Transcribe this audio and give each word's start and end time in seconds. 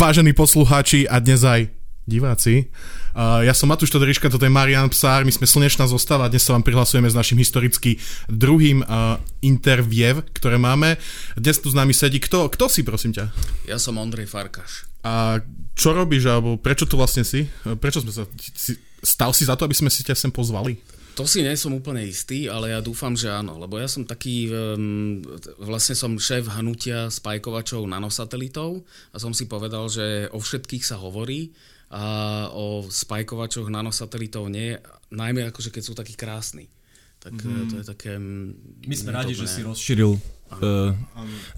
vážení 0.00 0.32
poslucháči 0.32 1.04
a 1.04 1.20
dnes 1.20 1.44
aj 1.44 1.68
diváci. 2.08 2.72
Uh, 3.12 3.44
ja 3.44 3.52
som 3.52 3.68
Matúš 3.68 3.92
Todoriška, 3.92 4.32
toto 4.32 4.48
je 4.48 4.48
Marian 4.48 4.88
Psár, 4.88 5.28
my 5.28 5.32
sme 5.34 5.44
Slnečná 5.44 5.84
zostava 5.84 6.24
a 6.24 6.32
dnes 6.32 6.40
sa 6.40 6.56
vám 6.56 6.64
prihlasujeme 6.64 7.04
s 7.04 7.12
našim 7.12 7.36
historicky 7.36 8.00
druhým 8.24 8.80
uh, 8.80 9.20
interviev, 9.44 10.24
ktoré 10.32 10.56
máme. 10.56 10.96
Dnes 11.36 11.60
tu 11.60 11.68
s 11.68 11.76
nami 11.76 11.92
sedí, 11.92 12.16
kto, 12.16 12.48
kto 12.48 12.72
si 12.72 12.80
prosím 12.80 13.12
ťa? 13.12 13.28
Ja 13.68 13.76
som 13.76 14.00
Ondrej 14.00 14.32
Farkaš. 14.32 14.88
A 15.04 15.44
čo 15.76 15.92
robíš, 15.92 16.32
alebo 16.32 16.56
prečo 16.56 16.88
tu 16.88 16.96
vlastne 16.96 17.20
si? 17.20 17.44
Prečo 17.60 18.00
sme 18.00 18.12
sa... 18.16 18.24
Si, 18.56 18.80
stal 19.04 19.36
si 19.36 19.44
za 19.44 19.52
to, 19.52 19.68
aby 19.68 19.76
sme 19.76 19.92
si 19.92 20.00
ťa 20.00 20.16
sem 20.16 20.32
pozvali? 20.32 20.80
To 21.18 21.28
si 21.28 21.44
nie 21.44 21.52
som 21.58 21.76
úplne 21.76 22.06
istý, 22.06 22.48
ale 22.48 22.72
ja 22.72 22.80
dúfam, 22.80 23.12
že 23.12 23.28
áno, 23.28 23.60
lebo 23.60 23.76
ja 23.76 23.90
som 23.90 24.08
taký, 24.08 24.48
um, 24.48 25.20
vlastne 25.60 25.92
som 25.92 26.16
šéf 26.16 26.48
hnutia 26.48 27.12
spajkovačov 27.12 27.84
nanosatelitov 27.84 28.80
a 29.12 29.16
som 29.20 29.36
si 29.36 29.44
povedal, 29.44 29.90
že 29.92 30.30
o 30.32 30.40
všetkých 30.40 30.80
sa 30.80 30.96
hovorí 30.96 31.52
a 31.90 32.46
o 32.54 32.86
spajkovačoch 32.86 33.68
nanosatelitov 33.68 34.48
nie, 34.48 34.78
najmä 35.10 35.50
akože 35.50 35.74
keď 35.74 35.82
sú 35.82 35.92
takí 35.92 36.14
krásni. 36.14 36.70
Tak 37.20 37.36
mm. 37.36 37.68
to 37.68 37.74
je 37.82 37.84
také... 37.84 38.16
My 38.88 38.94
sme 38.96 39.10
radi, 39.12 39.36
že 39.36 39.44
si 39.44 39.60
rozšíril 39.60 40.16
uh, 40.16 40.96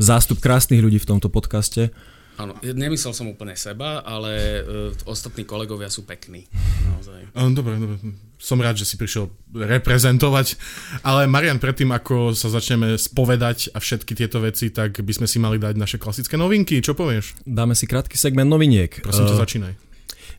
zástup 0.01 0.43
krásnych 0.43 0.83
ľudí 0.83 0.99
v 0.99 1.07
tomto 1.07 1.31
podcaste. 1.31 1.95
Áno, 2.41 2.57
nemyslel 2.65 3.15
som 3.15 3.31
úplne 3.31 3.55
seba, 3.55 4.03
ale 4.03 4.65
uh, 4.65 4.91
ostatní 5.07 5.47
kolegovia 5.47 5.87
sú 5.87 6.03
pekní. 6.03 6.49
Naozaj. 6.91 7.31
Dobre, 7.55 7.79
dobre. 7.79 7.97
Som 8.43 8.59
rád, 8.59 8.75
že 8.75 8.91
si 8.91 8.99
prišiel 8.99 9.31
reprezentovať. 9.55 10.59
Ale 11.07 11.31
Marian, 11.31 11.63
predtým 11.63 11.95
ako 11.95 12.35
sa 12.35 12.51
začneme 12.51 12.99
spovedať 12.99 13.71
a 13.71 13.79
všetky 13.79 14.19
tieto 14.19 14.43
veci, 14.43 14.75
tak 14.75 14.99
by 14.99 15.13
sme 15.15 15.31
si 15.31 15.39
mali 15.39 15.63
dať 15.63 15.79
naše 15.79 16.03
klasické 16.03 16.35
novinky. 16.35 16.83
Čo 16.83 16.99
povieš? 16.99 17.39
Dáme 17.47 17.79
si 17.79 17.87
krátky 17.87 18.19
segment 18.19 18.51
noviniek. 18.51 18.99
Prosím 18.99 19.31
ťa, 19.31 19.37
uh, 19.39 19.43
začínaj. 19.47 19.73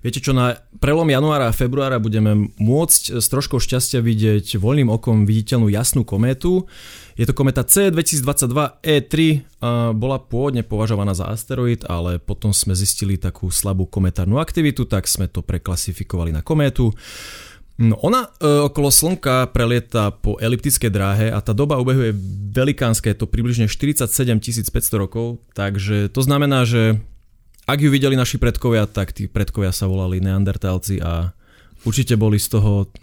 Viete 0.03 0.19
čo, 0.19 0.35
na 0.35 0.59
prelom 0.83 1.07
januára 1.07 1.47
a 1.47 1.55
februára 1.55 1.95
budeme 1.95 2.51
môcť 2.59 3.23
s 3.23 3.25
troškou 3.31 3.63
šťastia 3.63 4.03
vidieť 4.03 4.59
voľným 4.59 4.91
okom 4.91 5.23
viditeľnú 5.23 5.71
jasnú 5.71 6.03
kométu. 6.03 6.67
Je 7.15 7.23
to 7.23 7.31
kometa 7.31 7.63
C2022 7.63 8.83
E3, 8.83 9.13
bola 9.95 10.19
pôvodne 10.19 10.59
považovaná 10.59 11.15
za 11.15 11.31
asteroid, 11.31 11.87
ale 11.87 12.19
potom 12.19 12.51
sme 12.51 12.75
zistili 12.75 13.15
takú 13.15 13.47
slabú 13.47 13.87
kometárnu 13.87 14.43
aktivitu, 14.43 14.83
tak 14.83 15.07
sme 15.07 15.31
to 15.31 15.39
preklasifikovali 15.39 16.35
na 16.35 16.43
kométu. 16.43 16.91
No, 17.73 17.97
ona 18.05 18.29
e, 18.37 18.45
okolo 18.69 18.93
Slnka 18.93 19.49
prelieta 19.49 20.13
po 20.13 20.37
eliptickej 20.37 20.91
dráhe 20.93 21.27
a 21.33 21.41
tá 21.41 21.57
doba 21.57 21.81
obehu 21.81 22.05
je 22.05 22.13
velikánska, 22.53 23.09
to 23.17 23.25
približne 23.25 23.65
47 23.65 24.13
500 24.37 25.01
rokov, 25.01 25.41
takže 25.57 26.13
to 26.13 26.21
znamená, 26.21 26.69
že 26.69 27.01
ak 27.65 27.79
ju 27.81 27.89
videli 27.89 28.13
naši 28.13 28.37
predkovia, 28.37 28.85
tak 28.85 29.15
tí 29.15 29.25
predkovia 29.25 29.73
sa 29.73 29.89
volali 29.89 30.21
neandertálci 30.21 31.01
a 31.01 31.33
určite 31.81 32.13
boli 32.13 32.37
z 32.37 32.61
toho 32.61 32.93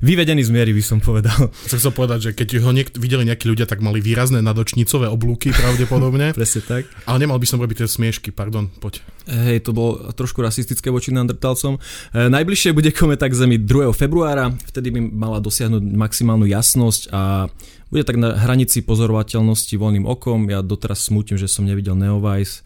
vyvedení 0.00 0.42
z 0.44 0.50
miery, 0.52 0.72
by 0.74 0.82
som 0.84 0.98
povedal. 0.98 1.48
Chcem 1.68 1.80
sa 1.80 1.94
povedať, 1.94 2.18
že 2.20 2.30
keď 2.36 2.64
ho 2.64 2.70
niek- 2.72 2.96
videli 2.96 3.28
nejakí 3.28 3.46
ľudia, 3.46 3.64
tak 3.64 3.84
mali 3.84 4.02
výrazné 4.02 4.42
nadočnicové 4.42 5.06
oblúky 5.06 5.54
pravdepodobne. 5.54 6.32
Presne 6.38 6.60
tak. 6.64 6.88
Ale 7.06 7.22
nemal 7.22 7.38
by 7.38 7.46
som 7.46 7.60
robiť 7.60 7.84
tie 7.84 7.88
smiešky, 7.88 8.34
pardon, 8.34 8.72
poď. 8.80 9.04
Hej, 9.30 9.68
to 9.68 9.76
bolo 9.76 10.10
trošku 10.16 10.42
rasistické 10.42 10.90
voči 10.90 11.14
neandertálcom. 11.14 11.78
E, 11.78 12.32
najbližšie 12.32 12.74
bude 12.74 12.90
kometa 12.90 13.30
k 13.30 13.36
Zemi 13.36 13.62
2. 13.62 13.94
februára, 13.94 14.50
vtedy 14.74 14.90
by 14.90 15.00
mala 15.06 15.38
dosiahnuť 15.38 15.84
maximálnu 15.94 16.50
jasnosť 16.50 17.12
a 17.14 17.46
bude 17.90 18.02
tak 18.06 18.18
na 18.18 18.34
hranici 18.34 18.82
pozorovateľnosti 18.82 19.74
voľným 19.74 20.06
okom. 20.06 20.46
Ja 20.50 20.62
doteraz 20.62 21.06
smutím, 21.06 21.38
že 21.38 21.50
som 21.50 21.66
nevidel 21.66 21.98
Neowise 21.98 22.62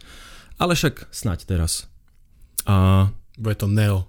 ale 0.59 0.75
však 0.75 1.11
snať 1.11 1.39
teraz. 1.47 1.87
A... 2.67 3.07
Bude 3.35 3.59
to 3.59 3.67
Neo. 3.67 4.07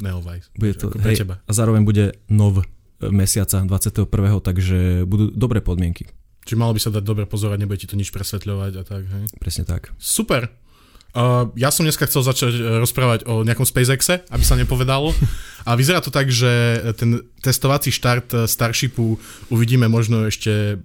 Neo 0.00 0.22
Vice. 0.22 0.48
Bude 0.54 0.74
to, 0.74 0.90
hej, 1.04 1.26
teba. 1.26 1.42
A 1.44 1.52
zároveň 1.52 1.82
bude 1.82 2.16
nov 2.30 2.64
mesiaca 2.98 3.62
21. 3.62 4.10
takže 4.42 5.06
budú 5.06 5.30
dobré 5.30 5.62
podmienky. 5.62 6.10
Čiže 6.48 6.58
malo 6.58 6.74
by 6.74 6.80
sa 6.80 6.90
dať 6.90 7.04
dobre 7.04 7.28
pozorať, 7.28 7.60
nebude 7.60 7.78
ti 7.78 7.86
to 7.86 7.94
nič 7.94 8.08
presvetľovať 8.08 8.72
a 8.80 8.82
tak, 8.82 9.04
hej? 9.04 9.24
Presne 9.36 9.68
tak. 9.68 9.92
Super. 10.00 10.48
Uh, 11.12 11.52
ja 11.56 11.72
som 11.72 11.88
dneska 11.88 12.04
chcel 12.04 12.20
začať 12.20 12.52
e, 12.52 12.60
rozprávať 12.84 13.24
o 13.26 13.40
nejakom 13.40 13.64
SpaceXe, 13.64 14.28
aby 14.28 14.44
sa 14.44 14.60
nepovedalo. 14.60 15.16
A 15.68 15.72
vyzerá 15.72 16.04
to 16.04 16.12
tak, 16.12 16.28
že 16.28 16.48
ten 17.00 17.24
testovací 17.40 17.88
štart 17.88 18.28
e, 18.32 18.36
Starshipu 18.44 19.16
uvidíme 19.48 19.88
možno 19.88 20.28
ešte 20.28 20.80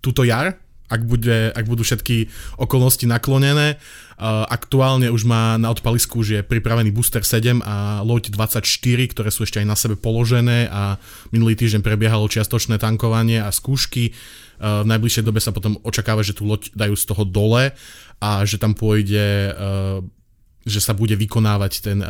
túto 0.00 0.24
jar, 0.24 0.56
ak, 0.88 1.00
bude, 1.04 1.52
ak 1.52 1.64
budú 1.68 1.84
všetky 1.84 2.28
okolnosti 2.56 3.04
naklonené. 3.04 3.76
Aktuálne 4.24 5.12
už 5.12 5.28
má 5.28 5.60
na 5.60 5.68
odpalisku 5.68 6.24
už 6.24 6.28
je 6.32 6.40
pripravený 6.40 6.88
Booster 6.88 7.20
7 7.20 7.60
a 7.60 8.00
loď 8.00 8.32
24, 8.32 8.64
ktoré 9.12 9.28
sú 9.28 9.44
ešte 9.44 9.60
aj 9.60 9.68
na 9.68 9.76
sebe 9.76 9.92
položené 9.92 10.72
a 10.72 10.96
minulý 11.36 11.52
týždeň 11.52 11.84
prebiehalo 11.84 12.24
čiastočné 12.24 12.80
tankovanie 12.80 13.44
a 13.44 13.52
skúšky. 13.52 14.16
V 14.56 14.88
najbližšej 14.88 15.20
dobe 15.20 15.36
sa 15.36 15.52
potom 15.52 15.76
očakáva, 15.84 16.24
že 16.24 16.32
tú 16.32 16.48
loď 16.48 16.72
dajú 16.72 16.96
z 16.96 17.04
toho 17.12 17.28
dole 17.28 17.76
a 18.16 18.30
že 18.48 18.56
tam 18.56 18.72
pôjde, 18.72 19.52
že 20.64 20.80
sa 20.80 20.96
bude 20.96 21.12
vykonávať 21.12 21.72
ten 21.84 22.00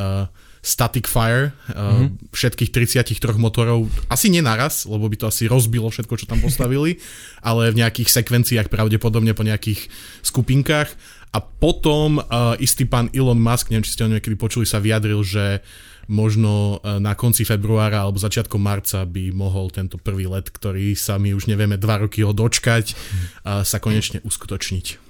static 0.67 1.07
fire 1.07 1.55
mm-hmm. 1.71 2.35
všetkých 2.35 2.75
33 2.75 3.39
motorov, 3.39 3.87
asi 4.11 4.35
nenaraz, 4.35 4.91
lebo 4.91 5.07
by 5.07 5.15
to 5.15 5.31
asi 5.31 5.47
rozbilo 5.47 5.87
všetko, 5.87 6.19
čo 6.19 6.27
tam 6.27 6.43
postavili, 6.43 6.99
ale 7.47 7.71
v 7.71 7.87
nejakých 7.87 8.11
sekvenciách 8.11 8.67
pravdepodobne 8.67 9.31
po 9.31 9.47
nejakých 9.47 9.87
skupinkách. 10.27 10.91
A 11.37 11.45
potom 11.45 12.17
uh, 12.17 12.57
istý 12.57 12.89
pán 12.89 13.13
Elon 13.13 13.37
Musk, 13.37 13.69
neviem, 13.69 13.85
či 13.85 13.93
ste 13.93 14.09
ho 14.09 14.13
niekedy 14.13 14.41
počuli, 14.41 14.65
sa 14.65 14.81
vyjadril, 14.81 15.21
že 15.21 15.61
možno 16.09 16.81
uh, 16.81 16.97
na 16.97 17.13
konci 17.13 17.45
februára 17.45 18.09
alebo 18.09 18.17
začiatkom 18.17 18.63
marca 18.63 19.05
by 19.05 19.37
mohol 19.37 19.69
tento 19.69 20.01
prvý 20.01 20.25
let, 20.25 20.49
ktorý 20.49 20.97
sa 20.97 21.21
my 21.21 21.37
už 21.37 21.53
nevieme 21.53 21.77
dva 21.77 22.01
roky 22.01 22.25
ho 22.25 22.33
dočkať, 22.33 22.97
uh, 23.45 23.61
sa 23.69 23.77
konečne 23.77 24.25
uskutočniť. 24.25 25.07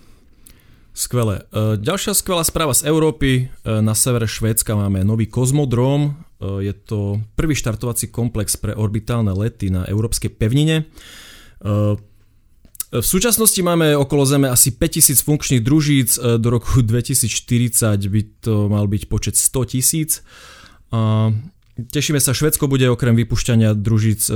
Skvelé. 0.97 1.45
E, 1.53 1.77
ďalšia 1.77 2.17
skvelá 2.17 2.41
správa 2.41 2.73
z 2.73 2.89
Európy. 2.89 3.31
E, 3.37 3.85
na 3.85 3.93
severe 3.93 4.25
Švédska 4.25 4.73
máme 4.73 5.05
nový 5.05 5.29
kozmodrom. 5.29 6.17
E, 6.41 6.65
je 6.65 6.73
to 6.73 7.21
prvý 7.37 7.53
štartovací 7.53 8.09
komplex 8.09 8.57
pre 8.57 8.73
orbitálne 8.73 9.29
lety 9.37 9.69
na 9.69 9.85
európskej 9.85 10.33
pevnine. 10.33 10.89
V 12.87 13.03
súčasnosti 13.03 13.59
máme 13.67 13.99
okolo 13.99 14.23
Zeme 14.23 14.47
asi 14.47 14.71
5000 14.71 15.19
funkčných 15.27 15.63
družíc, 15.63 16.23
do 16.39 16.49
roku 16.49 16.83
2040 16.87 17.83
by 18.07 18.21
to 18.39 18.71
mal 18.71 18.87
byť 18.87 19.03
počet 19.11 19.35
100 19.35 19.73
tisíc. 19.75 20.23
Tešíme 21.77 22.23
sa, 22.23 22.33
Švedsko 22.33 22.71
bude 22.71 22.89
okrem 22.89 23.13
vypušťania 23.19 23.75
družíc 23.77 24.31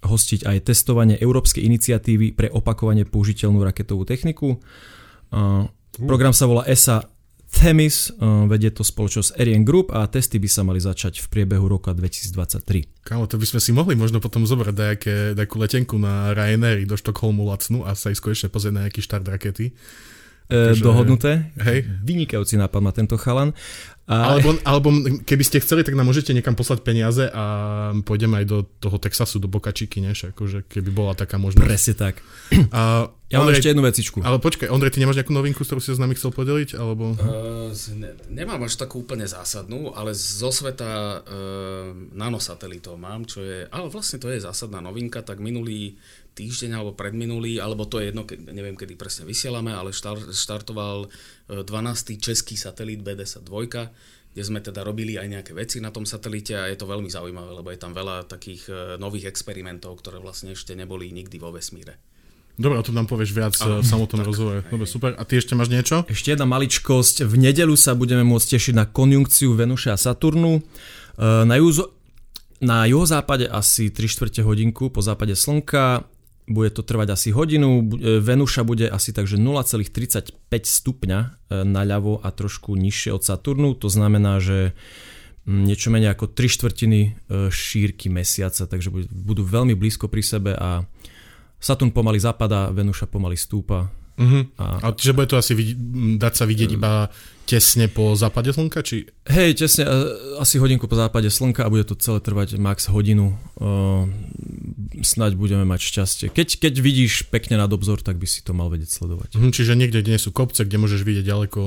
hostiť 0.00 0.40
aj 0.48 0.56
testovanie 0.64 1.20
Európskej 1.20 1.62
iniciatívy 1.62 2.32
pre 2.34 2.48
opakovane 2.48 3.04
použiteľnú 3.04 3.60
raketovú 3.62 4.08
techniku. 4.08 4.58
Program 6.00 6.32
sa 6.32 6.48
volá 6.48 6.64
ESA 6.66 7.04
Themis, 7.50 8.14
uh, 8.14 8.46
vedie 8.46 8.70
to 8.70 8.86
spoločnosť 8.86 9.34
Ariane 9.34 9.66
Group 9.66 9.90
a 9.90 10.06
testy 10.06 10.38
by 10.38 10.48
sa 10.48 10.62
mali 10.62 10.78
začať 10.78 11.18
v 11.18 11.26
priebehu 11.26 11.66
roka 11.66 11.90
2023. 11.90 13.02
Kámo, 13.02 13.26
to 13.26 13.36
by 13.36 13.46
sme 13.46 13.60
si 13.60 13.74
mohli 13.74 13.98
možno 13.98 14.22
potom 14.22 14.46
zobrať 14.46 14.74
nejaké, 14.74 15.16
nejakú 15.34 15.58
letenku 15.58 15.98
na 15.98 16.30
Ryanair 16.30 16.86
do 16.86 16.94
Štokholmu 16.94 17.42
lacnú 17.50 17.82
a 17.82 17.98
sa 17.98 18.14
ísť 18.14 18.22
konečne 18.22 18.48
pozrieť 18.54 18.74
na 18.74 18.82
nejaký 18.86 19.02
štart 19.02 19.26
rakety. 19.26 19.74
E, 20.50 20.74
Takže, 20.74 20.82
dohodnuté. 20.82 21.54
Hej. 21.62 21.86
Vynikajúci 22.02 22.58
nápad 22.58 22.80
má 22.82 22.90
tento 22.90 23.14
chalan. 23.14 23.54
A... 24.10 24.34
Alebo, 24.34 24.58
alebo 24.66 24.88
keby 25.22 25.44
ste 25.46 25.62
chceli, 25.62 25.86
tak 25.86 25.94
nám 25.94 26.10
môžete 26.10 26.34
niekam 26.34 26.58
poslať 26.58 26.82
peniaze 26.82 27.30
a 27.30 27.44
pôjdeme 28.02 28.42
aj 28.42 28.46
do 28.50 28.58
toho 28.82 28.98
Texasu, 28.98 29.38
do 29.38 29.46
Boca 29.46 29.70
Chica, 29.70 30.02
než 30.02 30.34
akože 30.34 30.66
keby 30.66 30.90
bola 30.90 31.14
taká 31.14 31.38
možnosť. 31.38 31.62
Presne 31.62 31.94
tak. 31.94 32.18
A, 32.74 33.06
ja 33.30 33.38
mám 33.38 33.54
ešte 33.54 33.70
jednu 33.70 33.86
vecičku. 33.86 34.18
Ale 34.26 34.42
počkaj, 34.42 34.66
Ondrej, 34.66 34.98
ty 34.98 34.98
nemáš 34.98 35.22
nejakú 35.22 35.30
novinku, 35.30 35.62
ktorú 35.62 35.78
si 35.78 35.94
s 35.94 36.02
nami 36.02 36.18
chcel 36.18 36.34
podeliť? 36.34 36.74
Alebo... 36.74 37.14
Uh, 37.14 37.70
ne, 37.94 38.18
nemám 38.26 38.66
až 38.66 38.82
takú 38.82 39.06
úplne 39.06 39.30
zásadnú, 39.30 39.94
ale 39.94 40.10
zo 40.18 40.50
sveta 40.50 41.22
uh, 41.22 41.94
nanosatelitov 42.10 42.98
mám, 42.98 43.30
čo 43.30 43.46
je, 43.46 43.70
ale 43.70 43.86
vlastne 43.86 44.18
to 44.18 44.26
je 44.26 44.42
zásadná 44.42 44.82
novinka, 44.82 45.22
tak 45.22 45.38
minulý 45.38 45.94
týždeň 46.40 46.80
alebo 46.80 46.96
predminulý, 46.96 47.60
alebo 47.60 47.84
to 47.84 48.00
je 48.00 48.08
jedno, 48.08 48.24
ke, 48.24 48.40
neviem 48.40 48.72
kedy 48.72 48.96
presne 48.96 49.28
vysielame, 49.28 49.76
ale 49.76 49.92
štart, 49.92 50.32
štartoval 50.32 51.12
12. 51.52 51.68
E, 51.68 52.16
český 52.16 52.56
satelit 52.56 53.04
BDSA 53.04 53.44
2, 53.44 54.32
kde 54.32 54.42
sme 54.46 54.64
teda 54.64 54.80
robili 54.80 55.20
aj 55.20 55.28
nejaké 55.28 55.52
veci 55.52 55.82
na 55.84 55.92
tom 55.92 56.08
satelite 56.08 56.56
a 56.56 56.70
je 56.70 56.78
to 56.80 56.88
veľmi 56.88 57.12
zaujímavé, 57.12 57.50
lebo 57.50 57.68
je 57.68 57.82
tam 57.82 57.92
veľa 57.92 58.24
takých 58.24 58.62
e, 58.70 58.72
nových 58.96 59.28
experimentov, 59.28 60.00
ktoré 60.00 60.16
vlastne 60.22 60.56
ešte 60.56 60.72
neboli 60.72 61.12
nikdy 61.12 61.36
vo 61.36 61.52
vesmíre. 61.52 62.00
Dobre, 62.60 62.76
o 62.76 62.84
tom 62.84 62.92
nám 62.92 63.08
povieš 63.08 63.32
viac 63.32 63.56
Aha, 63.64 63.80
v 63.80 63.86
samotnom 63.88 64.20
rozhovore. 64.20 64.60
Dobre, 64.68 64.84
super. 64.84 65.16
A 65.16 65.24
ty 65.24 65.40
ešte 65.40 65.56
máš 65.56 65.72
niečo? 65.72 66.04
Ešte 66.04 66.36
jedna 66.36 66.44
maličkosť. 66.44 67.24
V 67.24 67.34
nedelu 67.40 67.72
sa 67.72 67.96
budeme 67.96 68.20
môcť 68.20 68.60
tešiť 68.60 68.74
na 68.76 68.84
konjunkciu 68.84 69.56
Venuše 69.56 69.88
a 69.88 69.96
Saturnu. 69.96 70.60
E, 70.60 70.62
na, 71.48 71.56
juzo, 71.56 71.96
na 72.60 72.84
juhozápade 72.84 73.48
asi 73.48 73.88
3 73.88 74.04
čtvrte 74.06 74.40
hodinku 74.44 74.92
po 74.92 75.00
západe 75.00 75.32
Slnka 75.34 76.04
bude 76.50 76.74
to 76.74 76.82
trvať 76.82 77.14
asi 77.14 77.30
hodinu, 77.30 77.86
Venuša 78.20 78.66
bude 78.66 78.90
asi 78.90 79.14
takže 79.14 79.38
0,35 79.38 80.34
stupňa 80.50 81.18
naľavo 81.64 82.18
a 82.18 82.28
trošku 82.34 82.74
nižšie 82.74 83.14
od 83.14 83.22
Saturnu, 83.22 83.78
to 83.78 83.86
znamená, 83.86 84.42
že 84.42 84.74
mm, 85.46 85.62
niečo 85.62 85.94
menej 85.94 86.10
ako 86.18 86.34
3 86.34 86.50
štvrtiny 86.50 87.00
šírky 87.54 88.10
mesiaca, 88.10 88.66
takže 88.66 88.90
budú 89.08 89.46
veľmi 89.46 89.78
blízko 89.78 90.10
pri 90.10 90.22
sebe 90.26 90.52
a 90.58 90.82
Saturn 91.60 91.92
pomaly 91.92 92.18
zapadá, 92.18 92.72
Venuša 92.72 93.06
pomaly 93.06 93.36
stúpa. 93.36 93.92
Uh-huh. 94.20 94.44
A, 94.60 94.84
a 94.84 94.86
čiže 94.92 95.16
bude 95.16 95.32
to 95.32 95.40
asi 95.40 95.56
vidieť, 95.56 95.76
dať 96.20 96.34
sa 96.36 96.44
vidieť 96.44 96.70
iba 96.76 97.08
tesne 97.48 97.88
po 97.88 98.12
západe 98.12 98.52
slnka? 98.52 98.84
Či... 98.84 99.08
Hej, 99.24 99.64
tesne, 99.64 99.88
asi 100.36 100.60
hodinku 100.60 100.84
po 100.88 100.96
západe 100.96 101.32
slnka 101.32 101.64
a 101.64 101.72
bude 101.72 101.88
to 101.88 101.96
celé 101.96 102.20
trvať 102.20 102.60
max 102.60 102.92
hodinu. 102.92 103.40
Snaď 104.90 105.38
budeme 105.38 105.62
mať 105.62 105.80
šťastie. 105.86 106.26
Keď, 106.34 106.66
keď 106.66 106.74
vidíš 106.82 107.30
pekne 107.30 107.62
nad 107.62 107.70
obzor, 107.70 108.02
tak 108.02 108.18
by 108.18 108.26
si 108.26 108.42
to 108.42 108.50
mal 108.50 108.66
vedieť 108.66 108.90
sledovať. 108.90 109.38
Uh-huh, 109.38 109.54
čiže 109.54 109.78
niekde, 109.78 110.02
kde 110.02 110.18
nie 110.18 110.22
sú 110.22 110.34
kopce, 110.34 110.66
kde 110.66 110.82
môžeš 110.82 111.06
vidieť 111.06 111.30
ďaleko 111.30 111.60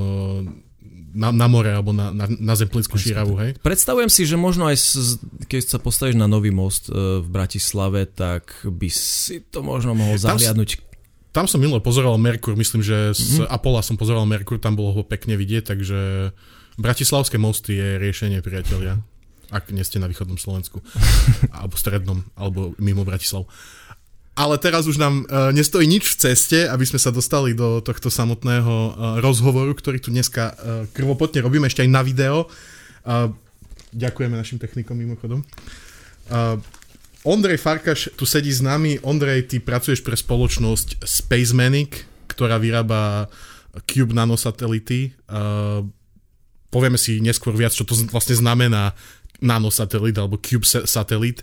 na, 1.14 1.30
na 1.30 1.46
more 1.46 1.70
alebo 1.70 1.94
na, 1.94 2.10
na, 2.10 2.26
na 2.26 2.54
zemplínsku 2.58 2.98
šíravu, 2.98 3.38
hej? 3.38 3.50
Predstavujem 3.62 4.10
si, 4.10 4.26
že 4.26 4.34
možno 4.34 4.66
aj 4.66 4.76
keď 5.46 5.62
sa 5.62 5.78
postavíš 5.78 6.18
na 6.18 6.26
nový 6.26 6.50
most 6.50 6.90
e, 6.90 7.22
v 7.22 7.28
Bratislave, 7.30 8.10
tak 8.10 8.50
by 8.66 8.90
si 8.90 9.40
to 9.46 9.62
možno 9.62 9.94
mohol 9.94 10.18
zahliadnúť. 10.18 10.82
Tam, 11.30 11.46
som 11.50 11.58
minule 11.58 11.82
pozoroval 11.82 12.18
Merkur, 12.18 12.54
myslím, 12.58 12.82
že 12.82 13.14
z 13.14 13.42
mm-hmm. 13.42 13.50
Apola 13.50 13.82
som 13.82 13.98
pozoroval 13.98 14.26
Merkur, 14.26 14.58
tam 14.58 14.74
bolo 14.74 14.94
ho 14.94 15.02
pekne 15.06 15.38
vidieť, 15.38 15.62
takže 15.66 15.98
Bratislavské 16.78 17.38
mosty 17.38 17.78
je 17.78 17.88
riešenie, 18.02 18.42
priatelia. 18.42 18.98
Ak 19.54 19.70
nie 19.70 19.86
ste 19.86 20.02
na 20.02 20.10
východnom 20.10 20.34
Slovensku, 20.34 20.82
alebo 21.56 21.78
strednom, 21.78 22.26
alebo 22.34 22.74
mimo 22.82 23.06
Bratislav. 23.06 23.46
Ale 24.34 24.58
teraz 24.58 24.90
už 24.90 24.98
nám 24.98 25.22
uh, 25.30 25.54
nestojí 25.54 25.86
nič 25.86 26.10
v 26.10 26.18
ceste, 26.18 26.66
aby 26.66 26.82
sme 26.82 26.98
sa 26.98 27.14
dostali 27.14 27.54
do 27.54 27.78
tohto 27.78 28.10
samotného 28.10 28.74
uh, 28.74 28.90
rozhovoru, 29.22 29.70
ktorý 29.78 30.02
tu 30.02 30.10
dneska 30.10 30.42
uh, 30.50 30.54
krvopotne 30.90 31.38
robíme 31.38 31.70
ešte 31.70 31.86
aj 31.86 31.90
na 31.94 32.02
video. 32.02 32.50
Uh, 33.06 33.30
ďakujeme 33.94 34.34
našim 34.34 34.58
technikom 34.58 34.98
mimochodom. 34.98 35.46
Uh, 36.26 36.58
Ondrej 37.22 37.62
Farkaš 37.62 38.10
tu 38.18 38.26
sedí 38.26 38.50
s 38.50 38.58
nami. 38.58 38.98
Ondrej, 39.06 39.48
ty 39.54 39.62
pracuješ 39.62 40.02
pre 40.02 40.18
spoločnosť 40.18 41.06
Spacemanic, 41.06 42.04
ktorá 42.26 42.58
vyrába 42.58 43.30
Cube 43.86 44.18
nanosatelity. 44.18 45.14
Uh, 45.30 45.86
povieme 46.74 46.98
si 46.98 47.22
neskôr 47.22 47.54
viac, 47.54 47.70
čo 47.70 47.86
to 47.86 47.94
vlastne 48.10 48.34
znamená 48.34 48.98
nanosatelit 49.42 50.14
alebo 50.18 50.38
Cube 50.38 50.66
satelit. 50.66 51.42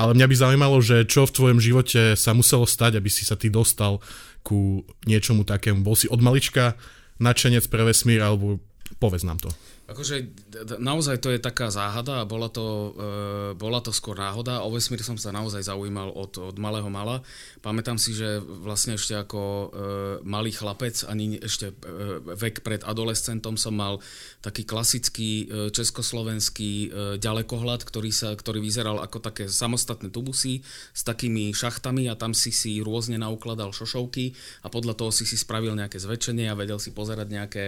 Ale 0.00 0.16
mňa 0.16 0.26
by 0.26 0.34
zaujímalo, 0.36 0.76
že 0.80 1.04
čo 1.04 1.28
v 1.28 1.34
tvojom 1.36 1.60
živote 1.60 2.16
sa 2.16 2.32
muselo 2.32 2.64
stať, 2.64 2.96
aby 2.96 3.08
si 3.12 3.28
sa 3.28 3.36
ty 3.36 3.52
dostal 3.52 4.00
ku 4.40 4.84
niečomu 5.04 5.44
takému. 5.44 5.84
Bol 5.84 5.96
si 5.96 6.08
od 6.08 6.20
malička 6.24 6.76
nadšenec 7.20 7.68
pre 7.68 7.84
vesmír, 7.84 8.24
alebo 8.24 8.60
povedz 8.96 9.28
nám 9.28 9.40
to. 9.40 9.52
Akože 9.90 10.30
naozaj 10.78 11.18
to 11.18 11.34
je 11.34 11.42
taká 11.42 11.66
záhada 11.66 12.22
a 12.22 12.28
bola 12.28 12.46
to, 12.46 12.94
e, 12.94 13.58
bola 13.58 13.82
to 13.82 13.90
skôr 13.90 14.14
náhoda. 14.14 14.62
O 14.62 14.70
vesmír 14.70 15.02
som 15.02 15.18
sa 15.18 15.34
naozaj 15.34 15.66
zaujímal 15.66 16.14
od, 16.14 16.30
od 16.38 16.56
malého 16.62 16.86
mala. 16.86 17.26
Pamätám 17.58 17.98
si, 17.98 18.14
že 18.14 18.38
vlastne 18.38 18.94
ešte 18.94 19.18
ako 19.18 19.42
e, 19.42 19.66
malý 20.22 20.54
chlapec, 20.54 20.94
ani 21.10 21.42
ešte 21.42 21.74
e, 21.74 22.22
vek 22.22 22.62
pred 22.62 22.86
adolescentom 22.86 23.58
som 23.58 23.74
mal 23.74 23.98
taký 24.46 24.62
klasický 24.62 25.30
e, 25.50 25.74
československý 25.74 26.70
e, 26.70 26.88
ďalekohľad, 27.18 27.82
ktorý, 27.82 28.14
sa, 28.14 28.38
ktorý 28.38 28.62
vyzeral 28.62 29.02
ako 29.02 29.18
také 29.18 29.50
samostatné 29.50 30.14
tubusy 30.14 30.62
s 30.94 31.02
takými 31.02 31.50
šachtami 31.50 32.06
a 32.06 32.14
tam 32.14 32.30
si 32.30 32.54
si 32.54 32.78
rôzne 32.78 33.18
naukladal 33.18 33.74
šošovky 33.74 34.38
a 34.62 34.70
podľa 34.70 34.94
toho 34.94 35.10
si 35.10 35.26
si 35.26 35.34
spravil 35.34 35.74
nejaké 35.74 35.98
zväčšenie 35.98 36.46
a 36.46 36.54
vedel 36.54 36.78
si 36.78 36.94
pozerať 36.94 37.26
nejaké 37.26 37.64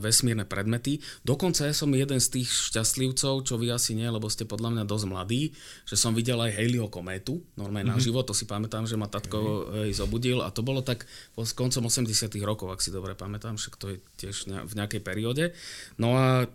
vesmírne 0.00 0.48
predmety. 0.48 1.00
Dokonca 1.22 1.68
ja 1.68 1.74
som 1.76 1.92
jeden 1.92 2.18
z 2.18 2.40
tých 2.40 2.48
šťastlivcov, 2.72 3.44
čo 3.44 3.54
vy 3.60 3.72
asi 3.72 3.92
nie, 3.92 4.08
lebo 4.08 4.28
ste 4.32 4.48
podľa 4.48 4.78
mňa 4.78 4.84
dosť 4.88 5.06
mladí, 5.08 5.52
že 5.84 5.96
som 5.96 6.16
videl 6.16 6.40
aj 6.40 6.56
Haleyho 6.56 6.88
kométu, 6.88 7.44
normálne 7.56 7.92
mm-hmm. 7.92 7.96
na 7.96 8.00
mhm. 8.00 8.04
život, 8.04 8.24
to 8.24 8.34
si 8.36 8.48
pamätám, 8.48 8.88
že 8.88 8.96
ma 8.96 9.08
tatko 9.08 9.38
mm-hmm. 9.38 9.92
zobudil 9.92 10.38
a 10.40 10.48
to 10.48 10.64
bolo 10.64 10.80
tak 10.80 11.04
s 11.36 11.52
koncom 11.52 11.88
80 11.88 12.08
rokov, 12.42 12.72
ak 12.72 12.80
si 12.80 12.88
dobre 12.88 13.12
pamätám, 13.12 13.60
však 13.60 13.74
to 13.76 13.86
je 13.92 13.96
tiež 14.16 14.36
v 14.48 14.72
nejakej 14.72 15.02
perióde. 15.04 15.52
No 16.00 16.16
a 16.16 16.48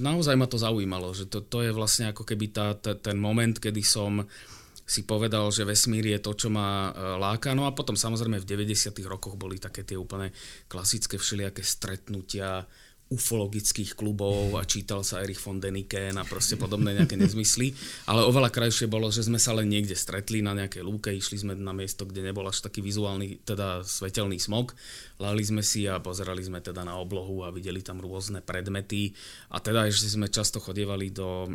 naozaj 0.00 0.34
ma 0.38 0.48
to 0.48 0.56
zaujímalo, 0.56 1.12
že 1.12 1.28
to, 1.28 1.44
to 1.44 1.64
je 1.64 1.70
vlastne 1.74 2.10
ako 2.10 2.24
keby 2.24 2.50
tá, 2.50 2.72
tá, 2.74 2.96
ten 2.96 3.20
moment, 3.20 3.56
kedy 3.60 3.84
som 3.84 4.24
si 4.88 5.04
povedal, 5.04 5.52
že 5.52 5.68
vesmír 5.68 6.16
je 6.16 6.20
to, 6.24 6.32
čo 6.32 6.48
ma 6.48 6.88
e, 6.88 7.20
láka. 7.20 7.52
No 7.52 7.68
a 7.68 7.76
potom 7.76 7.92
samozrejme 7.92 8.40
v 8.40 8.48
90. 8.48 8.96
rokoch 9.04 9.36
boli 9.36 9.60
také 9.60 9.84
tie 9.84 10.00
úplne 10.00 10.32
klasické 10.64 11.20
všelijaké 11.20 11.60
stretnutia, 11.60 12.64
ufologických 13.08 13.96
klubov 13.96 14.60
a 14.60 14.68
čítal 14.68 15.00
sa 15.00 15.24
Erich 15.24 15.40
von 15.40 15.56
Deniken 15.56 16.20
a 16.20 16.28
proste 16.28 16.60
podobné 16.60 16.92
nejaké 16.92 17.16
nezmysly. 17.16 17.72
Ale 18.04 18.20
oveľa 18.28 18.52
krajšie 18.52 18.84
bolo, 18.84 19.08
že 19.08 19.24
sme 19.24 19.40
sa 19.40 19.56
len 19.56 19.72
niekde 19.72 19.96
stretli 19.96 20.44
na 20.44 20.52
nejakej 20.52 20.84
lúke, 20.84 21.08
išli 21.08 21.40
sme 21.40 21.56
na 21.56 21.72
miesto, 21.72 22.04
kde 22.04 22.20
nebol 22.20 22.44
až 22.44 22.60
taký 22.60 22.84
vizuálny, 22.84 23.48
teda 23.48 23.80
svetelný 23.80 24.36
smog. 24.36 24.76
Lali 25.16 25.40
sme 25.40 25.64
si 25.64 25.88
a 25.88 25.96
pozerali 26.04 26.44
sme 26.44 26.60
teda 26.60 26.84
na 26.84 27.00
oblohu 27.00 27.48
a 27.48 27.52
videli 27.52 27.80
tam 27.80 28.04
rôzne 28.04 28.44
predmety. 28.44 29.16
A 29.56 29.58
teda 29.64 29.88
ešte 29.88 30.12
sme 30.12 30.28
často 30.28 30.60
chodievali 30.60 31.08
do, 31.08 31.48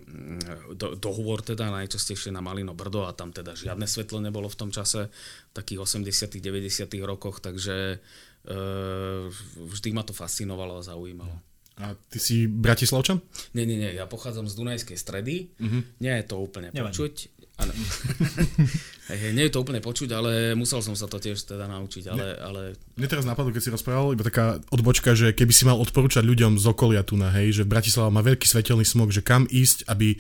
do, 0.73 0.97
do 0.97 1.09
hôr, 1.13 1.45
teda 1.45 1.69
najčastejšie 1.69 2.33
na 2.33 2.41
Malino 2.41 2.73
Brdo 2.73 3.05
a 3.05 3.13
tam 3.13 3.29
teda 3.29 3.53
žiadne 3.53 3.85
svetlo 3.85 4.17
nebolo 4.17 4.49
v 4.49 4.57
tom 4.57 4.69
čase, 4.73 5.13
v 5.13 5.53
takých 5.53 5.85
80 5.85 6.41
90 6.41 6.89
rokoch, 7.05 7.45
takže 7.45 8.01
vždy 9.55 9.89
ma 9.95 10.03
to 10.03 10.11
fascinovalo 10.11 10.79
a 10.79 10.85
zaujímalo. 10.85 11.35
A 11.81 11.97
ty 11.97 12.21
si 12.21 12.45
Bratislavčan? 12.45 13.17
Nie, 13.57 13.65
nie, 13.65 13.81
nie, 13.81 13.97
ja 13.97 14.05
pochádzam 14.05 14.45
z 14.45 14.53
Dunajskej 14.53 14.93
stredy. 14.93 15.49
Uh-huh. 15.57 15.81
Nie 15.97 16.21
je 16.21 16.25
to 16.29 16.37
úplne 16.37 16.69
Nevadí. 16.69 16.93
počuť. 16.93 17.33
Hej, 19.09 19.33
nie 19.33 19.45
je 19.49 19.53
to 19.53 19.61
úplne 19.61 19.81
počuť, 19.81 20.09
ale 20.13 20.31
musel 20.53 20.81
som 20.81 20.97
sa 20.97 21.09
to 21.09 21.17
tiež 21.17 21.37
teda 21.45 21.65
naučiť. 21.69 22.03
Ale, 22.13 22.25
ale... 22.37 22.61
Mne 22.97 23.07
teraz 23.09 23.25
napadlo, 23.25 23.53
keď 23.53 23.61
si 23.61 23.73
rozprával, 23.73 24.13
iba 24.13 24.25
taká 24.25 24.61
odbočka, 24.69 25.13
že 25.17 25.33
keby 25.33 25.53
si 25.53 25.63
mal 25.65 25.77
odporúčať 25.81 26.25
ľuďom 26.25 26.61
z 26.61 26.65
okolia 26.69 27.01
tu 27.05 27.17
na, 27.17 27.33
hej, 27.33 27.61
že 27.61 27.63
Bratislava 27.65 28.13
má 28.13 28.21
veľký 28.21 28.45
svetelný 28.45 28.85
smog, 28.85 29.09
že 29.13 29.25
kam 29.25 29.49
ísť, 29.49 29.89
aby 29.89 30.17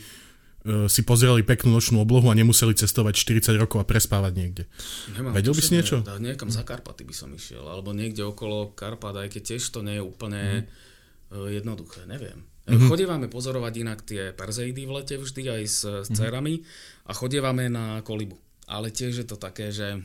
si 0.63 1.01
pozerali 1.03 1.43
peknú 1.43 1.75
nočnú 1.75 1.99
oblohu 1.99 2.31
a 2.31 2.35
nemuseli 2.39 2.71
cestovať 2.71 3.19
40 3.19 3.59
rokov 3.59 3.83
a 3.83 3.85
prespávať 3.85 4.31
niekde. 4.31 4.63
Nemám 5.11 5.35
Vedel 5.35 5.51
by 5.51 5.61
si 5.61 5.71
niečo? 5.75 5.99
Ne, 6.07 6.31
niekam 6.31 6.47
za 6.47 6.63
Karpaty 6.63 7.03
by 7.03 7.11
som 7.11 7.29
išiel, 7.35 7.67
alebo 7.67 7.91
niekde 7.91 8.23
okolo 8.23 8.71
Karpat, 8.71 9.27
aj 9.27 9.29
keď 9.35 9.41
tiež 9.55 9.63
to 9.75 9.83
nie 9.83 9.99
je 9.99 10.03
úplne 10.03 10.63
mm. 10.63 11.51
jednoduché, 11.51 12.07
neviem. 12.07 12.47
Mm-hmm. 12.63 12.87
Chodievame 12.87 13.27
pozorovať 13.27 13.73
inak 13.75 13.99
tie 14.07 14.31
Perseidy 14.31 14.87
v 14.87 14.95
lete 14.95 15.19
vždy 15.19 15.43
aj 15.51 15.63
s, 15.67 15.83
s 15.83 15.83
mm-hmm. 15.83 16.15
cerami 16.15 16.63
a 17.03 17.11
chodievame 17.11 17.67
na 17.67 17.99
kolibu. 17.99 18.39
Ale 18.71 18.87
tiež 18.87 19.19
je 19.19 19.27
to 19.27 19.35
také, 19.35 19.75
že 19.75 19.99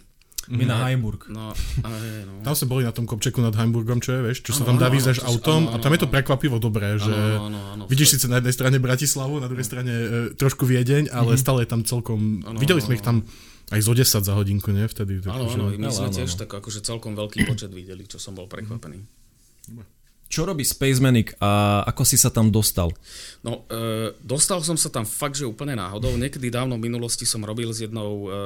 my 0.48 0.64
na 0.64 0.76
Heimburg. 0.88 1.28
No, 1.28 1.52
aj, 1.84 2.08
no. 2.24 2.40
Tam 2.40 2.54
sme 2.56 2.66
boli 2.72 2.82
na 2.86 2.94
tom 2.94 3.04
kopčeku 3.04 3.44
nad 3.44 3.52
Heimburgom, 3.52 4.00
čo 4.00 4.16
je, 4.16 4.20
vieš, 4.32 4.38
čo 4.46 4.56
ano, 4.56 4.58
sa 4.58 4.64
tam 4.64 4.76
dá 4.80 4.88
výjsť 4.88 5.20
autom 5.26 5.68
ano, 5.68 5.76
ano, 5.76 5.76
a 5.76 5.82
tam 5.84 5.92
je 5.92 6.00
to 6.00 6.08
prekvapivo 6.08 6.56
dobré, 6.56 6.96
že 6.96 7.12
ano, 7.12 7.44
ano, 7.52 7.60
ano, 7.76 7.82
vidíš 7.84 8.16
síce 8.16 8.26
na 8.32 8.40
jednej 8.40 8.54
strane 8.56 8.76
Bratislavu, 8.80 9.44
na 9.44 9.48
druhej 9.50 9.66
strane 9.68 9.92
e, 9.92 10.06
trošku 10.32 10.64
Viedeň, 10.64 11.12
ale 11.12 11.36
mm-hmm. 11.36 11.42
stále 11.44 11.58
je 11.66 11.68
tam 11.68 11.82
celkom, 11.84 12.40
ano, 12.48 12.56
videli 12.56 12.80
sme 12.80 12.96
ich 12.96 13.04
tam 13.04 13.28
aj 13.68 13.80
zo 13.84 13.92
10 13.92 14.24
za 14.24 14.32
hodinku, 14.32 14.72
nie? 14.72 14.88
Vtedy. 14.88 15.20
Áno, 15.28 15.52
áno, 15.52 15.68
my 15.76 15.92
sme 15.92 16.08
tiež 16.08 16.32
tak 16.40 16.48
akože 16.48 16.80
celkom 16.80 17.12
veľký 17.12 17.44
počet 17.44 17.68
videli, 17.68 18.08
čo 18.08 18.16
som 18.16 18.32
bol 18.32 18.48
prekvapený. 18.48 19.04
Mm-hmm. 19.04 19.97
Čo 20.28 20.44
robí 20.44 20.60
Spacemanic 20.60 21.32
a 21.40 21.82
ako 21.88 22.04
si 22.04 22.20
sa 22.20 22.28
tam 22.28 22.52
dostal? 22.52 22.92
No, 23.40 23.64
e, 23.72 24.12
dostal 24.20 24.60
som 24.60 24.76
sa 24.76 24.92
tam 24.92 25.08
fakt, 25.08 25.40
že 25.40 25.48
úplne 25.48 25.72
náhodou. 25.72 26.12
Niekedy 26.20 26.52
dávno 26.52 26.76
v 26.76 26.84
minulosti 26.84 27.24
som 27.24 27.40
robil 27.40 27.72
s 27.72 27.80
jednou, 27.80 28.28
e, 28.28 28.40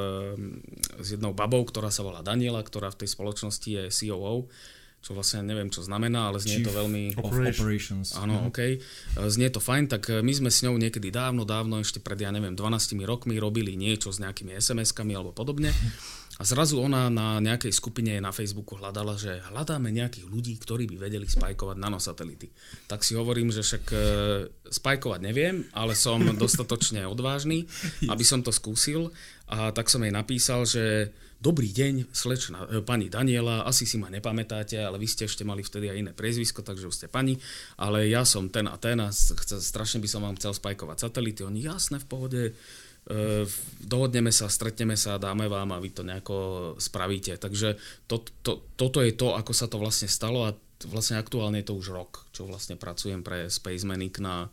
s 1.02 1.18
jednou 1.18 1.34
babou, 1.34 1.66
ktorá 1.66 1.90
sa 1.90 2.06
volá 2.06 2.22
Daniela, 2.22 2.62
ktorá 2.62 2.94
v 2.94 3.02
tej 3.02 3.08
spoločnosti 3.18 3.66
je 3.66 3.82
COO 3.90 4.46
čo 5.02 5.18
vlastne 5.18 5.42
neviem, 5.42 5.66
čo 5.66 5.82
znamená, 5.82 6.30
ale 6.30 6.38
znie 6.38 6.62
Chief 6.62 6.70
to 6.70 6.78
veľmi... 6.78 7.18
Operations. 7.18 8.14
Áno, 8.14 8.38
mm. 8.38 8.48
OK. 8.54 8.60
E, 8.62 8.76
znie 9.26 9.50
to 9.50 9.58
fajn, 9.58 9.90
tak 9.90 10.06
e, 10.06 10.22
my 10.22 10.30
sme 10.30 10.46
s 10.46 10.62
ňou 10.62 10.78
niekedy 10.78 11.10
dávno, 11.10 11.42
dávno, 11.42 11.82
ešte 11.82 11.98
pred, 11.98 12.22
ja 12.22 12.30
neviem, 12.30 12.54
12 12.54 12.94
rokmi 13.02 13.34
robili 13.42 13.74
niečo 13.74 14.14
s 14.14 14.22
nejakými 14.22 14.54
SMS-kami 14.54 15.18
alebo 15.18 15.34
podobne. 15.34 15.74
A 16.40 16.48
zrazu 16.48 16.80
ona 16.80 17.12
na 17.12 17.44
nejakej 17.44 17.76
skupine 17.76 18.16
na 18.16 18.32
Facebooku 18.32 18.80
hľadala, 18.80 19.20
že 19.20 19.44
hľadáme 19.52 19.92
nejakých 19.92 20.26
ľudí, 20.32 20.56
ktorí 20.56 20.88
by 20.88 20.96
vedeli 20.96 21.28
spajkovať 21.28 21.76
nanosatelity. 21.76 22.48
Tak 22.88 23.04
si 23.04 23.12
hovorím, 23.12 23.52
že 23.52 23.60
však 23.60 23.84
e, 23.92 23.96
spajkovať 24.64 25.20
neviem, 25.20 25.68
ale 25.76 25.92
som 25.92 26.24
dostatočne 26.42 27.04
odvážny, 27.04 27.68
aby 28.08 28.24
som 28.24 28.40
to 28.40 28.48
skúsil. 28.48 29.12
A 29.52 29.76
tak 29.76 29.92
som 29.92 30.00
jej 30.00 30.08
napísal, 30.08 30.64
že 30.64 31.12
dobrý 31.42 31.68
deň, 31.68 32.14
slečna, 32.16 32.64
e, 32.70 32.80
pani 32.80 33.12
Daniela, 33.12 33.68
asi 33.68 33.84
si 33.84 34.00
ma 34.00 34.08
nepamätáte, 34.08 34.80
ale 34.80 34.96
vy 34.96 35.10
ste 35.10 35.26
ešte 35.26 35.44
mali 35.44 35.60
vtedy 35.60 35.90
aj 35.90 36.00
iné 36.00 36.12
priezvisko, 36.14 36.64
takže 36.64 36.88
už 36.88 36.96
ste 36.96 37.08
pani, 37.12 37.36
ale 37.76 38.06
ja 38.06 38.24
som 38.24 38.46
ten 38.48 38.70
a 38.70 38.78
ten 38.78 38.96
a 39.02 39.10
strašne 39.12 39.98
by 39.98 40.08
som 40.08 40.24
vám 40.24 40.38
chcel 40.38 40.54
spajkovať 40.54 40.96
satelity. 41.02 41.44
Oni, 41.44 41.66
jasné, 41.66 42.00
v 42.00 42.06
pohode, 42.06 42.42
dohodneme 43.82 44.30
sa, 44.30 44.46
stretneme 44.46 44.94
sa, 44.94 45.18
dáme 45.18 45.50
vám 45.50 45.74
a 45.74 45.82
vy 45.82 45.90
to 45.90 46.06
nejako 46.06 46.36
spravíte. 46.78 47.34
Takže 47.34 47.74
to, 48.06 48.22
to, 48.46 48.62
toto 48.78 49.02
je 49.02 49.12
to, 49.12 49.34
ako 49.34 49.52
sa 49.52 49.66
to 49.66 49.76
vlastne 49.82 50.06
stalo 50.06 50.46
a 50.46 50.54
vlastne 50.86 51.18
aktuálne 51.18 51.62
je 51.62 51.68
to 51.70 51.78
už 51.78 51.94
rok, 51.94 52.26
čo 52.30 52.46
vlastne 52.46 52.78
pracujem 52.78 53.22
pre 53.26 53.50
Space 53.50 53.86
Manic 53.86 54.22
na 54.22 54.50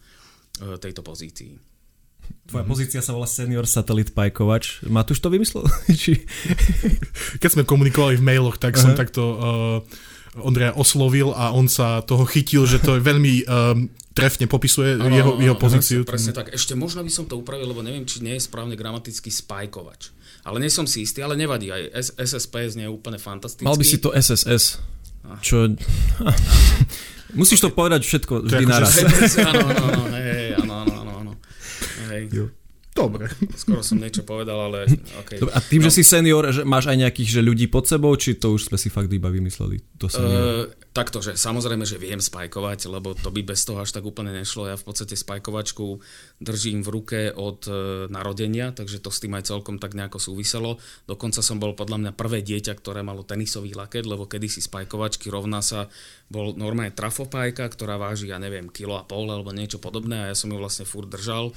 tejto 0.60 1.06
pozícii. 1.06 1.70
Tvoja 2.46 2.62
mm-hmm. 2.62 2.70
pozícia 2.70 3.02
sa 3.02 3.14
volá 3.14 3.26
senior 3.30 3.66
satelit 3.66 4.14
pajkovač. 4.14 4.86
Matúš 4.90 5.22
to 5.22 5.34
vymyslel? 5.34 5.66
Či... 6.02 6.26
Keď 7.42 7.50
sme 7.50 7.64
komunikovali 7.66 8.18
v 8.18 8.26
mailoch, 8.26 8.58
tak 8.58 8.78
uh-huh. 8.78 8.94
som 8.94 8.98
takto 8.98 9.24
uh, 9.24 10.42
Ondreja 10.46 10.78
oslovil 10.78 11.34
a 11.34 11.50
on 11.54 11.66
sa 11.66 12.06
toho 12.06 12.26
chytil, 12.30 12.70
že 12.70 12.78
to 12.78 12.98
je 12.98 13.02
veľmi 13.02 13.34
um, 13.50 13.90
trefne 14.20 14.46
popisuje 14.52 15.00
ano, 15.00 15.16
jeho, 15.16 15.34
ano, 15.36 15.44
jeho 15.44 15.56
pozíciu. 15.56 16.04
Presne, 16.04 16.32
presne 16.32 16.32
tak. 16.36 16.48
Ešte 16.52 16.76
možno 16.76 17.02
by 17.02 17.12
som 17.12 17.26
to 17.26 17.40
upravil, 17.40 17.72
lebo 17.72 17.80
neviem, 17.80 18.04
či 18.04 18.20
nie 18.20 18.36
je 18.36 18.44
správne 18.44 18.76
gramaticky 18.76 19.32
spajkovač. 19.32 20.12
Ale 20.44 20.60
nie 20.60 20.72
som 20.72 20.84
si 20.84 21.04
istý, 21.04 21.24
ale 21.24 21.40
nevadí. 21.40 21.72
Aj 21.72 21.84
SSP 22.20 22.68
znie 22.72 22.88
úplne 22.88 23.20
fantasticky. 23.20 23.68
Mal 23.68 23.80
by 23.80 23.86
si 23.88 23.98
to 24.00 24.12
SSS. 24.12 24.80
Ah. 25.24 25.40
Čo... 25.40 25.72
Musíš 27.40 27.62
to 27.62 27.70
povedať 27.70 28.02
všetko 28.04 28.50
vždy 28.50 28.66
naraz. 28.66 28.98
Áno, 29.50 29.70
áno, 29.70 30.02
áno, 30.82 31.12
áno. 31.22 31.32
Jo. 32.34 32.50
Dobre. 32.90 33.30
Skoro 33.56 33.86
som 33.86 34.02
niečo 34.02 34.26
povedal, 34.26 34.60
ale 34.60 34.90
okay. 35.22 35.38
Dobre, 35.38 35.54
a 35.54 35.62
tým, 35.62 35.80
no. 35.80 35.86
že 35.88 36.02
si 36.02 36.04
senior, 36.04 36.50
že 36.52 36.66
máš 36.66 36.90
aj 36.90 36.98
nejakých 37.00 37.40
že 37.40 37.42
ľudí 37.46 37.70
pod 37.70 37.86
sebou, 37.86 38.12
či 38.18 38.36
to 38.36 38.58
už 38.58 38.74
sme 38.74 38.78
si 38.82 38.90
fakt 38.92 39.08
iba 39.14 39.30
vymysleli? 39.30 39.80
To 40.02 40.10
uh, 40.10 40.68
takto, 40.90 41.22
že 41.22 41.38
samozrejme, 41.38 41.86
že 41.86 42.02
viem 42.02 42.18
spajkovať, 42.18 42.90
lebo 42.90 43.14
to 43.14 43.30
by 43.30 43.46
bez 43.46 43.62
toho 43.64 43.86
až 43.86 43.94
tak 43.94 44.02
úplne 44.06 44.34
nešlo. 44.34 44.66
Ja 44.66 44.76
v 44.76 44.86
podstate 44.90 45.14
spajkovačku 45.14 46.02
držím 46.42 46.82
v 46.82 46.90
ruke 46.90 47.20
od 47.30 47.70
e, 47.70 47.74
narodenia, 48.10 48.74
takže 48.74 48.98
to 48.98 49.14
s 49.14 49.22
tým 49.22 49.38
aj 49.38 49.54
celkom 49.54 49.78
tak 49.78 49.94
nejako 49.94 50.18
súviselo. 50.18 50.82
Dokonca 51.06 51.46
som 51.46 51.62
bol 51.62 51.78
podľa 51.78 52.10
mňa 52.10 52.12
prvé 52.18 52.42
dieťa, 52.42 52.74
ktoré 52.74 53.06
malo 53.06 53.22
tenisový 53.22 53.78
laket, 53.78 54.10
lebo 54.10 54.26
kedysi 54.26 54.66
spajkovačky 54.66 55.30
rovná 55.30 55.62
sa 55.62 55.88
bol 56.30 56.54
normálne 56.54 56.94
trafopajka, 56.94 57.66
ktorá 57.74 57.98
váži, 57.98 58.30
ja 58.30 58.38
neviem, 58.38 58.70
kilo 58.70 58.94
a 58.94 59.04
pol 59.04 59.26
alebo 59.34 59.50
niečo 59.50 59.82
podobné 59.82 60.22
a 60.22 60.30
ja 60.30 60.36
som 60.38 60.54
ju 60.54 60.62
vlastne 60.62 60.86
furt 60.86 61.10
držal 61.10 61.50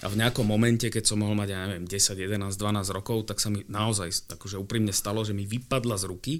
a 0.00 0.06
v 0.06 0.18
nejakom 0.22 0.46
momente, 0.46 0.86
keď 0.86 1.02
som 1.02 1.18
mohol 1.18 1.34
mať, 1.34 1.50
ja 1.50 1.66
neviem, 1.66 1.82
10, 1.82 2.14
11, 2.14 2.54
12 2.54 2.96
rokov, 2.96 3.26
tak 3.26 3.42
sa 3.42 3.50
mi 3.50 3.66
naozaj 3.66 4.30
akože 4.38 4.54
úprimne 4.62 4.94
stalo, 4.94 5.26
že 5.26 5.34
mi 5.34 5.50
vypadla 5.50 5.98
z 5.98 6.04
ruky, 6.06 6.34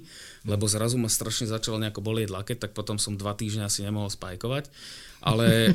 lebo 0.47 0.71
zrazu 0.71 0.95
ma 0.95 1.11
strašne 1.11 1.51
začalo 1.51 1.83
nejako 1.83 1.99
bolieť 1.99 2.31
laket, 2.31 2.63
tak 2.63 2.71
potom 2.71 2.95
som 2.95 3.19
dva 3.19 3.35
týždňa 3.35 3.67
asi 3.67 3.83
nemohol 3.83 4.07
spajkovať. 4.07 4.71
Ale 5.21 5.47
e, 5.69 5.71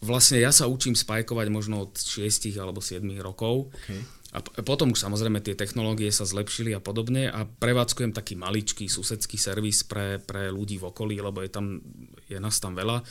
vlastne 0.00 0.40
ja 0.40 0.54
sa 0.54 0.64
učím 0.64 0.96
spajkovať 0.96 1.46
možno 1.52 1.90
od 1.90 1.98
6 1.98 2.54
alebo 2.56 2.80
7 2.80 3.02
rokov. 3.20 3.74
Okay 3.84 4.17
a 4.28 4.44
potom 4.60 4.92
už 4.92 5.00
samozrejme 5.00 5.40
tie 5.40 5.56
technológie 5.56 6.12
sa 6.12 6.28
zlepšili 6.28 6.76
a 6.76 6.84
podobne 6.84 7.32
a 7.32 7.48
prevádzkujem 7.48 8.12
taký 8.12 8.36
maličký 8.36 8.84
susedský 8.84 9.40
servis 9.40 9.88
pre, 9.88 10.20
pre 10.20 10.52
ľudí 10.52 10.76
v 10.76 10.92
okolí, 10.92 11.16
lebo 11.16 11.40
je, 11.40 11.48
tam, 11.48 11.80
je 12.28 12.36
nás 12.36 12.60
tam 12.60 12.76
veľa, 12.76 13.00
e, 13.00 13.04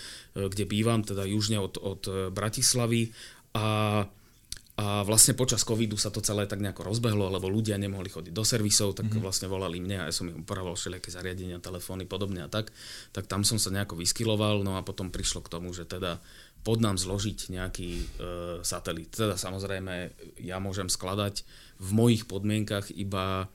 kde 0.46 0.70
bývam, 0.70 1.02
teda 1.02 1.26
južne 1.26 1.58
od, 1.58 1.82
od 1.82 2.02
e, 2.06 2.12
Bratislavy 2.30 3.10
a 3.58 4.06
a 4.78 5.02
vlastne 5.02 5.34
počas 5.34 5.66
covidu 5.66 5.98
sa 5.98 6.14
to 6.14 6.22
celé 6.22 6.46
tak 6.46 6.62
nejako 6.62 6.86
rozbehlo, 6.86 7.34
lebo 7.34 7.50
ľudia 7.50 7.82
nemohli 7.82 8.14
chodiť 8.14 8.30
do 8.30 8.46
servisov, 8.46 8.94
tak 8.94 9.10
mm-hmm. 9.10 9.26
vlastne 9.26 9.50
volali 9.50 9.82
mňa 9.82 10.06
a 10.06 10.08
ja 10.10 10.14
som 10.14 10.30
im 10.30 10.46
upravoval 10.46 10.78
všelijaké 10.78 11.10
zariadenia, 11.10 11.58
telefóny, 11.58 12.06
podobne 12.06 12.46
a 12.46 12.50
tak. 12.50 12.70
Tak 13.10 13.26
tam 13.26 13.42
som 13.42 13.58
sa 13.58 13.74
nejako 13.74 13.98
vyskyloval, 13.98 14.62
no 14.62 14.78
a 14.78 14.86
potom 14.86 15.10
prišlo 15.10 15.42
k 15.42 15.50
tomu, 15.50 15.74
že 15.74 15.90
teda 15.90 16.22
pod 16.68 16.84
nám 16.84 17.00
zložiť 17.00 17.56
nejaký 17.56 17.90
e, 17.96 18.04
satelit. 18.60 19.16
Teda 19.16 19.40
samozrejme, 19.40 20.12
ja 20.44 20.60
môžem 20.60 20.92
skladať 20.92 21.48
v 21.80 21.90
mojich 21.96 22.28
podmienkach 22.28 22.92
iba 22.92 23.48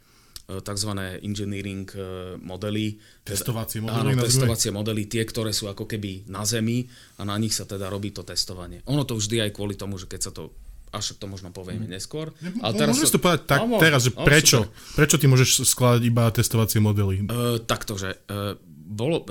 e, 0.49 0.57
tzv. 0.65 0.97
engineering 1.21 1.85
e, 1.93 2.01
modely. 2.41 2.97
Teda- 3.21 3.37
testovacie 3.37 3.85
modely? 3.85 4.17
Áno, 4.17 4.25
testovacie 4.25 4.73
modely, 4.73 5.13
tie, 5.13 5.29
ktoré 5.29 5.53
sú 5.53 5.69
ako 5.69 5.85
keby 5.85 6.33
na 6.33 6.49
Zemi 6.49 6.89
a 7.21 7.29
na 7.29 7.37
nich 7.37 7.53
sa 7.53 7.69
teda 7.69 7.93
robí 7.93 8.17
to 8.17 8.25
testovanie. 8.25 8.81
Ono 8.89 9.05
to 9.05 9.21
vždy 9.21 9.45
aj 9.45 9.51
kvôli 9.53 9.77
tomu, 9.77 10.01
že 10.01 10.09
keď 10.09 10.21
sa 10.25 10.33
to 10.33 10.49
až 10.93 11.17
to 11.17 11.25
možno 11.25 11.49
povieme 11.49 11.89
mm. 11.89 11.93
neskôr. 11.97 12.37
Ale 12.61 12.73
teraz 12.77 13.01
môžeš 13.01 13.17
to 13.17 13.21
povedať 13.21 13.49
tak, 13.49 13.65
no, 13.65 13.81
teraz, 13.81 14.05
že 14.05 14.13
prečo? 14.13 14.69
Prečo 14.93 15.17
ty 15.17 15.25
môžeš 15.25 15.65
skladať 15.65 16.05
iba 16.05 16.29
testovacie 16.29 16.85
modely? 16.85 17.25
Uh, 17.25 17.57
takto, 17.65 17.97
že 17.97 18.13
uh, 18.29 18.61
bolo, 18.93 19.25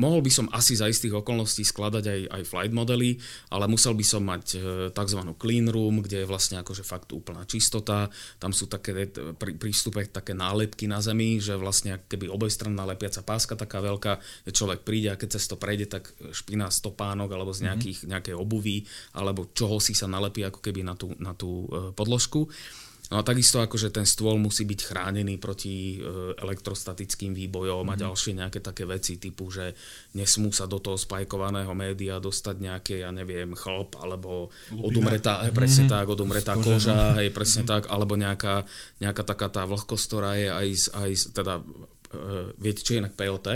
mohol 0.00 0.24
by 0.24 0.32
som 0.32 0.46
asi 0.50 0.72
za 0.72 0.88
istých 0.88 1.20
okolností 1.20 1.62
skladať 1.62 2.04
aj, 2.08 2.20
aj 2.32 2.42
flight 2.48 2.72
modely, 2.72 3.20
ale 3.52 3.68
musel 3.68 3.92
by 3.92 4.04
som 4.04 4.24
mať 4.24 4.46
e, 4.56 4.58
tzv. 4.90 5.20
clean 5.36 5.68
room, 5.68 6.00
kde 6.00 6.24
je 6.24 6.30
vlastne 6.30 6.58
akože 6.64 6.80
fakt 6.82 7.12
úplná 7.12 7.44
čistota. 7.44 8.08
Tam 8.40 8.56
sú 8.56 8.66
také 8.66 9.12
pri 9.12 9.52
prístupe 9.60 10.08
také 10.08 10.32
nálepky 10.32 10.88
na 10.88 11.04
zemi, 11.04 11.38
že 11.38 11.60
vlastne 11.60 12.00
keby 12.08 12.32
obojstranná 12.32 12.88
lepiaca 12.88 13.20
páska 13.20 13.54
taká 13.54 13.84
veľká, 13.84 14.18
že 14.48 14.56
človek 14.56 14.82
príde 14.82 15.12
a 15.12 15.20
keď 15.20 15.36
cez 15.36 15.44
to 15.46 15.60
prejde, 15.60 15.92
tak 15.92 16.10
špina 16.32 16.72
stopánok 16.72 17.28
alebo 17.36 17.52
z 17.52 17.62
mhm. 17.62 17.66
nejakých, 17.68 17.98
mm-hmm. 18.00 18.12
nejakej 18.16 18.34
obuvy 18.34 18.76
alebo 19.12 19.52
čoho 19.52 19.76
si 19.78 19.92
sa 19.92 20.08
nalepí 20.08 20.40
ako 20.42 20.64
keby 20.64 20.80
na 20.82 20.96
tú, 20.96 21.12
na 21.20 21.36
tú 21.36 21.68
e, 21.68 21.92
podložku. 21.92 22.48
No 23.12 23.20
a 23.20 23.28
takisto 23.28 23.60
akože 23.60 23.92
ten 23.92 24.08
stôl 24.08 24.40
musí 24.40 24.64
byť 24.64 24.88
chránený 24.88 25.36
proti 25.36 26.00
e, 26.00 26.32
elektrostatickým 26.32 27.36
výbojom 27.36 27.84
mm-hmm. 27.84 27.92
a 27.92 27.94
mhm. 28.00 28.02
ďalšie 28.08 28.32
nejaké 28.40 28.64
také 28.64 28.88
veci 28.88 29.20
typu, 29.20 29.52
že 29.52 29.76
nesmú 30.16 30.48
sa 30.48 30.64
do 30.64 30.80
toho 30.80 30.96
spajkovaného 30.96 31.76
média 31.76 32.16
dostať 32.16 32.56
nejaké, 32.56 32.94
ja 33.04 33.12
neviem, 33.12 33.52
chlop 33.52 34.00
alebo 34.00 34.48
Lupina. 34.72 34.88
odumretá, 34.88 35.34
mm-hmm. 35.44 35.52
presne 35.52 35.84
tak, 35.92 36.08
odumretá 36.08 36.56
koža, 36.56 37.20
hej, 37.20 37.28
presne 37.36 37.68
mm-hmm. 37.68 37.84
tak, 37.84 37.92
alebo 37.92 38.16
nejaká, 38.16 38.64
nejaká 39.04 39.22
taká 39.28 39.52
tá 39.52 39.68
vlhkosť, 39.68 40.04
ktorá 40.08 40.32
je 40.40 40.48
aj, 40.48 40.68
aj 40.96 41.10
teda, 41.36 41.54
uh, 41.60 42.48
viete, 42.56 42.80
čo 42.80 42.96
je 42.96 43.00
inak 43.04 43.12
POT? 43.12 43.46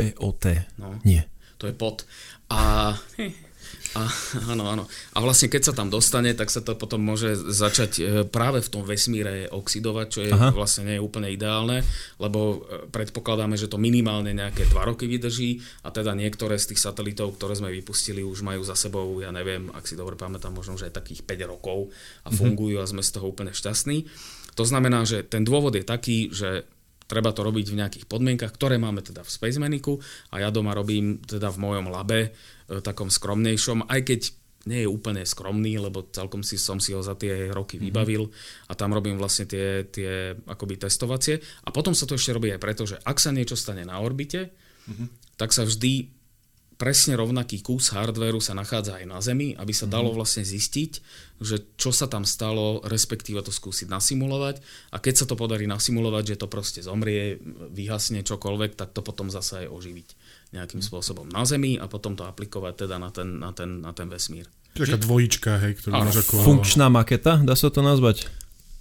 POT? 0.00 0.44
No. 0.80 0.96
Nie. 1.04 1.28
To 1.60 1.68
je 1.68 1.76
pot. 1.76 2.08
A 2.48 2.96
a, 3.90 4.06
áno, 4.54 4.70
áno. 4.70 4.84
A 5.14 5.18
vlastne 5.18 5.50
keď 5.50 5.70
sa 5.70 5.74
tam 5.74 5.90
dostane, 5.90 6.30
tak 6.38 6.46
sa 6.46 6.62
to 6.62 6.78
potom 6.78 7.02
môže 7.02 7.34
začať 7.34 7.90
e, 7.98 8.02
práve 8.22 8.62
v 8.62 8.70
tom 8.70 8.82
vesmíre 8.86 9.50
oxidovať, 9.50 10.06
čo 10.06 10.20
je 10.22 10.30
Aha. 10.30 10.54
vlastne 10.54 10.86
nie 10.86 10.96
je 10.98 11.02
úplne 11.02 11.26
ideálne, 11.26 11.82
lebo 12.22 12.38
e, 12.62 12.86
predpokladáme, 12.86 13.58
že 13.58 13.66
to 13.66 13.82
minimálne 13.82 14.30
nejaké 14.30 14.70
2 14.70 14.90
roky 14.94 15.10
vydrží 15.10 15.58
a 15.82 15.90
teda 15.90 16.14
niektoré 16.14 16.54
z 16.54 16.74
tých 16.74 16.86
satelitov, 16.86 17.34
ktoré 17.34 17.58
sme 17.58 17.74
vypustili, 17.74 18.22
už 18.22 18.46
majú 18.46 18.62
za 18.62 18.78
sebou, 18.78 19.18
ja 19.18 19.34
neviem, 19.34 19.66
ak 19.74 19.82
si 19.90 19.98
dobre 19.98 20.14
pamätám, 20.14 20.54
možno, 20.54 20.78
že 20.78 20.86
aj 20.86 21.02
takých 21.02 21.26
5 21.26 21.50
rokov 21.50 21.90
a 22.22 22.30
mhm. 22.30 22.36
fungujú 22.38 22.78
mm-hmm. 22.78 22.90
a 22.90 22.92
sme 22.94 23.02
z 23.02 23.10
toho 23.18 23.26
úplne 23.26 23.50
šťastní. 23.50 24.06
To 24.54 24.62
znamená, 24.62 25.02
že 25.02 25.26
ten 25.26 25.42
dôvod 25.42 25.74
je 25.74 25.82
taký, 25.82 26.30
že 26.30 26.62
treba 27.10 27.34
to 27.34 27.42
robiť 27.42 27.66
v 27.74 27.78
nejakých 27.82 28.04
podmienkach, 28.06 28.54
ktoré 28.54 28.78
máme 28.78 29.02
teda 29.02 29.26
v 29.26 29.34
Space 29.34 29.58
Manicu 29.58 29.98
a 30.30 30.46
ja 30.46 30.54
doma 30.54 30.70
robím 30.78 31.18
teda 31.18 31.50
v 31.50 31.58
mojom 31.58 31.90
labe 31.90 32.30
takom 32.78 33.10
skromnejšom, 33.10 33.90
aj 33.90 34.00
keď 34.06 34.20
nie 34.68 34.84
je 34.84 34.88
úplne 34.88 35.24
skromný, 35.24 35.80
lebo 35.80 36.04
celkom 36.12 36.44
si 36.44 36.60
som 36.60 36.76
si 36.76 36.92
ho 36.92 37.00
za 37.00 37.16
tie 37.16 37.48
roky 37.48 37.80
mhm. 37.80 37.82
vybavil 37.88 38.24
a 38.68 38.72
tam 38.76 38.92
robím 38.92 39.16
vlastne 39.16 39.48
tie, 39.48 39.88
tie 39.88 40.36
akoby 40.44 40.76
testovacie. 40.76 41.40
A 41.64 41.72
potom 41.72 41.96
sa 41.96 42.04
to 42.04 42.20
ešte 42.20 42.36
robí 42.36 42.52
aj 42.52 42.60
preto, 42.60 42.84
že 42.84 43.00
ak 43.00 43.16
sa 43.16 43.32
niečo 43.32 43.56
stane 43.56 43.88
na 43.88 43.96
orbite, 44.04 44.52
mm-hmm. 44.86 45.36
tak 45.40 45.56
sa 45.56 45.64
vždy 45.64 46.12
presne 46.80 47.12
rovnaký 47.12 47.60
kus 47.60 47.92
hardvéru 47.92 48.40
sa 48.40 48.56
nachádza 48.56 48.96
aj 48.96 49.04
na 49.04 49.20
Zemi, 49.20 49.52
aby 49.52 49.72
sa 49.76 49.84
dalo 49.84 50.12
mhm. 50.12 50.16
vlastne 50.16 50.44
zistiť, 50.44 50.92
že 51.40 51.76
čo 51.76 51.92
sa 51.92 52.08
tam 52.08 52.24
stalo, 52.24 52.80
respektíve 52.84 53.40
to 53.44 53.52
skúsiť 53.52 53.88
nasimulovať. 53.88 54.60
A 54.92 55.00
keď 55.00 55.24
sa 55.24 55.28
to 55.28 55.36
podarí 55.36 55.68
nasimulovať, 55.68 56.36
že 56.36 56.40
to 56.40 56.48
proste 56.48 56.80
zomrie, 56.84 57.36
vyhasne 57.72 58.24
čokoľvek, 58.24 58.76
tak 58.76 58.96
to 58.96 59.00
potom 59.04 59.28
zase 59.28 59.64
aj 59.64 59.72
oživiť 59.72 60.08
nejakým 60.50 60.82
spôsobom 60.82 61.30
na 61.30 61.46
Zemi 61.46 61.78
a 61.78 61.86
potom 61.86 62.18
to 62.18 62.26
aplikovať 62.26 62.86
teda 62.86 62.96
na 62.98 63.10
ten, 63.14 63.38
na 63.38 63.50
ten, 63.54 63.78
na 63.78 63.94
ten 63.94 64.10
vesmír. 64.10 64.50
Taká 64.74 64.98
dvojička, 64.98 65.50
hej, 65.66 65.72
ktorú 65.82 65.92
máš 65.98 66.26
ako... 66.26 66.34
Funkčná 66.46 66.86
maketa, 66.86 67.42
dá 67.42 67.54
sa 67.58 67.70
to 67.74 67.82
nazvať? 67.82 68.30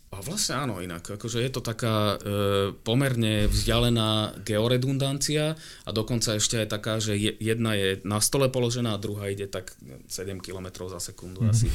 A 0.10 0.26
vlastne 0.26 0.58
áno, 0.58 0.82
inak. 0.82 1.06
Akože 1.06 1.38
je 1.38 1.54
to 1.54 1.62
taká 1.62 2.18
e, 2.18 2.74
pomerne 2.82 3.46
vzdialená 3.46 4.42
georedundancia 4.42 5.54
a 5.86 5.90
dokonca 5.94 6.34
ešte 6.34 6.66
aj 6.66 6.68
taká, 6.74 6.98
že 6.98 7.14
je, 7.14 7.30
jedna 7.38 7.78
je 7.78 8.02
na 8.02 8.18
stole 8.18 8.50
položená 8.50 8.98
a 8.98 9.00
druhá 9.02 9.30
ide 9.30 9.46
tak 9.46 9.78
7 10.10 10.42
km 10.42 10.90
za 10.90 10.98
sekundu 10.98 11.46
mm-hmm. 11.46 11.54
asi 11.54 11.70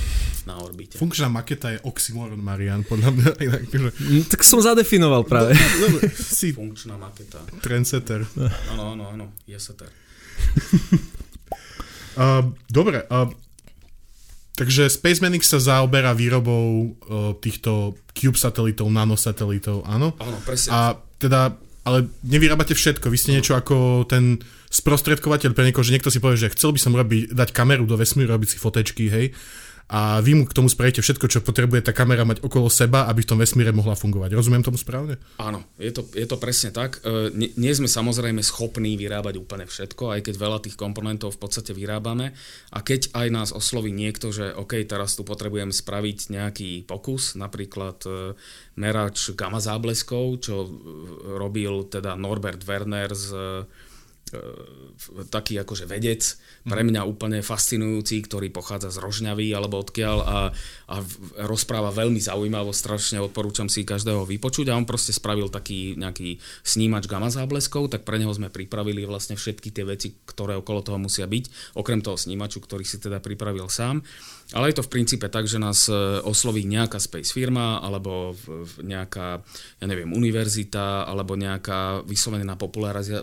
na 0.51 0.59
orbite. 0.59 0.99
Funkčná 0.99 1.31
maketa 1.31 1.73
je 1.73 1.79
oxymoron, 1.87 2.43
Marian, 2.43 2.83
podľa 2.83 3.11
mňa. 3.15 3.31
Inak, 3.47 3.63
že... 3.71 3.91
mm, 3.95 4.27
tak 4.27 4.43
som 4.43 4.59
zadefinoval 4.59 5.23
práve. 5.31 5.55
No, 5.55 5.87
no, 5.95 5.99
si... 6.11 6.51
Funkčná 6.51 6.99
maketa. 6.99 7.39
Trendsetter. 7.63 8.27
Áno, 8.75 8.99
áno, 8.99 9.15
áno. 9.15 9.27
Jeseter. 9.47 9.87
uh, 12.19 12.51
dobre, 12.67 13.07
uh, 13.07 13.31
Takže 14.55 14.87
Space 14.87 15.19
Manix 15.19 15.51
sa 15.51 15.59
zaoberá 15.59 16.15
výrobou 16.15 16.95
uh, 16.95 17.35
týchto 17.43 17.99
Cube 18.15 18.39
satelitov, 18.39 18.87
nanosatelitov, 18.87 19.83
áno? 19.83 20.15
Áno, 20.23 20.39
presne. 20.47 20.71
A 20.71 20.79
teda, 21.19 21.59
ale 21.83 22.07
nevyrábate 22.23 22.79
všetko, 22.79 23.11
vy 23.11 23.19
ste 23.19 23.35
niečo 23.35 23.59
ako 23.59 24.07
ten 24.07 24.39
sprostredkovateľ 24.71 25.51
pre 25.55 25.67
niekoho, 25.67 25.83
že 25.83 25.99
niekto 25.99 26.11
si 26.11 26.23
povie, 26.23 26.39
že 26.39 26.55
chcel 26.55 26.71
by 26.71 26.81
som 26.83 26.95
robiť, 26.95 27.35
dať 27.35 27.51
kameru 27.51 27.83
do 27.87 27.99
vesmíru, 27.99 28.31
robiť 28.31 28.55
si 28.55 28.59
fotečky, 28.63 29.11
hej, 29.11 29.27
a 29.85 30.25
vy 30.25 30.33
mu 30.33 30.49
k 30.49 30.57
tomu 30.57 30.73
spravíte 30.73 31.05
všetko, 31.05 31.29
čo 31.29 31.45
potrebuje 31.45 31.85
tá 31.85 31.93
kamera 31.93 32.25
mať 32.25 32.41
okolo 32.41 32.73
seba, 32.73 33.05
aby 33.05 33.21
v 33.21 33.29
tom 33.29 33.39
vesmíre 33.39 33.69
mohla 33.69 33.93
fungovať. 33.93 34.33
Rozumiem 34.33 34.65
tomu 34.65 34.81
správne? 34.81 35.21
Áno, 35.37 35.61
je 35.77 35.93
to, 35.93 36.09
je 36.17 36.25
to 36.25 36.41
presne 36.41 36.73
tak. 36.73 37.05
E, 37.05 37.29
nie, 37.37 37.53
nie 37.61 37.73
sme 37.77 37.85
samozrejme 37.85 38.41
schopní 38.41 38.97
vyrábať 38.97 39.37
úplne 39.37 39.69
všetko, 39.69 40.17
aj 40.17 40.21
keď 40.25 40.35
veľa 40.41 40.59
tých 40.65 40.81
komponentov 40.81 41.37
v 41.37 41.41
podstate 41.45 41.77
vyrábame. 41.77 42.33
A 42.73 42.81
keď 42.81 43.13
aj 43.13 43.29
nás 43.29 43.51
osloví 43.53 43.93
niekto, 43.93 44.33
že 44.33 44.57
OK, 44.57 44.81
teraz 44.89 45.21
tu 45.21 45.23
potrebujem 45.23 45.69
spraviť 45.69 46.33
nejaký 46.33 46.71
pokus, 46.89 47.37
napríklad 47.37 47.99
e, 48.09 48.11
merač 48.81 49.37
gamma 49.37 49.61
zábleskov, 49.61 50.25
čo 50.41 50.65
robil 51.37 51.93
teda 51.93 52.17
Norbert 52.17 52.65
Werner 52.65 53.13
z 53.13 53.29
taký 55.29 55.59
akože 55.61 55.85
vedec, 55.91 56.23
pre 56.65 56.81
mňa 56.81 57.05
úplne 57.05 57.45
fascinujúci, 57.45 58.25
ktorý 58.25 58.49
pochádza 58.49 58.95
z 58.95 59.03
Rožňavy 59.03 59.53
alebo 59.53 59.83
odkiaľ 59.83 60.17
a, 60.25 60.39
a 60.89 60.97
rozpráva 61.45 61.93
veľmi 61.93 62.23
zaujímavo, 62.23 62.73
strašne 62.73 63.21
odporúčam 63.21 63.69
si 63.69 63.85
každého 63.85 64.25
vypočuť 64.25 64.73
a 64.73 64.79
on 64.79 64.89
proste 64.89 65.13
spravil 65.13 65.53
taký 65.53 65.99
nejaký 65.99 66.41
snímač 66.65 67.05
gamma 67.05 67.29
zábleskov, 67.29 67.93
tak 67.93 68.09
pre 68.09 68.17
neho 68.17 68.33
sme 68.33 68.49
pripravili 68.49 69.05
vlastne 69.05 69.37
všetky 69.37 69.75
tie 69.75 69.85
veci, 69.85 70.17
ktoré 70.25 70.57
okolo 70.57 70.81
toho 70.81 70.97
musia 70.97 71.29
byť, 71.29 71.77
okrem 71.77 72.01
toho 72.01 72.17
snímaču, 72.17 72.65
ktorý 72.65 72.87
si 72.87 72.97
teda 72.97 73.21
pripravil 73.21 73.69
sám. 73.69 74.01
Ale 74.53 74.69
je 74.71 74.77
to 74.77 74.87
v 74.87 74.93
princípe 74.93 75.27
tak, 75.33 75.49
že 75.49 75.57
nás 75.57 75.89
e, 75.89 76.21
osloví 76.21 76.69
nejaká 76.69 77.01
space 77.01 77.33
firma 77.33 77.81
alebo 77.81 78.37
nejaká, 78.85 79.41
ja 79.81 79.87
neviem, 79.89 80.13
univerzita 80.13 81.09
alebo 81.09 81.33
nejaká 81.33 82.05
vyslovene 82.05 82.45
na 82.45 82.57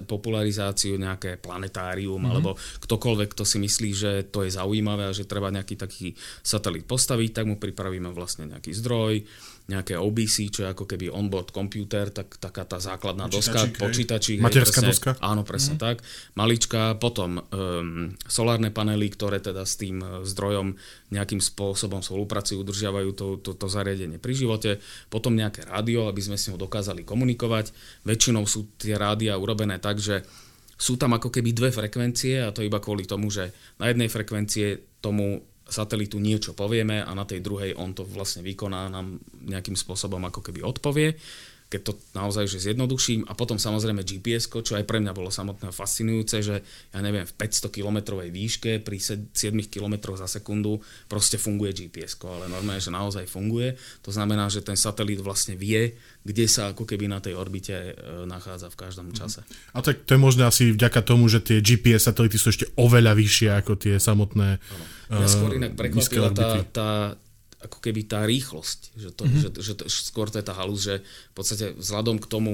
popularizáciu 0.01 0.98
nejaké 1.01 1.41
planetárium 1.41 2.22
mm-hmm. 2.22 2.31
alebo 2.31 2.53
ktokoľvek, 2.86 3.29
kto 3.34 3.43
si 3.43 3.58
myslí, 3.58 3.89
že 3.91 4.12
to 4.29 4.46
je 4.46 4.53
zaujímavé 4.53 5.10
a 5.10 5.15
že 5.15 5.25
treba 5.25 5.50
nejaký 5.50 5.75
taký 5.75 6.13
satelit 6.46 6.86
postaviť, 6.86 7.41
tak 7.41 7.46
mu 7.50 7.58
pripravíme 7.58 8.13
vlastne 8.13 8.46
nejaký 8.46 8.72
zdroj, 8.77 9.25
nejaké 9.72 9.96
OBC, 9.96 10.51
čo 10.51 10.67
je 10.67 10.70
ako 10.75 10.84
keby 10.84 11.08
onboard 11.08 11.55
computer, 11.55 12.12
tak, 12.12 12.36
taká 12.36 12.67
tá 12.67 12.81
základná 12.81 13.31
doska, 13.31 13.72
počítačí. 13.79 14.41
Materská 14.43 14.84
presne, 14.84 14.91
doska? 14.91 15.12
Áno, 15.24 15.48
presne 15.48 15.79
mm. 15.79 15.81
tak. 15.81 16.03
Malička, 16.36 17.00
potom 17.00 17.39
um, 17.39 18.12
solárne 18.27 18.74
panely, 18.74 19.08
ktoré 19.13 19.39
teda 19.39 19.63
s 19.63 19.79
tým 19.79 20.03
e, 20.03 20.08
zdrojom 20.27 20.75
nejakým 21.15 21.39
spôsobom 21.39 22.03
spolupracujú, 22.03 22.60
udržiavajú 22.60 23.10
to, 23.15 23.27
to, 23.39 23.51
to 23.55 23.67
zariadenie 23.72 24.20
pri 24.20 24.34
živote. 24.36 24.84
Potom 25.08 25.39
nejaké 25.39 25.63
rádio, 25.63 26.12
aby 26.12 26.20
sme 26.20 26.36
s 26.36 26.51
ňou 26.51 26.60
dokázali 26.60 27.08
komunikovať. 27.08 27.72
Väčšinou 28.03 28.43
sú 28.43 28.67
tie 28.75 29.00
rádia 29.00 29.39
urobené 29.39 29.79
tak, 29.79 30.03
že 30.03 30.27
sú 30.82 30.98
tam 30.98 31.14
ako 31.14 31.30
keby 31.30 31.54
dve 31.54 31.70
frekvencie 31.70 32.42
a 32.42 32.50
to 32.50 32.66
iba 32.66 32.82
kvôli 32.82 33.06
tomu, 33.06 33.30
že 33.30 33.54
na 33.78 33.94
jednej 33.94 34.10
frekvencie 34.10 34.98
tomu 34.98 35.46
satelitu 35.62 36.18
niečo 36.18 36.58
povieme 36.58 37.06
a 37.06 37.12
na 37.14 37.22
tej 37.24 37.46
druhej 37.46 37.78
on 37.78 37.94
to 37.94 38.02
vlastne 38.02 38.42
vykoná, 38.42 38.90
nám 38.90 39.22
nejakým 39.46 39.78
spôsobom 39.78 40.20
ako 40.26 40.42
keby 40.42 40.66
odpovie 40.66 41.14
keď 41.72 41.82
to 41.88 41.94
naozaj 42.12 42.51
že 42.51 42.68
zjednoduším. 42.68 43.32
A 43.32 43.34
potom 43.34 43.56
samozrejme 43.56 44.04
GPS, 44.04 44.51
čo 44.51 44.75
aj 44.75 44.84
pre 44.84 45.00
mňa 45.00 45.16
bolo 45.16 45.32
samotné 45.32 45.72
fascinujúce, 45.72 46.44
že 46.44 46.60
ja 46.92 47.00
neviem, 47.00 47.24
v 47.24 47.34
500 47.40 47.72
km 47.72 48.20
výške 48.20 48.84
pri 48.84 49.00
7 49.00 49.32
km 49.72 50.20
za 50.20 50.28
sekundu 50.28 50.84
proste 51.08 51.40
funguje 51.40 51.72
GPS, 51.72 52.20
ale 52.28 52.51
normálne, 52.51 52.84
že 52.84 52.92
naozaj 52.92 53.24
funguje. 53.32 53.80
To 54.04 54.12
znamená, 54.12 54.51
že 54.51 54.60
ten 54.60 54.75
satelit 54.75 55.24
vlastne 55.24 55.56
vie, 55.56 55.96
kde 56.28 56.46
sa 56.51 56.75
ako 56.75 56.84
keby 56.84 57.08
na 57.08 57.24
tej 57.24 57.40
orbite 57.40 57.72
e, 57.72 57.92
nachádza 58.28 58.68
v 58.68 58.78
každom 58.78 59.08
mhm. 59.10 59.16
čase. 59.16 59.42
A 59.72 59.80
tak 59.80 60.04
to 60.04 60.13
je 60.13 60.20
možné 60.20 60.44
asi 60.44 60.75
vďaka 60.75 61.00
tomu, 61.08 61.32
že 61.32 61.40
tie 61.40 61.63
GPS 61.63 62.12
satelity 62.12 62.36
sú 62.36 62.51
ešte 62.51 62.68
oveľa 62.75 63.16
vyššie 63.16 63.50
ako 63.63 63.80
tie 63.80 63.96
samotné 63.96 64.60
Ja 65.12 65.28
skôr 65.28 65.60
inak 65.60 65.75
prekvapila 65.75 66.32
tá, 66.32 66.63
tá, 66.72 66.90
ako 67.62 67.77
keby 67.77 68.10
tá 68.10 68.25
rýchlosť, 68.25 68.80
že, 68.98 69.10
to, 69.13 69.24
mm-hmm. 69.25 69.41
že, 69.41 69.50
že 69.62 69.74
to, 69.77 69.84
skôr 69.88 70.27
to 70.34 70.41
je 70.41 70.46
tá 70.46 70.53
halus, 70.58 70.82
že 70.86 70.96
v 71.01 71.34
podstate 71.34 71.77
vzhľadom 71.77 72.18
k 72.18 72.30
tomu 72.30 72.53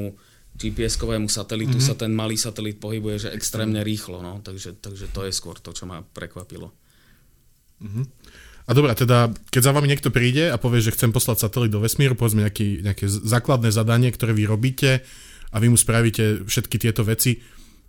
GPS-kovému 0.58 1.30
satelitu 1.30 1.78
mm-hmm. 1.78 1.90
sa 1.94 2.00
ten 2.00 2.12
malý 2.12 2.36
satelit 2.36 2.82
pohybuje 2.82 3.30
že 3.30 3.34
extrémne 3.34 3.80
rýchlo, 3.86 4.20
no, 4.20 4.42
takže, 4.42 4.76
takže 4.82 5.08
to 5.14 5.24
je 5.26 5.32
skôr 5.32 5.56
to, 5.62 5.72
čo 5.72 5.86
ma 5.86 6.02
prekvapilo. 6.02 6.74
Mm-hmm. 7.80 8.06
A 8.68 8.72
dobrá, 8.76 8.92
teda 8.92 9.32
keď 9.48 9.62
za 9.64 9.72
vami 9.72 9.88
niekto 9.88 10.12
príde 10.12 10.52
a 10.52 10.60
povie, 10.60 10.84
že 10.84 10.92
chcem 10.92 11.16
poslať 11.16 11.48
satelit 11.48 11.72
do 11.72 11.80
vesmíru, 11.80 12.20
povedzme 12.20 12.44
nejaký, 12.44 12.84
nejaké 12.84 13.08
základné 13.08 13.72
zadanie, 13.72 14.12
ktoré 14.12 14.36
vy 14.36 14.44
robíte 14.44 15.08
a 15.54 15.64
vy 15.64 15.72
mu 15.72 15.80
spravíte 15.80 16.44
všetky 16.44 16.76
tieto 16.76 17.08
veci, 17.08 17.40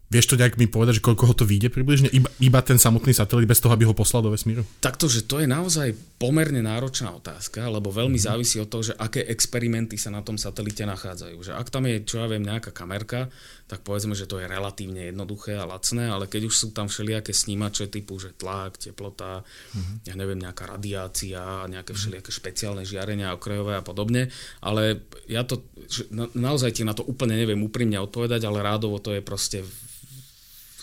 Vieš 0.08 0.32
to 0.32 0.40
nejak 0.40 0.56
mi 0.56 0.64
povedať, 0.64 0.98
že 0.98 1.04
koľko 1.04 1.24
ho 1.28 1.34
to 1.36 1.44
vyjde 1.44 1.68
približne? 1.68 2.08
Iba, 2.08 2.32
iba 2.40 2.60
ten 2.64 2.80
samotný 2.80 3.12
satelit 3.12 3.44
bez 3.44 3.60
toho, 3.60 3.76
aby 3.76 3.84
ho 3.84 3.92
poslal 3.92 4.24
do 4.24 4.32
vesmíru? 4.32 4.64
Takto, 4.80 5.04
že 5.04 5.28
to 5.28 5.36
je 5.36 5.44
naozaj 5.44 5.92
pomerne 6.16 6.64
náročná 6.64 7.12
otázka, 7.12 7.68
lebo 7.68 7.92
veľmi 7.92 8.16
mm. 8.16 8.24
závisí 8.24 8.56
od 8.56 8.72
toho, 8.72 8.88
že 8.88 8.96
aké 8.96 9.20
experimenty 9.28 10.00
sa 10.00 10.08
na 10.08 10.24
tom 10.24 10.40
satelite 10.40 10.88
nachádzajú. 10.88 11.36
Že 11.44 11.52
ak 11.60 11.68
tam 11.68 11.84
je, 11.84 12.08
čo 12.08 12.24
ja 12.24 12.26
viem, 12.26 12.40
nejaká 12.40 12.72
kamerka, 12.72 13.28
tak 13.68 13.84
povedzme, 13.84 14.16
že 14.16 14.24
to 14.24 14.40
je 14.40 14.48
relatívne 14.48 15.12
jednoduché 15.12 15.60
a 15.60 15.68
lacné, 15.68 16.08
ale 16.08 16.24
keď 16.24 16.48
už 16.48 16.54
sú 16.56 16.68
tam 16.72 16.88
všelijaké 16.88 17.36
snímače 17.36 17.92
typu, 17.92 18.16
že 18.16 18.32
tlak, 18.32 18.80
teplota, 18.80 19.44
mm. 19.76 20.08
ja 20.08 20.16
neviem, 20.16 20.40
nejaká 20.40 20.72
radiácia, 20.72 21.68
nejaké 21.68 21.92
mhm. 21.92 21.98
všelijaké 22.00 22.30
špeciálne 22.32 22.82
žiarenia 22.88 23.36
okrajové 23.36 23.76
a 23.76 23.84
podobne, 23.84 24.32
ale 24.64 25.04
ja 25.28 25.44
to, 25.44 25.68
na, 26.08 26.32
naozaj 26.32 26.80
ti 26.80 26.82
na 26.88 26.96
to 26.96 27.04
úplne 27.04 27.36
neviem 27.36 27.60
úprimne 27.60 28.00
odpovedať, 28.00 28.48
ale 28.48 28.64
rádovo 28.64 28.96
to 29.04 29.12
je 29.12 29.20
proste 29.20 29.60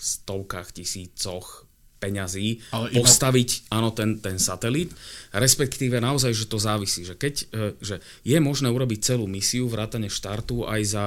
stovkách 0.06 0.70
tisícoch 0.70 1.66
peňazí 1.98 2.60
Ale 2.70 2.92
iba... 2.92 3.02
postaviť 3.02 3.72
áno, 3.72 3.90
ten, 3.90 4.20
ten 4.20 4.36
satelit, 4.36 4.92
respektíve 5.32 5.96
naozaj, 5.98 6.32
že 6.36 6.46
to 6.46 6.60
závisí, 6.60 7.02
že 7.02 7.16
keď 7.16 7.34
e, 7.50 7.74
že 7.80 8.04
je 8.22 8.38
možné 8.38 8.68
urobiť 8.68 9.00
celú 9.02 9.24
misiu 9.26 9.66
vrátane 9.66 10.12
štartu 10.12 10.68
aj 10.68 10.82
za 10.84 11.04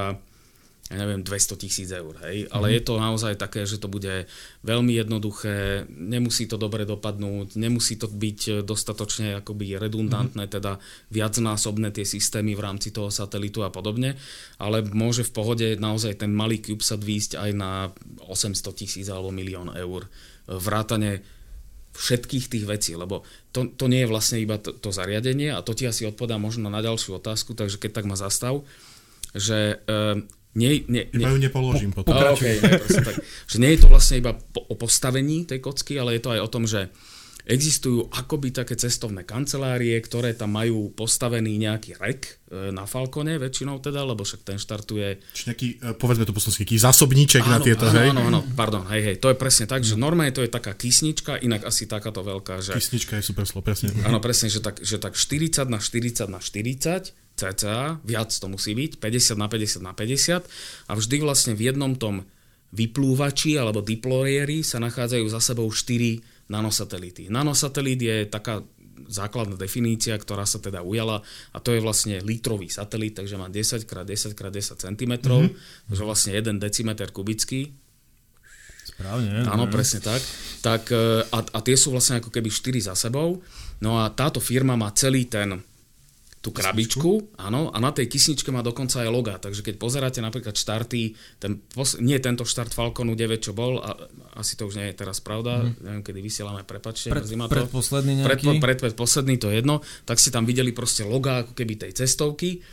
ja 0.90 1.06
neviem, 1.06 1.22
200 1.22 1.62
tisíc 1.62 1.90
eur, 1.94 2.18
hej, 2.26 2.50
ale 2.50 2.66
mm. 2.70 2.74
je 2.74 2.82
to 2.82 2.94
naozaj 2.98 3.38
také, 3.38 3.62
že 3.70 3.78
to 3.78 3.86
bude 3.86 4.26
veľmi 4.66 4.98
jednoduché, 4.98 5.86
nemusí 5.86 6.50
to 6.50 6.58
dobre 6.58 6.82
dopadnúť, 6.82 7.54
nemusí 7.62 7.94
to 7.94 8.10
byť 8.10 8.40
e, 8.50 8.52
dostatočne 8.66 9.38
akoby 9.38 9.78
redundantné, 9.78 10.50
mm. 10.50 10.54
teda 10.58 10.82
viacnásobné 11.14 11.94
tie 11.94 12.10
systémy 12.10 12.58
v 12.58 12.66
rámci 12.66 12.90
toho 12.90 13.14
satelitu 13.14 13.62
a 13.62 13.70
podobne, 13.70 14.18
ale 14.58 14.82
môže 14.82 15.22
v 15.30 15.36
pohode 15.38 15.68
naozaj 15.78 16.26
ten 16.26 16.34
malý 16.34 16.58
CubeSat 16.58 17.06
výjsť 17.06 17.32
aj 17.38 17.52
na 17.54 17.94
800 18.26 18.58
tisíc 18.74 19.06
alebo 19.14 19.30
milión 19.30 19.70
eur. 19.70 20.10
Vrátane 20.50 21.22
všetkých 21.94 22.46
tých 22.50 22.66
vecí, 22.66 22.92
lebo 22.98 23.22
to, 23.54 23.70
to 23.78 23.86
nie 23.86 24.06
je 24.06 24.10
vlastne 24.10 24.42
iba 24.42 24.58
to, 24.58 24.74
to 24.74 24.90
zariadenie 24.90 25.54
a 25.54 25.62
to 25.62 25.78
ti 25.78 25.86
asi 25.86 26.10
odpovedá 26.10 26.42
možno 26.42 26.74
na 26.74 26.82
ďalšiu 26.82 27.22
otázku, 27.22 27.54
takže 27.54 27.78
keď 27.78 28.02
tak 28.02 28.06
ma 28.10 28.18
zastav, 28.18 28.66
že 29.38 29.78
e, 29.86 30.26
nie, 30.58 30.82
nie, 30.90 31.06
nie, 31.14 31.30
ju 31.30 31.38
nepoložím 31.38 31.94
po, 31.94 32.02
potom. 32.02 32.34
Okay, 32.34 32.58
ne, 32.64 32.82
tak, 32.82 33.16
že 33.46 33.58
nie 33.62 33.78
je 33.78 33.86
to 33.86 33.88
vlastne 33.94 34.18
iba 34.18 34.34
po, 34.34 34.66
o 34.66 34.74
postavení 34.74 35.46
tej 35.46 35.62
kocky, 35.62 36.02
ale 36.02 36.18
je 36.18 36.22
to 36.26 36.34
aj 36.34 36.42
o 36.42 36.50
tom, 36.50 36.66
že 36.66 36.90
existujú 37.46 38.12
akoby 38.12 38.52
také 38.52 38.76
cestovné 38.76 39.24
kancelárie, 39.24 39.96
ktoré 40.04 40.36
tam 40.36 40.54
majú 40.54 40.92
postavený 40.94 41.56
nejaký 41.58 41.98
rek 41.98 42.22
e, 42.52 42.70
na 42.70 42.84
Falcone 42.84 43.40
väčšinou 43.40 43.80
teda, 43.80 44.04
lebo 44.04 44.28
však 44.28 44.42
ten 44.44 44.58
štartuje... 44.62 45.18
Čiže 45.34 45.48
nejaký, 45.50 45.68
e, 45.82 45.96
povedzme 45.96 46.28
to 46.28 46.36
posledný, 46.36 46.68
nejaký 46.68 46.78
zásobníček 46.78 47.44
áno, 47.48 47.52
na 47.52 47.58
tieto, 47.64 47.86
áno, 47.90 47.96
hej? 47.96 48.10
Áno, 48.12 48.22
áno, 48.28 48.40
pardon, 48.54 48.84
hej, 48.92 49.02
hej, 49.02 49.16
to 49.18 49.32
je 49.32 49.38
presne 49.40 49.66
tak, 49.66 49.82
že 49.82 49.96
normálne 49.96 50.36
to 50.36 50.44
je 50.44 50.52
taká 50.52 50.76
kysnička, 50.76 51.40
inak 51.40 51.66
asi 51.66 51.90
takáto 51.90 52.22
veľká, 52.22 52.62
že... 52.62 52.78
Kysnička 52.78 53.18
je 53.18 53.24
super 53.26 53.50
slovo, 53.50 53.66
presne. 53.66 53.96
Áno, 54.06 54.22
presne, 54.22 54.52
že 54.52 54.62
tak, 54.62 54.84
že 54.84 55.02
tak 55.02 55.18
40 55.18 55.66
na 55.72 55.80
40 55.82 56.30
na 56.30 56.40
40 56.44 57.16
cca, 57.40 58.04
viac 58.04 58.30
to 58.36 58.48
musí 58.52 58.76
byť, 58.76 59.00
50 59.00 59.40
na 59.40 59.48
50 59.48 59.80
na 59.80 59.94
50 59.96 60.44
a 60.86 60.92
vždy 60.92 61.16
vlastne 61.24 61.56
v 61.56 61.72
jednom 61.72 61.96
tom 61.96 62.28
vyplúvači 62.70 63.58
alebo 63.58 63.82
diplorieri 63.82 64.62
sa 64.62 64.78
nachádzajú 64.78 65.26
za 65.32 65.42
sebou 65.42 65.66
4 65.72 66.22
nanosatelity. 66.50 67.30
Nanosatelít 67.30 68.02
je 68.02 68.18
taká 68.26 68.66
základná 69.08 69.56
definícia, 69.56 70.18
ktorá 70.18 70.44
sa 70.44 70.60
teda 70.60 70.84
ujala 70.84 71.24
a 71.56 71.58
to 71.64 71.72
je 71.72 71.80
vlastne 71.80 72.20
litrový 72.22 72.68
satelit, 72.68 73.16
takže 73.16 73.40
má 73.40 73.48
10 73.48 73.88
x 73.88 73.90
10 73.90 74.36
x 74.36 74.42
10 74.76 74.86
cm, 74.86 75.14
mm-hmm. 75.24 75.50
takže 75.88 76.04
vlastne 76.04 76.32
1 76.36 76.60
decimeter 76.60 77.10
kubický. 77.14 77.72
Správne. 78.84 79.48
Áno, 79.48 79.72
presne 79.72 80.04
tak. 80.04 80.20
tak 80.60 80.92
e, 80.92 81.24
a, 81.24 81.40
a 81.40 81.60
tie 81.64 81.78
sú 81.80 81.94
vlastne 81.96 82.20
ako 82.20 82.34
keby 82.34 82.52
4 82.52 82.92
za 82.92 82.94
sebou. 82.98 83.40
No 83.80 84.02
a 84.02 84.12
táto 84.12 84.44
firma 84.44 84.76
má 84.76 84.92
celý 84.92 85.30
ten 85.30 85.64
tú 86.40 86.56
krabičku, 86.56 87.36
áno, 87.36 87.68
a 87.68 87.78
na 87.84 87.92
tej 87.92 88.08
kysničke 88.08 88.48
má 88.48 88.64
dokonca 88.64 89.04
aj 89.04 89.10
loga, 89.12 89.36
takže 89.44 89.60
keď 89.60 89.76
pozeráte 89.76 90.20
napríklad 90.24 90.56
štarty, 90.56 91.12
ten, 91.36 91.60
nie 92.00 92.16
tento 92.24 92.48
štart 92.48 92.72
Falconu 92.72 93.12
9, 93.12 93.44
čo 93.44 93.52
bol, 93.52 93.84
a, 93.84 94.08
asi 94.40 94.56
to 94.56 94.72
už 94.72 94.80
nie 94.80 94.88
je 94.88 94.96
teraz 94.96 95.20
pravda, 95.20 95.68
mm. 95.68 95.84
neviem, 95.84 96.04
kedy 96.08 96.20
vysielame, 96.24 96.64
prepačte, 96.64 97.12
pred, 97.12 97.28
to. 97.28 97.52
Predposledný 97.52 98.24
nejaký? 98.24 98.28
Pred, 98.32 98.40
pred, 98.64 98.78
pred, 98.80 98.96
posledný, 98.96 99.36
to 99.36 99.52
je 99.52 99.60
jedno, 99.60 99.84
tak 100.08 100.16
si 100.16 100.32
tam 100.32 100.48
videli 100.48 100.72
proste 100.72 101.04
loga 101.04 101.44
ako 101.44 101.52
keby 101.52 101.76
tej 101.76 101.92
cestovky 102.00 102.64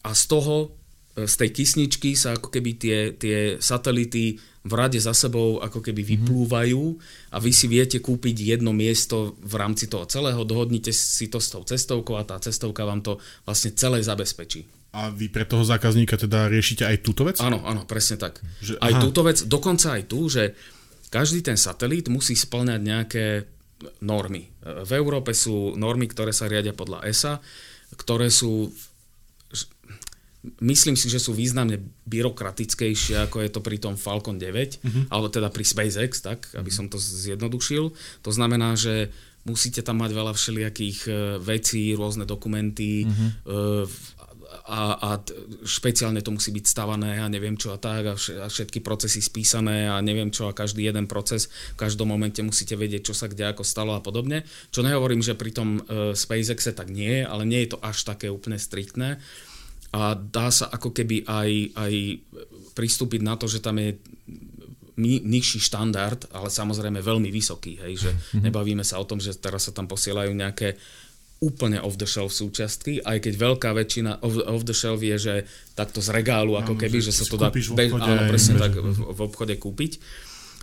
a 0.00 0.16
z 0.16 0.22
toho 0.24 0.79
z 1.26 1.34
tej 1.34 1.50
kysničky 1.50 2.14
sa 2.14 2.36
ako 2.38 2.52
keby 2.52 2.70
tie, 2.76 2.98
tie 3.16 3.38
satelity 3.58 4.38
v 4.60 4.72
rade 4.76 5.00
za 5.00 5.16
sebou 5.16 5.56
ako 5.64 5.80
keby 5.80 6.04
mhm. 6.04 6.08
vyplúvajú 6.12 6.82
a 7.32 7.36
vy 7.40 7.52
si 7.52 7.66
viete 7.66 7.98
kúpiť 7.98 8.56
jedno 8.56 8.76
miesto 8.76 9.36
v 9.40 9.54
rámci 9.56 9.88
toho 9.88 10.04
celého, 10.04 10.44
dohodnite 10.44 10.92
si 10.92 11.32
to 11.32 11.40
s 11.40 11.48
tou 11.48 11.64
cestovkou 11.64 12.20
a 12.20 12.28
tá 12.28 12.36
cestovka 12.36 12.84
vám 12.84 13.00
to 13.00 13.16
vlastne 13.48 13.72
celé 13.72 14.04
zabezpečí. 14.04 14.68
A 14.90 15.06
vy 15.06 15.30
pre 15.30 15.46
toho 15.46 15.62
zákazníka 15.62 16.18
teda 16.18 16.50
riešite 16.50 16.82
aj 16.82 17.06
túto 17.06 17.22
vec? 17.22 17.38
Áno, 17.38 17.62
áno, 17.62 17.86
presne 17.86 18.18
tak. 18.18 18.42
Že, 18.58 18.74
aj 18.82 18.92
aha. 18.98 19.02
túto 19.06 19.22
vec, 19.22 19.38
dokonca 19.46 19.94
aj 19.94 20.02
tu, 20.10 20.26
že 20.26 20.58
každý 21.14 21.46
ten 21.46 21.54
satelít 21.54 22.10
musí 22.10 22.34
splňať 22.34 22.80
nejaké 22.82 23.24
normy. 24.02 24.50
V 24.60 24.90
Európe 24.92 25.30
sú 25.30 25.78
normy, 25.78 26.10
ktoré 26.10 26.34
sa 26.34 26.50
riadia 26.50 26.74
podľa 26.74 27.06
ESA, 27.06 27.38
ktoré 27.96 28.28
sú 28.34 28.70
myslím 30.64 30.96
si, 30.96 31.12
že 31.12 31.20
sú 31.20 31.36
významne 31.36 31.76
byrokratickejšie, 32.08 33.28
ako 33.28 33.44
je 33.44 33.50
to 33.52 33.60
pri 33.60 33.76
tom 33.76 33.94
Falcon 34.00 34.40
9, 34.40 34.40
uh-huh. 34.40 34.88
Mhm. 34.88 35.02
alebo 35.12 35.28
teda 35.28 35.52
pri 35.52 35.64
SpaceX, 35.64 36.24
tak, 36.24 36.48
aby 36.56 36.70
som 36.72 36.88
to 36.88 36.96
zjednodušil. 36.96 37.92
To 38.24 38.30
znamená, 38.32 38.76
že 38.76 39.12
musíte 39.44 39.80
tam 39.80 40.04
mať 40.04 40.10
veľa 40.12 40.32
všelijakých 40.36 40.98
e, 41.08 41.12
vecí, 41.40 41.96
rôzne 41.96 42.28
dokumenty 42.28 43.08
uh-huh. 43.08 43.88
a, 44.68 44.82
a 45.00 45.10
špeciálne 45.64 46.20
to 46.20 46.28
musí 46.28 46.52
byť 46.52 46.64
stavané 46.68 47.16
a 47.16 47.24
neviem 47.32 47.56
čo 47.56 47.72
a 47.72 47.80
tak 47.80 48.04
a 48.04 48.14
všetky 48.52 48.84
procesy 48.84 49.24
spísané 49.24 49.88
a 49.88 49.96
neviem 50.04 50.28
čo 50.28 50.52
a 50.52 50.56
každý 50.56 50.84
jeden 50.84 51.08
proces 51.08 51.48
v 51.72 51.80
každom 51.80 52.12
momente 52.12 52.44
musíte 52.44 52.76
vedieť, 52.76 53.08
čo 53.08 53.14
sa 53.16 53.32
kde 53.32 53.48
ako 53.48 53.64
stalo 53.64 53.96
a 53.96 54.04
podobne. 54.04 54.44
Čo 54.68 54.84
nehovorím, 54.84 55.24
že 55.24 55.32
pri 55.32 55.56
tom 55.56 55.80
uh, 55.80 56.12
SpaceXe 56.12 56.76
tak 56.76 56.92
nie, 56.92 57.24
ale 57.24 57.48
nie 57.48 57.64
je 57.64 57.72
to 57.72 57.78
až 57.80 58.04
také 58.04 58.28
úplne 58.28 58.60
striktné 58.60 59.16
a 59.90 60.14
dá 60.14 60.54
sa 60.54 60.70
ako 60.70 60.94
keby 60.94 61.26
aj, 61.26 61.50
aj 61.74 61.94
pristúpiť 62.78 63.20
na 63.26 63.34
to, 63.34 63.50
že 63.50 63.58
tam 63.58 63.74
je 63.82 63.98
ni, 65.00 65.18
nižší 65.18 65.58
štandard, 65.58 66.30
ale 66.30 66.46
samozrejme 66.46 67.02
veľmi 67.02 67.30
vysoký. 67.32 67.82
Hej, 67.82 67.94
že 68.06 68.10
mm-hmm. 68.14 68.42
nebavíme 68.46 68.84
sa 68.86 69.02
o 69.02 69.08
tom, 69.08 69.18
že 69.18 69.34
teraz 69.34 69.66
sa 69.66 69.72
tam 69.74 69.90
posielajú 69.90 70.30
nejaké 70.30 70.78
úplne 71.40 71.80
off-the-shelf 71.80 72.36
súčiastky, 72.36 73.00
aj 73.00 73.24
keď 73.24 73.34
veľká 73.40 73.72
väčšina 73.72 74.20
off-the-shelf 74.22 75.00
je, 75.00 75.16
že 75.16 75.34
takto 75.72 76.04
z 76.04 76.12
regálu, 76.12 76.60
ako 76.60 76.76
keby, 76.76 77.00
že, 77.00 77.16
sa 77.16 77.24
to 77.24 77.40
dá 77.40 77.48
obchode, 77.48 77.96
áno, 77.96 78.28
presne 78.28 78.60
tak 78.60 78.76
v, 78.76 79.08
obchode 79.16 79.56
kúpiť. 79.56 80.04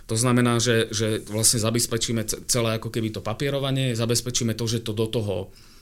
To 0.06 0.14
znamená, 0.14 0.62
že, 0.62 0.86
že 0.94 1.20
vlastne 1.26 1.58
zabezpečíme 1.58 2.22
celé 2.46 2.78
ako 2.78 2.94
keby 2.94 3.10
to 3.10 3.20
papierovanie, 3.26 3.98
zabezpečíme 3.98 4.54
to, 4.54 4.70
že 4.70 4.86
to 4.86 4.94
do 4.94 5.10
toho 5.10 5.50
E, 5.50 5.77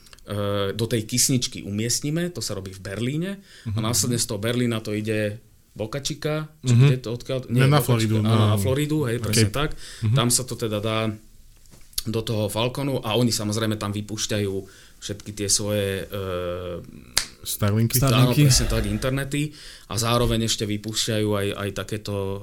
do 0.75 0.85
tej 0.91 1.07
kysničky 1.07 1.63
umiestnime, 1.63 2.27
to 2.35 2.43
sa 2.43 2.51
robí 2.51 2.75
v 2.75 2.83
Berlíne 2.83 3.31
uh-huh. 3.39 3.75
a 3.75 3.79
mhm. 3.79 3.85
následne 3.87 4.19
z 4.19 4.27
toho 4.27 4.39
Berlína 4.43 4.83
to 4.83 4.91
ide 4.91 5.39
Boca 5.77 6.01
Chica, 6.01 6.49
či 6.65 6.73
uh-huh. 6.73 6.89
kde 6.89 6.97
to 6.99 7.09
odkiaľ? 7.13 7.37
Nie, 7.53 7.69
na 7.69 7.79
Floridu. 7.79 8.19
No. 8.19 8.27
na 8.27 8.57
Floridu, 8.57 9.05
hej, 9.05 9.21
presne 9.21 9.53
okay. 9.53 9.55
tak. 9.55 9.69
Uh-huh. 9.77 10.15
Tam 10.17 10.27
sa 10.33 10.43
to 10.43 10.57
teda 10.57 10.81
dá 10.81 11.07
do 12.07 12.21
toho 12.23 12.47
Falconu 12.47 13.03
a 13.03 13.13
oni 13.19 13.29
samozrejme 13.29 13.75
tam 13.75 13.91
vypúšťajú 13.91 14.53
všetky 14.97 15.31
tie 15.37 15.47
svoje 15.51 16.07
uh, 16.07 16.81
Starlinky? 17.47 17.95
Starlinky. 17.95 18.43
Áno, 18.43 18.51
presne 18.51 18.67
tak, 18.67 18.83
internety 18.91 19.55
a 19.87 19.95
zároveň 19.95 20.51
ešte 20.51 20.67
vypúšťajú 20.67 21.29
aj, 21.31 21.47
aj 21.55 21.69
takéto 21.71 22.13
uh, 22.13 22.39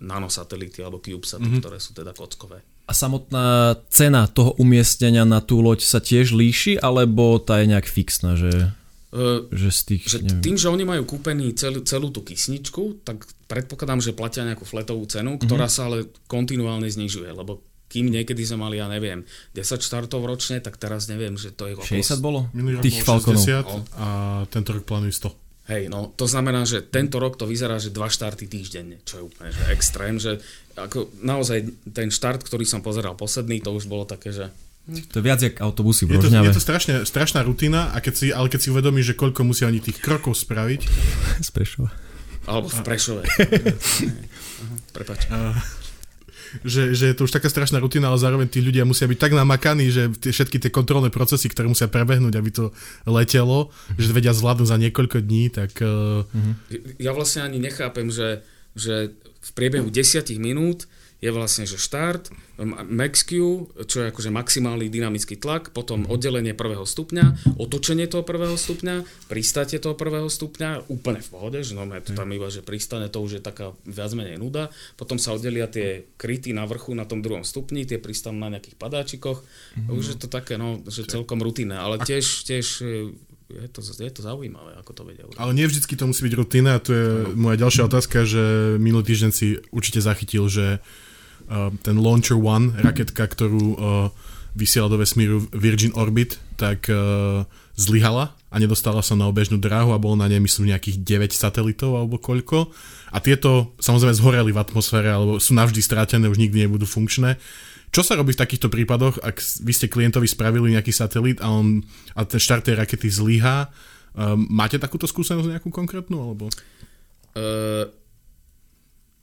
nanosatelity 0.00 0.80
alebo 0.80 1.04
CubeSaty, 1.04 1.44
mm-hmm. 1.44 1.60
ktoré 1.60 1.76
sú 1.76 1.92
teda 1.92 2.16
kockové. 2.16 2.64
A 2.88 2.92
samotná 2.96 3.76
cena 3.92 4.24
toho 4.24 4.56
umiestnenia 4.56 5.28
na 5.28 5.44
tú 5.44 5.60
loď 5.60 5.84
sa 5.84 6.00
tiež 6.00 6.32
líši, 6.32 6.80
alebo 6.80 7.36
tá 7.36 7.60
je 7.60 7.76
nejak 7.76 7.84
fixná, 7.84 8.40
že... 8.40 8.72
Uh, 9.12 9.46
že 9.52 9.70
z 9.70 9.80
tých, 9.84 10.02
že 10.08 10.18
tým, 10.42 10.56
že 10.56 10.72
oni 10.72 10.82
majú 10.82 11.04
kúpený 11.04 11.52
celú, 11.54 11.84
celú 11.84 12.10
tú 12.10 12.24
kysničku, 12.24 13.06
tak 13.06 13.28
predpokladám, 13.46 14.02
že 14.02 14.16
platia 14.16 14.48
nejakú 14.48 14.66
fletovú 14.66 15.04
cenu, 15.06 15.38
ktorá 15.38 15.68
mm-hmm. 15.68 15.76
sa 15.76 15.88
ale 15.92 16.10
kontinuálne 16.26 16.88
znižuje, 16.90 17.30
lebo 17.30 17.62
kým 17.86 18.10
niekedy 18.10 18.42
sme 18.42 18.66
mali, 18.66 18.82
ja 18.82 18.90
neviem, 18.90 19.22
10 19.54 19.78
štartov 19.78 20.26
ročne, 20.26 20.58
tak 20.58 20.76
teraz 20.76 21.06
neviem, 21.06 21.38
že 21.38 21.54
to 21.54 21.70
je 21.70 21.74
okolo... 21.78 22.02
60 22.02 22.18
bolo? 22.18 22.40
Minulý 22.50 22.82
Tých 22.82 23.06
rok 23.06 23.22
60 23.22 23.62
no. 23.62 23.76
a 23.96 24.06
tento 24.50 24.74
rok 24.74 24.82
plánujú 24.82 25.32
100. 25.32 25.46
Hej, 25.66 25.90
no 25.90 26.14
to 26.14 26.30
znamená, 26.30 26.62
že 26.62 26.78
tento 26.78 27.18
rok 27.18 27.34
to 27.34 27.42
vyzerá, 27.42 27.82
že 27.82 27.90
dva 27.90 28.06
štarty 28.06 28.46
týždenne, 28.46 29.02
čo 29.02 29.18
je 29.18 29.22
úplne 29.26 29.50
že 29.50 29.62
extrém, 29.74 30.14
že 30.14 30.38
ako 30.78 31.10
naozaj 31.18 31.90
ten 31.90 32.06
štart, 32.06 32.46
ktorý 32.46 32.62
som 32.62 32.86
pozeral 32.86 33.18
posledný, 33.18 33.58
to 33.58 33.74
už 33.74 33.90
bolo 33.90 34.06
také, 34.06 34.30
že 34.30 34.46
to 34.86 35.18
je 35.18 35.24
viac 35.26 35.42
jak 35.42 35.58
autobusy 35.58 36.06
v 36.06 36.14
je 36.14 36.22
to, 36.22 36.30
je 36.30 36.54
to 36.54 36.62
strašne, 36.62 36.94
strašná 37.02 37.42
rutina, 37.42 37.90
a 37.90 37.98
keď 37.98 38.14
si, 38.14 38.26
ale 38.30 38.46
keď 38.46 38.60
si 38.62 38.68
uvedomíš, 38.70 39.10
že 39.10 39.18
koľko 39.18 39.42
musia 39.42 39.66
oni 39.66 39.82
tých 39.82 39.98
krokov 39.98 40.38
spraviť... 40.38 40.80
Z 41.46 41.50
Prešova. 41.50 41.90
Alebo 42.46 42.70
v 42.70 42.80
Prešove. 42.86 43.22
Prepač. 44.94 45.26
Že, 46.62 46.94
že 46.94 47.04
je 47.10 47.14
to 47.16 47.24
už 47.26 47.32
taká 47.34 47.50
strašná 47.50 47.82
rutina, 47.82 48.08
ale 48.08 48.22
zároveň 48.22 48.48
tí 48.50 48.62
ľudia 48.62 48.86
musia 48.86 49.06
byť 49.06 49.18
tak 49.18 49.32
namakaní, 49.34 49.90
že 49.90 50.10
tie, 50.16 50.30
všetky 50.32 50.62
tie 50.62 50.70
kontrolné 50.70 51.10
procesy, 51.10 51.50
ktoré 51.50 51.70
musia 51.70 51.90
prebehnúť, 51.90 52.34
aby 52.36 52.50
to 52.54 52.64
letelo, 53.06 53.68
mm-hmm. 53.68 54.00
že 54.00 54.14
vedia 54.14 54.32
zvládnuť 54.34 54.68
za 54.68 54.76
niekoľko 54.80 55.18
dní, 55.22 55.44
tak... 55.50 55.78
Uh... 55.82 56.26
Ja 57.02 57.12
vlastne 57.12 57.46
ani 57.46 57.58
nechápem, 57.62 58.08
že, 58.08 58.42
že 58.74 59.14
v 59.46 59.50
priebehu 59.54 59.88
desiatich 59.90 60.42
minút 60.42 60.90
je 61.26 61.30
vlastne, 61.34 61.64
že 61.66 61.74
štart, 61.74 62.30
MaxQ, 62.86 63.30
čo 63.90 63.96
je 64.00 64.06
akože 64.14 64.30
maximálny 64.30 64.86
dynamický 64.86 65.34
tlak, 65.34 65.74
potom 65.74 66.06
mhm. 66.06 66.08
oddelenie 66.08 66.54
prvého 66.54 66.86
stupňa, 66.86 67.58
otočenie 67.58 68.06
toho 68.06 68.22
prvého 68.22 68.54
stupňa, 68.54 69.26
pristátie 69.26 69.82
toho 69.82 69.98
prvého 69.98 70.30
stupňa, 70.30 70.86
úplne 70.86 71.18
v 71.18 71.28
pohode, 71.28 71.58
že 71.66 71.74
no 71.74 71.82
to 71.98 72.14
tam 72.14 72.30
iba, 72.30 72.46
že 72.46 72.62
pristane, 72.62 73.10
to 73.10 73.18
už 73.18 73.40
je 73.40 73.42
taká 73.42 73.74
viac 73.82 74.14
menej 74.14 74.38
nuda, 74.38 74.70
potom 74.94 75.18
sa 75.18 75.34
oddelia 75.34 75.66
tie 75.66 76.06
kryty 76.14 76.54
na 76.54 76.62
vrchu 76.62 76.94
na 76.94 77.04
tom 77.04 77.20
druhom 77.20 77.42
stupni, 77.42 77.82
tie 77.82 77.98
pristanú 77.98 78.38
na 78.38 78.54
nejakých 78.54 78.78
padáčikoch, 78.78 79.42
mm-hmm. 79.42 79.90
už 79.90 80.04
je 80.14 80.16
to 80.22 80.28
také, 80.30 80.54
no, 80.54 80.78
že 80.86 81.10
celkom 81.10 81.42
rutinné, 81.42 81.74
ale 81.74 81.98
tiež, 81.98 82.46
tiež 82.46 82.66
je 83.46 83.68
to, 83.70 83.78
je 83.78 84.10
to 84.10 84.22
zaujímavé, 84.26 84.74
ako 84.74 84.90
to 84.90 85.02
vedia 85.06 85.24
Ale 85.38 85.54
nie 85.54 85.70
vždycky 85.70 85.94
to 85.94 86.10
musí 86.10 86.26
byť 86.26 86.34
rutina 86.34 86.78
a 86.78 86.82
to 86.82 86.90
je 86.90 87.06
no. 87.30 87.38
moja 87.38 87.56
ďalšia 87.62 87.86
otázka, 87.86 88.26
že 88.26 88.74
minulý 88.82 89.14
týždeň 89.14 89.30
si 89.30 89.62
určite 89.70 90.02
zachytil, 90.02 90.50
že 90.50 90.82
ten 91.82 91.96
Launcher 92.02 92.38
One, 92.38 92.74
raketka, 92.82 93.26
ktorú 93.26 93.64
uh, 93.74 94.10
vysiela 94.56 94.88
do 94.88 94.96
vesmíru 94.96 95.46
Virgin 95.52 95.92
Orbit, 95.94 96.40
tak 96.56 96.88
uh, 96.88 97.44
zlyhala 97.76 98.32
a 98.48 98.56
nedostala 98.56 99.04
sa 99.04 99.12
na 99.12 99.28
obežnú 99.28 99.60
dráhu 99.60 99.92
a 99.92 100.00
bolo 100.00 100.16
na 100.16 100.32
nej 100.32 100.40
myslím 100.40 100.72
nejakých 100.72 101.04
9 101.04 101.36
satelitov 101.36 101.92
alebo 101.92 102.16
koľko. 102.16 102.72
A 103.12 103.20
tieto 103.20 103.76
samozrejme 103.76 104.16
zhoreli 104.16 104.50
v 104.50 104.58
atmosfére 104.58 105.12
alebo 105.12 105.36
sú 105.36 105.52
navždy 105.52 105.84
strátené, 105.84 106.24
už 106.26 106.40
nikdy 106.40 106.64
nebudú 106.64 106.88
funkčné. 106.88 107.36
Čo 107.92 108.02
sa 108.02 108.16
robí 108.16 108.32
v 108.32 108.42
takýchto 108.42 108.72
prípadoch, 108.72 109.20
ak 109.20 109.36
vy 109.62 109.72
ste 109.76 109.92
klientovi 109.92 110.26
spravili 110.26 110.74
nejaký 110.74 110.90
satelit 110.90 111.38
a, 111.44 111.52
on, 111.52 111.84
a 112.16 112.24
ten 112.24 112.40
štart 112.40 112.66
tej 112.66 112.80
rakety 112.80 113.12
zlyhá? 113.12 113.70
Um, 114.16 114.48
máte 114.48 114.80
takúto 114.80 115.04
skúsenosť 115.04 115.52
nejakú 115.52 115.68
konkrétnu? 115.68 116.16
Alebo? 116.16 116.48
Uh, 117.36 117.92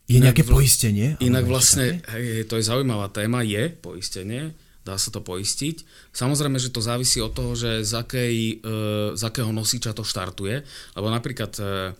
je 0.04 0.18
nejaké 0.20 0.44
vl- 0.44 0.60
poistenie? 0.60 1.16
Inak 1.24 1.48
vlastne, 1.48 2.04
hej, 2.12 2.44
to 2.44 2.60
je 2.60 2.64
zaujímavá 2.64 3.08
téma, 3.08 3.40
je 3.40 3.72
poistenie, 3.72 4.52
dá 4.84 5.00
sa 5.00 5.08
to 5.08 5.24
poistiť. 5.24 5.84
Samozrejme, 6.12 6.60
že 6.60 6.68
to 6.68 6.84
závisí 6.84 7.24
od 7.24 7.32
toho, 7.32 7.56
že 7.56 7.80
z, 7.80 7.92
akej, 7.96 8.34
uh, 8.60 9.16
z 9.16 9.22
akého 9.24 9.48
nosiča 9.48 9.96
to 9.96 10.04
štartuje, 10.04 10.60
lebo 10.96 11.08
napríklad 11.08 11.52
uh, 11.56 11.96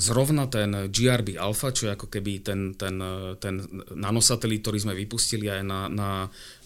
zrovna 0.00 0.48
ten 0.48 0.88
GRB 0.88 1.36
Alpha, 1.36 1.68
čo 1.68 1.88
je 1.88 1.92
ako 1.92 2.08
keby 2.08 2.40
ten, 2.40 2.72
ten, 2.72 2.96
ten 3.36 3.60
nanosatelit, 3.92 4.64
ktorý 4.64 4.78
sme 4.80 4.96
vypustili 4.96 5.52
aj 5.52 5.60
na, 5.60 5.80
na 5.92 6.08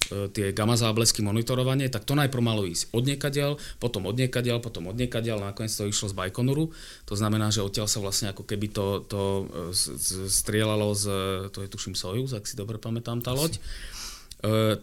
e, 0.06 0.30
tie 0.30 0.54
gamma 0.54 0.78
záblesky 0.78 1.26
monitorovanie, 1.26 1.90
tak 1.90 2.06
to 2.06 2.14
najprv 2.14 2.42
malo 2.46 2.62
ísť 2.62 2.94
od 2.94 3.02
niekadiaľ, 3.02 3.58
potom 3.82 4.06
od 4.06 4.14
niekadiaľ, 4.14 4.62
potom 4.62 4.86
od 4.86 4.94
niekadiaľ, 4.94 5.42
nakoniec 5.42 5.74
to 5.74 5.90
išlo 5.90 6.06
z 6.06 6.14
Bajkonuru. 6.14 6.70
To 7.10 7.14
znamená, 7.18 7.50
že 7.50 7.66
odtiaľ 7.66 7.90
sa 7.90 7.98
vlastne 7.98 8.30
ako 8.30 8.46
keby 8.46 8.70
to, 8.70 9.02
to 9.10 9.22
e, 9.72 9.74
strieľalo 10.30 10.94
z, 10.94 11.04
to 11.50 11.66
je 11.66 11.68
tuším 11.68 11.98
Sojus, 11.98 12.30
ak 12.30 12.46
si 12.46 12.54
dobre 12.54 12.78
pamätám 12.78 13.18
tá 13.26 13.34
loď. 13.34 13.58
Asi 13.58 13.95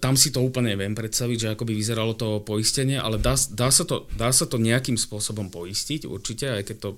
tam 0.01 0.17
si 0.17 0.33
to 0.33 0.41
úplne 0.41 0.73
neviem 0.73 0.97
predstaviť, 0.97 1.37
že 1.37 1.51
ako 1.53 1.63
by 1.69 1.73
vyzeralo 1.77 2.17
to 2.17 2.41
poistenie, 2.41 2.97
ale 2.97 3.21
dá, 3.21 3.37
dá, 3.53 3.69
sa 3.69 3.85
to, 3.85 4.09
dá 4.17 4.33
sa 4.33 4.49
to 4.49 4.57
nejakým 4.57 4.97
spôsobom 4.97 5.53
poistiť 5.53 6.09
určite, 6.09 6.49
aj 6.49 6.63
keď 6.65 6.77
to, 6.81 6.89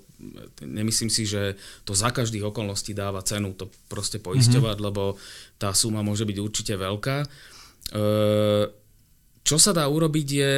nemyslím 0.63 1.12
si, 1.12 1.28
že 1.28 1.60
to 1.84 1.91
za 1.91 2.15
každých 2.15 2.48
okolností 2.48 2.96
dáva 2.96 3.22
cenu 3.28 3.54
to 3.60 3.68
proste 3.91 4.24
poisťovať, 4.24 4.78
mm-hmm. 4.80 4.88
lebo 4.88 5.20
tá 5.60 5.76
suma 5.76 6.00
môže 6.00 6.24
byť 6.24 6.38
určite 6.39 6.74
veľká. 6.80 7.18
Uh, 7.91 8.65
čo 9.46 9.62
sa 9.62 9.76
dá 9.76 9.86
urobiť 9.86 10.28
je, 10.32 10.54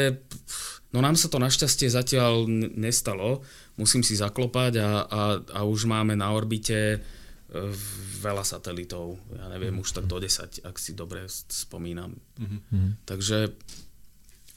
no 0.94 1.02
nám 1.04 1.18
sa 1.20 1.28
to 1.28 1.42
našťastie 1.42 1.92
zatiaľ 1.92 2.48
nestalo, 2.78 3.44
musím 3.76 4.06
si 4.06 4.16
zaklopať 4.16 4.74
a, 4.80 4.90
a, 5.04 5.22
a 5.42 5.60
už 5.66 5.90
máme 5.90 6.14
na 6.14 6.30
orbite 6.32 7.02
veľa 8.22 8.44
satelitov, 8.44 9.16
ja 9.32 9.48
neviem, 9.48 9.80
mm-hmm. 9.80 9.88
už 9.88 9.96
tak 9.96 10.06
do 10.06 10.20
10, 10.20 10.68
ak 10.68 10.76
si 10.76 10.92
dobre 10.92 11.24
spomínam. 11.32 12.12
Mm-hmm. 12.36 13.08
Takže 13.08 13.38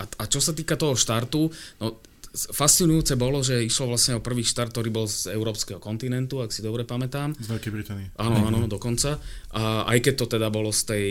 a, 0.00 0.04
a 0.04 0.24
čo 0.26 0.40
sa 0.42 0.50
týka 0.50 0.74
toho 0.74 0.98
štartu, 0.98 1.46
no 1.78 1.86
fascinujúce 2.30 3.18
bolo, 3.18 3.42
že 3.42 3.58
išlo 3.66 3.90
vlastne 3.90 4.18
o 4.18 4.22
prvý 4.22 4.46
štart, 4.46 4.70
ktorý 4.70 4.90
bol 4.94 5.06
z 5.10 5.34
európskeho 5.34 5.82
kontinentu, 5.82 6.38
ak 6.38 6.54
si 6.54 6.62
dobre 6.62 6.86
pamätám. 6.86 7.34
Z 7.34 7.50
Veľkej 7.50 7.72
Británie. 7.74 8.06
Áno, 8.14 8.46
áno, 8.46 8.70
dokonca. 8.70 9.18
A 9.50 9.82
aj 9.90 9.98
keď 9.98 10.14
to 10.14 10.26
teda 10.38 10.46
bolo 10.46 10.70
z, 10.70 10.82
tej, 10.86 11.08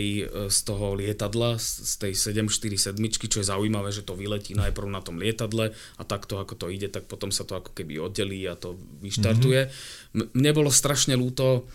z 0.48 0.58
toho 0.64 0.96
lietadla, 0.96 1.60
z 1.60 1.92
tej 2.00 2.12
747, 2.16 2.96
čo 3.28 3.44
je 3.44 3.46
zaujímavé, 3.52 3.92
že 3.92 4.00
to 4.00 4.16
vyletí 4.16 4.56
najprv 4.56 4.88
na 4.88 5.04
tom 5.04 5.20
lietadle 5.20 5.76
a 5.76 6.02
takto 6.08 6.40
ako 6.40 6.56
to 6.56 6.66
ide, 6.72 6.88
tak 6.88 7.04
potom 7.04 7.28
sa 7.28 7.44
to 7.44 7.60
ako 7.60 7.76
keby 7.76 8.00
oddelí 8.00 8.48
a 8.48 8.56
to 8.56 8.80
vyštartuje. 9.04 9.68
Mm-hmm. 9.68 10.32
Mne 10.32 10.50
bolo 10.56 10.72
strašne 10.72 11.20
ľúto, 11.20 11.68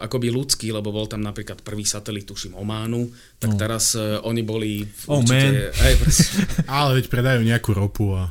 akoby 0.00 0.28
ľudský, 0.28 0.76
lebo 0.76 0.92
bol 0.92 1.08
tam 1.08 1.24
napríklad 1.24 1.64
prvý 1.64 1.88
satelit, 1.88 2.28
tuším, 2.28 2.52
Ománu, 2.52 3.08
tak 3.40 3.56
no. 3.56 3.58
teraz 3.58 3.96
uh, 3.96 4.20
oni 4.28 4.44
boli 4.44 4.84
oh, 5.08 5.24
určite... 5.24 5.72
Aj, 5.72 5.92
ale 6.84 7.00
veď 7.00 7.06
predajú 7.08 7.40
nejakú 7.40 7.72
ropu 7.72 8.12
a 8.12 8.28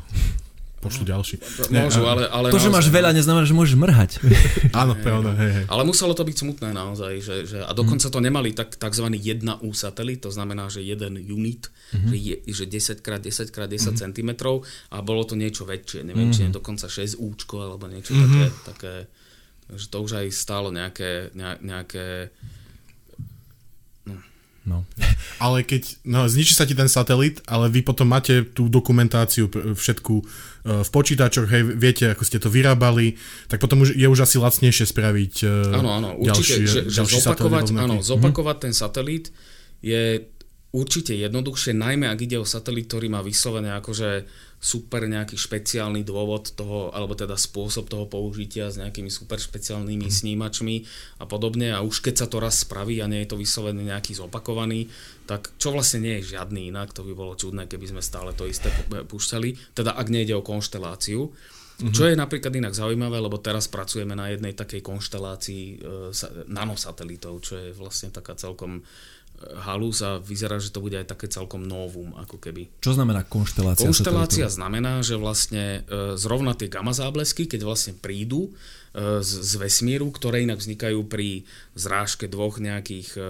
pošlu 0.83 1.07
ďalší. 1.07 1.39
Môžu, 1.71 2.03
ale, 2.03 2.27
ale 2.27 2.51
to, 2.51 2.59
naozaj, 2.59 2.67
že 2.67 2.75
máš 2.75 2.87
veľa, 2.91 3.15
neznamená, 3.15 3.47
že 3.47 3.55
môžeš 3.55 3.75
mrhať. 3.79 4.11
Áno, 4.83 4.99
pravda. 4.99 5.31
Hej, 5.39 5.51
hej. 5.55 5.65
Ale 5.71 5.87
muselo 5.87 6.11
to 6.11 6.27
byť 6.27 6.35
smutné 6.35 6.69
naozaj. 6.75 7.13
Že, 7.23 7.35
že, 7.47 7.57
a 7.63 7.71
dokonca 7.71 8.11
to 8.11 8.19
nemali 8.19 8.51
tak, 8.51 8.75
takzvaný 8.75 9.15
1U 9.15 9.71
satelit, 9.71 10.27
to 10.27 10.29
znamená, 10.35 10.67
že 10.67 10.83
jeden 10.83 11.15
unit, 11.23 11.71
mm-hmm. 11.71 12.09
že, 12.11 12.17
je, 12.19 12.35
že 12.51 12.63
10x10x10 12.99 13.55
mm-hmm. 13.55 13.95
cm 14.11 14.29
a 14.91 14.97
bolo 14.99 15.23
to 15.23 15.39
niečo 15.39 15.63
väčšie. 15.63 16.03
Neviem, 16.03 16.35
mm-hmm. 16.35 16.35
či 16.35 16.51
je 16.51 16.57
dokonca 16.59 16.91
6 16.91 17.15
účko 17.15 17.63
alebo 17.63 17.87
niečo 17.87 18.11
mm-hmm. 18.11 18.27
také, 18.27 18.45
také 18.67 18.93
Takže 19.73 19.89
to 19.89 19.97
už 20.05 20.11
aj 20.21 20.27
stálo 20.29 20.69
nejaké, 20.69 21.33
nejaké 21.33 22.29
no. 24.05 24.21
no. 24.69 24.77
Ale 25.43 25.65
keď, 25.65 25.97
no 26.05 26.29
zničí 26.29 26.53
sa 26.53 26.69
ti 26.69 26.77
ten 26.77 26.85
satelit, 26.85 27.41
ale 27.49 27.73
vy 27.73 27.81
potom 27.81 28.05
máte 28.05 28.45
tú 28.53 28.69
dokumentáciu 28.69 29.49
všetku 29.49 30.13
e, 30.13 30.23
v 30.85 30.89
počítačoch, 30.93 31.49
hej, 31.49 31.73
viete, 31.73 32.05
ako 32.13 32.21
ste 32.21 32.37
to 32.37 32.53
vyrábali, 32.53 33.17
tak 33.49 33.57
potom 33.57 33.81
už, 33.81 33.97
je 33.97 34.05
už 34.05 34.29
asi 34.29 34.37
lacnejšie 34.37 34.85
spraviť 34.93 35.33
e, 35.41 35.73
Áno, 35.73 35.89
áno, 35.89 36.09
určite, 36.21 36.61
ďalší, 36.61 36.61
že, 36.69 36.81
že 36.85 37.01
zopakovať, 37.01 37.73
áno, 37.73 38.05
zopakovať 38.05 38.55
mm-hmm. 38.61 38.65
ten 38.69 38.73
satelit 38.77 39.25
je 39.81 40.29
určite 40.69 41.17
jednoduchšie, 41.17 41.73
najmä 41.73 42.05
ak 42.09 42.19
ide 42.21 42.37
o 42.37 42.45
satelit, 42.45 42.85
ktorý 42.85 43.09
má 43.09 43.25
vyslovené 43.25 43.73
akože 43.77 44.25
super 44.63 45.03
nejaký 45.11 45.35
špeciálny 45.35 46.07
dôvod 46.07 46.55
toho, 46.55 46.87
alebo 46.95 47.19
teda 47.19 47.35
spôsob 47.35 47.91
toho 47.91 48.07
použitia 48.07 48.71
s 48.71 48.79
nejakými 48.79 49.11
super 49.11 49.35
špeciálnymi 49.35 50.07
mm. 50.07 50.15
snímačmi 50.23 50.75
a 51.19 51.27
podobne 51.27 51.75
a 51.75 51.83
už 51.83 51.99
keď 51.99 52.23
sa 52.23 52.27
to 52.31 52.39
raz 52.39 52.63
spraví 52.63 53.03
a 53.03 53.11
nie 53.11 53.27
je 53.27 53.35
to 53.35 53.37
vyslovený 53.37 53.91
nejaký 53.91 54.15
zopakovaný, 54.15 54.87
tak 55.27 55.51
čo 55.59 55.75
vlastne 55.75 56.07
nie 56.07 56.23
je 56.23 56.39
žiadny 56.39 56.71
inak, 56.71 56.95
to 56.95 57.03
by 57.03 57.11
bolo 57.11 57.35
čudné, 57.35 57.67
keby 57.67 57.91
sme 57.91 57.99
stále 57.99 58.31
to 58.31 58.47
isté 58.47 58.71
púšťali, 58.87 59.75
teda 59.75 59.99
ak 59.99 60.07
nejde 60.07 60.31
o 60.31 60.39
konšteláciu. 60.39 61.27
Mm-hmm. 61.73 61.89
Čo 61.89 62.05
je 62.07 62.15
napríklad 62.15 62.53
inak 62.53 62.77
zaujímavé, 62.77 63.17
lebo 63.17 63.41
teraz 63.41 63.67
pracujeme 63.67 64.15
na 64.15 64.29
jednej 64.31 64.53
takej 64.53 64.85
konštelácii 64.85 65.63
e, 65.73 65.75
nanosatelitov, 66.47 67.41
čo 67.41 67.57
je 67.57 67.73
vlastne 67.73 68.13
taká 68.13 68.37
celkom 68.37 68.85
halus 69.63 70.01
a 70.01 70.19
vyzerá, 70.19 70.57
že 70.57 70.71
to 70.71 70.83
bude 70.83 70.95
aj 70.95 71.07
také 71.09 71.27
celkom 71.27 71.63
novum, 71.63 72.15
ako 72.15 72.39
keby. 72.39 72.79
Čo 72.79 72.95
znamená 72.95 73.27
konštelácia? 73.27 73.85
Konštelácia 73.85 74.47
znamená, 74.47 75.03
že 75.03 75.19
vlastne 75.19 75.83
e, 75.85 76.15
zrovna 76.15 76.55
tie 76.55 76.71
gamma 76.71 76.95
záblesky, 76.95 77.45
keď 77.45 77.61
vlastne 77.67 77.93
prídu 77.95 78.51
e, 78.95 79.19
z, 79.19 79.31
z 79.43 79.53
vesmíru, 79.59 80.09
ktoré 80.09 80.43
inak 80.43 80.61
vznikajú 80.63 81.05
pri 81.05 81.43
zrážke 81.75 82.31
dvoch 82.31 82.61
nejakých 82.61 83.09
e, 83.17 83.21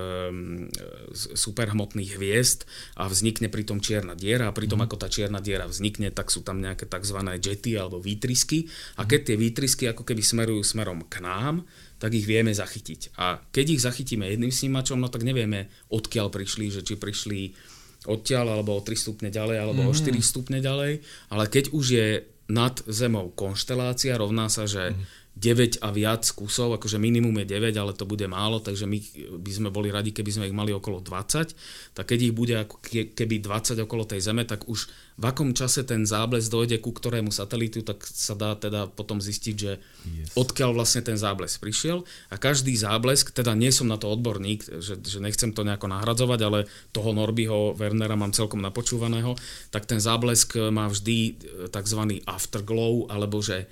superhmotných 1.33 2.19
hviezd 2.19 2.69
a 2.99 3.09
vznikne 3.09 3.49
pri 3.49 3.63
tom 3.65 3.81
čierna 3.81 4.13
diera 4.13 4.49
a 4.49 4.55
pri 4.55 4.69
tom, 4.69 4.81
mm. 4.81 4.85
ako 4.87 4.95
tá 5.01 5.07
čierna 5.09 5.41
diera 5.41 5.65
vznikne, 5.65 6.13
tak 6.13 6.29
sú 6.29 6.45
tam 6.45 6.61
nejaké 6.61 6.85
tzv. 6.85 7.19
jety 7.39 7.75
alebo 7.79 7.97
výtrysky 7.97 8.69
a 8.99 9.07
keď 9.07 9.33
tie 9.33 9.37
výtrysky 9.39 9.83
ako 9.89 10.05
keby 10.05 10.21
smerujú 10.21 10.61
smerom 10.61 11.05
k 11.09 11.23
nám, 11.23 11.65
tak 12.03 12.11
ich 12.11 12.27
vieme 12.27 12.51
zachytiť. 12.51 13.15
A 13.15 13.39
keď 13.39 13.79
ich 13.79 13.81
zachytíme 13.87 14.27
jedným 14.27 14.51
snímačom, 14.51 14.99
no 14.99 15.07
tak 15.07 15.23
nevieme, 15.23 15.71
odkiaľ 15.87 16.27
prišli, 16.27 16.67
že 16.67 16.83
či 16.83 16.99
prišli 16.99 17.55
odtiaľ, 18.11 18.59
alebo 18.59 18.75
o 18.75 18.83
3 18.83 18.91
stupne 18.91 19.29
ďalej, 19.31 19.63
alebo 19.63 19.87
mm. 19.87 19.89
o 19.89 19.93
4 19.95 20.11
mhm. 20.11 20.19
stupne 20.19 20.59
ďalej. 20.59 20.99
Ale 21.31 21.43
keď 21.47 21.71
už 21.71 21.85
je 21.87 22.07
nad 22.51 22.75
Zemou 22.91 23.31
konštelácia, 23.31 24.19
rovná 24.19 24.51
sa, 24.51 24.67
že 24.67 24.91
mm 24.91 25.22
9 25.33 25.81
a 25.81 25.89
viac 25.89 26.29
kusov, 26.37 26.77
akože 26.77 27.01
minimum 27.01 27.41
je 27.41 27.57
9, 27.57 27.73
ale 27.73 27.97
to 27.97 28.05
bude 28.05 28.21
málo, 28.29 28.61
takže 28.61 28.85
my 28.85 29.01
by 29.41 29.51
sme 29.51 29.69
boli 29.73 29.89
radi, 29.89 30.13
keby 30.13 30.29
sme 30.29 30.45
ich 30.45 30.53
mali 30.53 30.69
okolo 30.69 31.01
20, 31.01 31.97
tak 31.97 32.05
keď 32.05 32.19
ich 32.29 32.33
bude 32.37 32.53
ako 32.53 32.77
keby 33.17 33.41
20 33.41 33.81
okolo 33.81 34.05
tej 34.05 34.21
Zeme, 34.21 34.45
tak 34.45 34.69
už 34.69 34.93
v 35.17 35.23
akom 35.25 35.57
čase 35.57 35.85
ten 35.89 36.05
zábles 36.05 36.53
dojde 36.53 36.77
ku 36.77 36.93
ktorému 36.93 37.33
satelitu, 37.33 37.81
tak 37.81 38.05
sa 38.05 38.37
dá 38.37 38.53
teda 38.53 38.85
potom 38.93 39.17
zistiť, 39.17 39.55
že 39.57 39.81
yes. 39.81 40.37
odkiaľ 40.37 40.77
vlastne 40.77 41.01
ten 41.01 41.17
zábles 41.17 41.57
prišiel 41.57 42.05
a 42.29 42.37
každý 42.37 42.77
záblesk, 42.77 43.33
teda 43.33 43.57
nie 43.57 43.73
som 43.73 43.89
na 43.89 43.97
to 43.97 44.13
odborník, 44.13 44.85
že, 44.85 45.01
že 45.01 45.17
nechcem 45.17 45.49
to 45.49 45.65
nejako 45.65 45.89
nahradzovať, 45.89 46.39
ale 46.45 46.69
toho 46.93 47.09
Norbyho 47.09 47.73
Wernera 47.73 48.13
mám 48.13 48.37
celkom 48.37 48.61
napočúvaného, 48.61 49.33
tak 49.73 49.89
ten 49.89 49.97
záblesk 49.97 50.57
má 50.69 50.89
vždy 50.89 51.17
e, 51.17 51.31
tzv. 51.73 52.21
afterglow, 52.25 53.09
alebo 53.09 53.41
že 53.41 53.65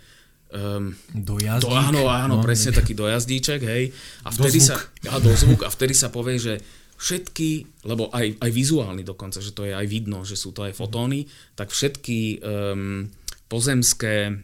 Um, 0.52 0.92
dojazdík? 1.16 1.72
Áno, 1.72 2.12
áno, 2.12 2.36
no, 2.40 2.44
presne 2.44 2.76
ne. 2.76 2.78
taký 2.84 2.92
dojazdíček, 2.92 3.62
hej. 3.64 3.96
A 4.28 4.36
vtedy 4.36 4.60
dozvuk. 4.60 4.80
sa, 4.84 5.12
a 5.12 5.16
dozvuk, 5.24 5.60
a 5.64 5.70
vtedy 5.72 5.94
sa 5.96 6.12
povie, 6.12 6.36
že 6.36 6.60
všetky, 7.00 7.82
lebo 7.88 8.12
aj, 8.12 8.38
aj 8.38 8.52
vizuálny 8.52 9.02
dokonca, 9.02 9.40
že 9.40 9.56
to 9.56 9.66
je 9.66 9.74
aj 9.74 9.88
vidno, 9.88 10.28
že 10.28 10.36
sú 10.36 10.54
to 10.54 10.68
aj 10.68 10.76
fotóny, 10.76 11.26
tak 11.56 11.74
všetky 11.74 12.44
um, 12.44 13.08
pozemské 13.48 14.44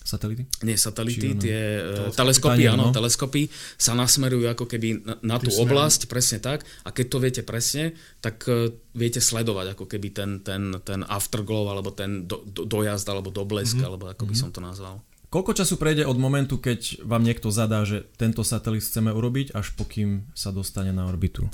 Satelity? 0.00 0.42
Nie, 0.66 0.74
satelity, 0.74 1.36
Či, 1.36 1.38
tie 1.38 1.60
uh, 1.78 2.10
teleskopy, 2.10 2.66
áno, 2.66 2.90
no. 2.90 2.94
teleskopy 2.96 3.46
sa 3.78 3.94
nasmerujú 3.94 4.48
ako 4.50 4.66
keby 4.66 5.06
na, 5.06 5.14
na 5.22 5.36
tú 5.38 5.54
oblasť, 5.54 6.10
presne 6.10 6.42
tak. 6.42 6.66
A 6.82 6.90
keď 6.90 7.06
to 7.06 7.18
viete 7.22 7.42
presne, 7.46 7.94
tak 8.18 8.42
uh, 8.50 8.72
viete 8.90 9.22
sledovať 9.22 9.78
ako 9.78 9.84
keby 9.86 10.10
ten, 10.10 10.30
ten, 10.42 10.74
ten 10.82 11.06
afterglow, 11.06 11.70
alebo 11.70 11.94
ten 11.94 12.26
do, 12.26 12.42
do, 12.42 12.66
dojazd, 12.66 13.06
alebo 13.06 13.30
doblesk, 13.30 13.78
mm-hmm. 13.78 13.86
alebo 13.86 14.04
ako 14.10 14.24
by 14.26 14.34
mm-hmm. 14.34 14.50
som 14.50 14.50
to 14.50 14.58
nazval. 14.58 14.98
Koľko 15.30 15.54
času 15.54 15.78
prejde 15.78 16.02
od 16.10 16.18
momentu, 16.18 16.58
keď 16.58 17.06
vám 17.06 17.22
niekto 17.22 17.54
zadá, 17.54 17.86
že 17.86 18.02
tento 18.18 18.42
satelit 18.42 18.82
chceme 18.82 19.14
urobiť, 19.14 19.54
až 19.54 19.70
pokým 19.78 20.26
sa 20.34 20.50
dostane 20.50 20.90
na 20.90 21.06
orbitu? 21.06 21.46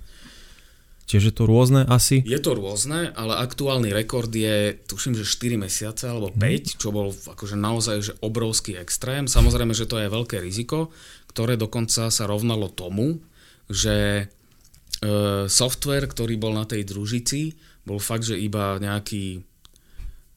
Tiež 1.06 1.30
je 1.30 1.34
to 1.36 1.44
rôzne 1.46 1.86
asi? 1.86 2.24
Je 2.24 2.40
to 2.40 2.56
rôzne, 2.56 3.14
ale 3.14 3.38
aktuálny 3.38 3.94
rekord 3.94 4.32
je, 4.32 4.74
tuším, 4.90 5.14
že 5.14 5.28
4 5.28 5.60
mesiace 5.60 6.08
alebo 6.08 6.32
5, 6.32 6.40
hmm. 6.40 6.80
čo 6.82 6.88
bol 6.90 7.12
akože 7.12 7.54
naozaj 7.54 7.96
že 8.00 8.12
obrovský 8.24 8.74
extrém. 8.80 9.28
Samozrejme, 9.28 9.70
že 9.70 9.86
to 9.86 10.02
je 10.02 10.10
veľké 10.10 10.40
riziko, 10.42 10.90
ktoré 11.30 11.54
dokonca 11.54 12.08
sa 12.10 12.24
rovnalo 12.26 12.72
tomu, 12.72 13.22
že 13.70 14.26
e, 15.04 15.46
software, 15.46 16.10
ktorý 16.10 16.34
bol 16.40 16.56
na 16.56 16.66
tej 16.66 16.82
družici, 16.82 17.54
bol 17.86 18.02
fakt, 18.02 18.26
že 18.26 18.40
iba 18.40 18.80
nejaký 18.82 19.46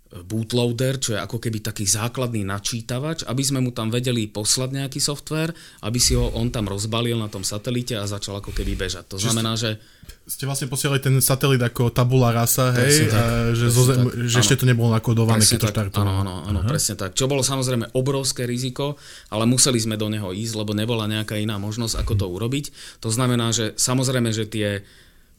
bootloader, 0.09 0.97
čo 0.97 1.13
je 1.13 1.21
ako 1.21 1.37
keby 1.37 1.61
taký 1.61 1.85
základný 1.85 2.41
načítavač, 2.41 3.29
aby 3.29 3.43
sme 3.45 3.61
mu 3.61 3.69
tam 3.69 3.93
vedeli 3.93 4.25
poslať 4.25 4.69
nejaký 4.73 4.97
software, 4.97 5.53
aby 5.85 6.01
si 6.01 6.17
ho 6.17 6.33
on 6.33 6.49
tam 6.49 6.65
rozbalil 6.65 7.13
na 7.21 7.29
tom 7.29 7.45
satelite 7.45 7.93
a 7.93 8.09
začal 8.09 8.41
ako 8.41 8.49
keby 8.49 8.73
bežať. 8.73 9.05
To 9.13 9.21
znamená, 9.21 9.53
že... 9.53 9.77
Ste 10.25 10.49
vlastne 10.49 10.65
posielali 10.65 10.97
ten 10.97 11.13
satelit 11.21 11.61
ako 11.61 11.93
tabula 11.93 12.33
rasa, 12.33 12.73
hej, 12.81 13.09
a 13.13 13.53
že, 13.53 13.69
zo 13.69 13.85
zem, 13.85 14.29
že 14.29 14.41
ešte 14.41 14.61
to 14.61 14.65
nebolo 14.65 14.93
nakodované, 14.93 15.45
keď 15.45 15.57
to 15.61 15.73
štartovalo. 15.73 16.25
Áno, 16.25 16.45
áno, 16.45 16.57
áno 16.57 16.59
presne 16.65 16.97
tak. 16.97 17.13
Čo 17.13 17.29
bolo 17.29 17.45
samozrejme 17.45 17.93
obrovské 17.93 18.49
riziko, 18.49 18.97
ale 19.29 19.45
museli 19.45 19.77
sme 19.77 19.93
do 19.97 20.09
neho 20.09 20.33
ísť, 20.33 20.53
lebo 20.57 20.73
nebola 20.73 21.05
nejaká 21.05 21.37
iná 21.37 21.61
možnosť, 21.61 22.01
ako 22.01 22.13
to 22.17 22.25
urobiť. 22.25 22.65
To 23.05 23.09
znamená, 23.13 23.53
že 23.53 23.77
samozrejme, 23.77 24.29
že 24.33 24.49
tie 24.49 24.81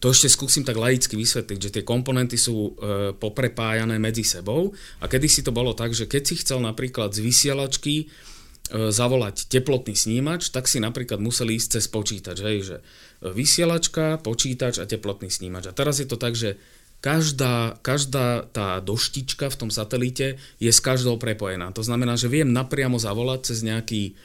to 0.00 0.16
ešte 0.16 0.32
skúsim 0.32 0.64
tak 0.64 0.80
laicky 0.80 1.12
vysvetliť, 1.12 1.58
že 1.60 1.72
tie 1.76 1.84
komponenty 1.84 2.40
sú 2.40 2.56
e, 2.56 2.70
poprepájané 3.12 4.00
medzi 4.00 4.24
sebou 4.24 4.72
a 4.96 5.04
kedy 5.04 5.28
si 5.28 5.44
to 5.44 5.52
bolo 5.52 5.76
tak, 5.76 5.92
že 5.92 6.08
keď 6.08 6.22
si 6.24 6.34
chcel 6.40 6.64
napríklad 6.64 7.12
z 7.12 7.20
vysielačky 7.20 7.94
e, 8.00 8.06
zavolať 8.88 9.52
teplotný 9.52 9.92
snímač, 9.92 10.48
tak 10.48 10.72
si 10.72 10.80
napríklad 10.80 11.20
museli 11.20 11.60
ísť 11.60 11.68
cez 11.76 11.84
počítač, 11.92 12.40
hej, 12.40 12.58
že 12.64 12.76
vysielačka, 13.20 14.24
počítač 14.24 14.80
a 14.80 14.88
teplotný 14.88 15.28
snímač. 15.28 15.68
A 15.68 15.76
teraz 15.76 16.00
je 16.00 16.08
to 16.08 16.16
tak, 16.16 16.32
že 16.32 16.56
každá, 17.04 17.76
každá 17.84 18.48
tá 18.48 18.80
doštička 18.80 19.52
v 19.52 19.58
tom 19.60 19.70
satelite 19.72 20.40
je 20.56 20.72
s 20.72 20.80
každou 20.80 21.20
prepojená. 21.20 21.76
To 21.76 21.84
znamená, 21.84 22.16
že 22.16 22.32
viem 22.32 22.48
napriamo 22.48 22.96
zavolať 22.96 23.52
cez 23.52 23.60
nejaký 23.60 24.16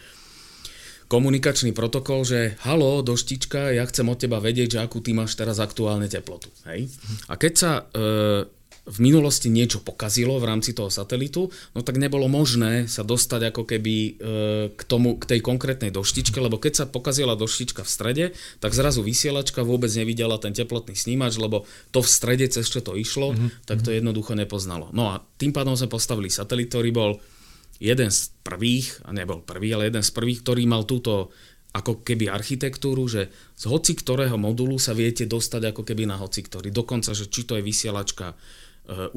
komunikačný 1.15 1.71
protokol, 1.71 2.27
že 2.27 2.59
halo, 2.67 2.99
doštička, 2.99 3.71
ja 3.71 3.87
chcem 3.87 4.03
od 4.11 4.19
teba 4.19 4.43
vedieť, 4.43 4.75
že 4.75 4.83
akú 4.83 4.99
ty 4.99 5.15
máš 5.15 5.39
teraz 5.39 5.63
aktuálne 5.63 6.11
teplotu. 6.11 6.51
Hej? 6.67 6.91
A 7.31 7.39
keď 7.39 7.53
sa 7.55 7.71
e, 7.79 7.83
v 8.83 8.97
minulosti 8.99 9.47
niečo 9.47 9.79
pokazilo 9.79 10.35
v 10.43 10.45
rámci 10.51 10.75
toho 10.75 10.91
satelitu, 10.91 11.47
no 11.71 11.79
tak 11.87 12.03
nebolo 12.03 12.27
možné 12.27 12.91
sa 12.91 13.07
dostať 13.07 13.55
ako 13.55 13.63
keby 13.63 13.95
e, 13.95 14.11
k, 14.75 14.81
tomu, 14.83 15.15
k 15.15 15.23
tej 15.23 15.39
konkrétnej 15.39 15.95
doštičke, 15.95 16.35
lebo 16.35 16.59
keď 16.59 16.83
sa 16.83 16.85
pokazila 16.85 17.39
doštička 17.39 17.87
v 17.87 17.89
strede, 17.89 18.25
tak 18.59 18.75
zrazu 18.75 18.99
vysielačka 18.99 19.63
vôbec 19.63 19.95
nevidela 19.95 20.35
ten 20.35 20.51
teplotný 20.51 20.99
snímač, 20.99 21.39
lebo 21.39 21.63
to 21.95 22.03
v 22.03 22.11
strede, 22.11 22.51
cez 22.51 22.67
čo 22.67 22.83
to 22.83 22.99
išlo, 22.99 23.31
mm-hmm. 23.31 23.63
tak 23.63 23.87
to 23.87 23.95
jednoducho 23.95 24.35
nepoznalo. 24.35 24.91
No 24.91 25.15
a 25.15 25.23
tým 25.39 25.55
pádom 25.55 25.79
sme 25.79 25.87
postavili 25.87 26.27
satelit, 26.27 26.67
ktorý 26.67 26.91
bol 26.91 27.11
jeden 27.79 28.09
z 28.11 28.31
prvých, 28.43 29.03
a 29.03 29.11
nebol 29.11 29.43
prvý, 29.43 29.75
ale 29.75 29.91
jeden 29.91 30.03
z 30.03 30.11
prvých, 30.15 30.41
ktorý 30.45 30.63
mal 30.69 30.87
túto 30.87 31.33
ako 31.75 32.07
keby 32.07 32.31
architektúru, 32.31 33.03
že 33.11 33.27
z 33.59 33.63
hoci 33.67 33.99
ktorého 33.99 34.39
modulu 34.39 34.79
sa 34.79 34.95
viete 34.95 35.27
dostať 35.27 35.75
ako 35.75 35.83
keby 35.83 36.07
na 36.07 36.15
hoci 36.15 36.39
ktorý. 36.39 36.71
Dokonca, 36.71 37.11
že 37.11 37.27
či 37.27 37.43
to 37.43 37.59
je 37.59 37.67
vysielačka 37.67 38.31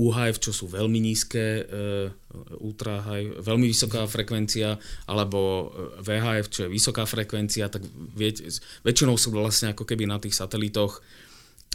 UHF, 0.01 0.41
čo 0.41 0.53
sú 0.57 0.65
veľmi 0.65 0.97
nízke, 0.97 1.45
eh, 1.61 2.09
ultra 2.57 3.05
high, 3.05 3.37
veľmi 3.37 3.69
vysoká 3.69 4.09
frekvencia, 4.09 4.81
alebo 5.05 5.69
eh, 5.69 6.01
VHF, 6.01 6.47
čo 6.49 6.61
je 6.65 6.73
vysoká 6.73 7.05
frekvencia, 7.05 7.69
tak 7.69 7.85
viete, 8.17 8.49
väčšinou 8.81 9.21
sú 9.21 9.29
vlastne 9.29 9.77
ako 9.77 9.85
keby 9.85 10.09
na 10.09 10.17
tých 10.17 10.33
satelitoch 10.33 11.05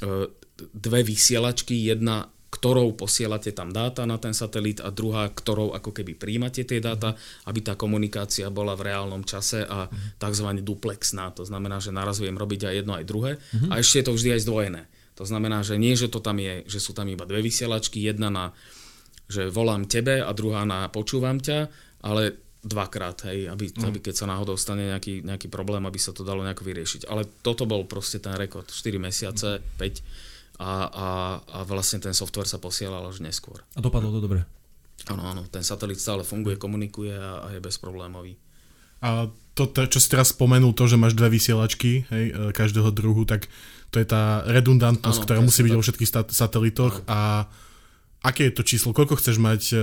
eh, 0.02 0.26
dve 0.74 1.02
vysielačky, 1.06 1.86
jedna 1.86 2.34
ktorou 2.54 2.94
posielate 2.94 3.50
tam 3.50 3.74
dáta 3.74 4.06
na 4.06 4.22
ten 4.22 4.30
satelit 4.30 4.78
a 4.86 4.94
druhá, 4.94 5.26
ktorou 5.26 5.74
ako 5.74 5.90
keby 5.90 6.14
príjmate 6.14 6.62
tie 6.62 6.78
dáta, 6.78 7.18
aby 7.50 7.66
tá 7.66 7.74
komunikácia 7.74 8.54
bola 8.54 8.78
v 8.78 8.94
reálnom 8.94 9.26
čase 9.26 9.66
a 9.66 9.90
tzv. 10.22 10.62
duplexná. 10.62 11.34
To 11.34 11.50
znamená, 11.50 11.82
že 11.82 11.90
naraz 11.90 12.22
viem 12.22 12.38
robiť 12.38 12.70
aj 12.70 12.74
jedno, 12.78 12.94
aj 12.94 13.10
druhé. 13.10 13.32
A 13.74 13.82
ešte 13.82 14.06
je 14.06 14.06
to 14.06 14.14
vždy 14.14 14.30
aj 14.38 14.44
zdvojené. 14.46 14.82
To 15.18 15.26
znamená, 15.26 15.66
že 15.66 15.82
nie, 15.82 15.98
že 15.98 16.14
to 16.14 16.22
tam 16.22 16.38
je, 16.38 16.62
že 16.70 16.78
sú 16.78 16.94
tam 16.94 17.10
iba 17.10 17.26
dve 17.26 17.42
vysielačky, 17.42 17.98
jedna 18.06 18.30
na, 18.30 18.46
že 19.26 19.50
volám 19.50 19.90
tebe 19.90 20.22
a 20.22 20.30
druhá 20.38 20.62
na 20.62 20.94
počúvam 20.94 21.42
ťa, 21.42 21.74
ale 22.06 22.38
dvakrát, 22.64 23.34
hej, 23.34 23.50
aby, 23.50 23.74
mm. 23.74 23.82
aby 23.82 24.00
keď 24.00 24.24
sa 24.24 24.30
náhodou 24.30 24.56
stane 24.56 24.88
nejaký, 24.94 25.26
nejaký 25.26 25.52
problém, 25.52 25.84
aby 25.84 26.00
sa 26.00 26.16
to 26.16 26.24
dalo 26.24 26.46
nejako 26.46 26.64
vyriešiť. 26.64 27.02
Ale 27.10 27.28
toto 27.42 27.66
bol 27.68 27.84
proste 27.90 28.24
ten 28.24 28.34
rekord, 28.38 28.70
4 28.70 28.98
mesiace, 29.02 29.60
mm. 29.60 29.82
5 29.82 30.33
a, 30.62 30.72
a, 30.90 31.08
a 31.42 31.60
vlastne 31.66 31.98
ten 31.98 32.14
software 32.14 32.50
sa 32.50 32.62
posielal 32.62 33.02
až 33.10 33.24
neskôr. 33.24 33.62
A 33.74 33.80
dopadlo 33.82 34.14
to 34.14 34.22
dobre? 34.22 34.46
Áno, 35.10 35.26
áno, 35.26 35.42
ten 35.50 35.66
satelit 35.66 36.00
stále 36.00 36.22
funguje, 36.22 36.56
komunikuje 36.56 37.12
a, 37.12 37.44
a 37.44 37.48
je 37.52 37.60
bezproblémový. 37.60 38.38
A 39.04 39.28
to, 39.54 39.68
čo 39.68 40.00
si 40.00 40.08
teraz 40.08 40.32
spomenul, 40.32 40.72
to, 40.72 40.88
že 40.88 40.96
máš 40.96 41.14
dve 41.14 41.36
vysielačky, 41.36 42.08
hej, 42.08 42.26
e, 42.32 42.56
každého 42.56 42.90
druhu, 42.96 43.28
tak 43.28 43.52
to 43.92 44.00
je 44.00 44.08
tá 44.08 44.42
redundantnosť, 44.48 45.20
ano, 45.20 45.26
ktorá 45.28 45.40
musí 45.44 45.62
byť 45.62 45.74
vo 45.76 45.84
všetkých 45.84 46.10
stat- 46.10 46.32
satelitoch 46.32 47.04
ano. 47.04 47.12
a 47.12 47.20
aké 48.24 48.48
je 48.50 48.56
to 48.56 48.64
číslo, 48.64 48.96
koľko 48.96 49.20
chceš 49.20 49.38
mať 49.38 49.62
e, 49.76 49.78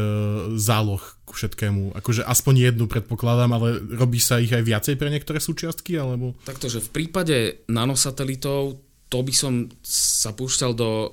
záloh 0.56 1.04
ku 1.28 1.36
všetkému? 1.36 1.94
Akože 2.00 2.24
aspoň 2.24 2.72
jednu 2.72 2.88
predpokladám, 2.88 3.52
ale 3.52 3.78
robí 3.94 4.16
sa 4.18 4.40
ich 4.40 4.50
aj 4.50 4.64
viacej 4.64 4.94
pre 4.96 5.12
niektoré 5.12 5.38
súčiastky? 5.38 6.00
Alebo... 6.00 6.32
Takto, 6.48 6.72
že 6.72 6.80
v 6.80 6.90
prípade 6.90 7.62
nanosatelitov 7.68 8.80
to 9.10 9.26
by 9.26 9.34
som 9.34 9.66
sa 9.82 10.30
púšťal 10.30 10.72
do 10.78 10.90
e, 10.90 11.08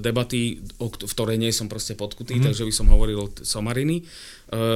debaty, 0.00 0.64
o, 0.80 0.88
v 0.88 1.12
ktorej 1.12 1.36
nie 1.36 1.52
som 1.52 1.68
proste 1.68 1.92
podkutý, 1.92 2.40
mm. 2.40 2.48
takže 2.48 2.64
by 2.64 2.72
som 2.72 2.88
hovoril 2.88 3.28
somariny. 3.44 4.00
E, 4.00 4.04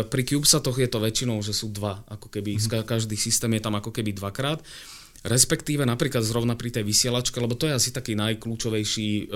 pri 0.05 0.23
CubeSatoch 0.29 0.77
je 0.77 0.89
to 0.93 1.01
väčšinou, 1.01 1.41
že 1.41 1.57
sú 1.57 1.73
dva, 1.73 2.05
ako 2.13 2.29
keby, 2.29 2.61
mm. 2.61 2.85
každý 2.85 3.17
systém 3.17 3.57
je 3.57 3.65
tam 3.65 3.81
ako 3.81 3.97
keby 3.97 4.13
dvakrát. 4.13 4.61
Respektíve 5.25 5.89
napríklad 5.89 6.21
zrovna 6.21 6.53
pri 6.57 6.73
tej 6.73 6.85
vysielačke, 6.85 7.41
lebo 7.41 7.57
to 7.57 7.69
je 7.69 7.77
asi 7.77 7.91
taký 7.97 8.13
najkľúčovejší 8.17 9.11
e, 9.11 9.25
e, 9.25 9.35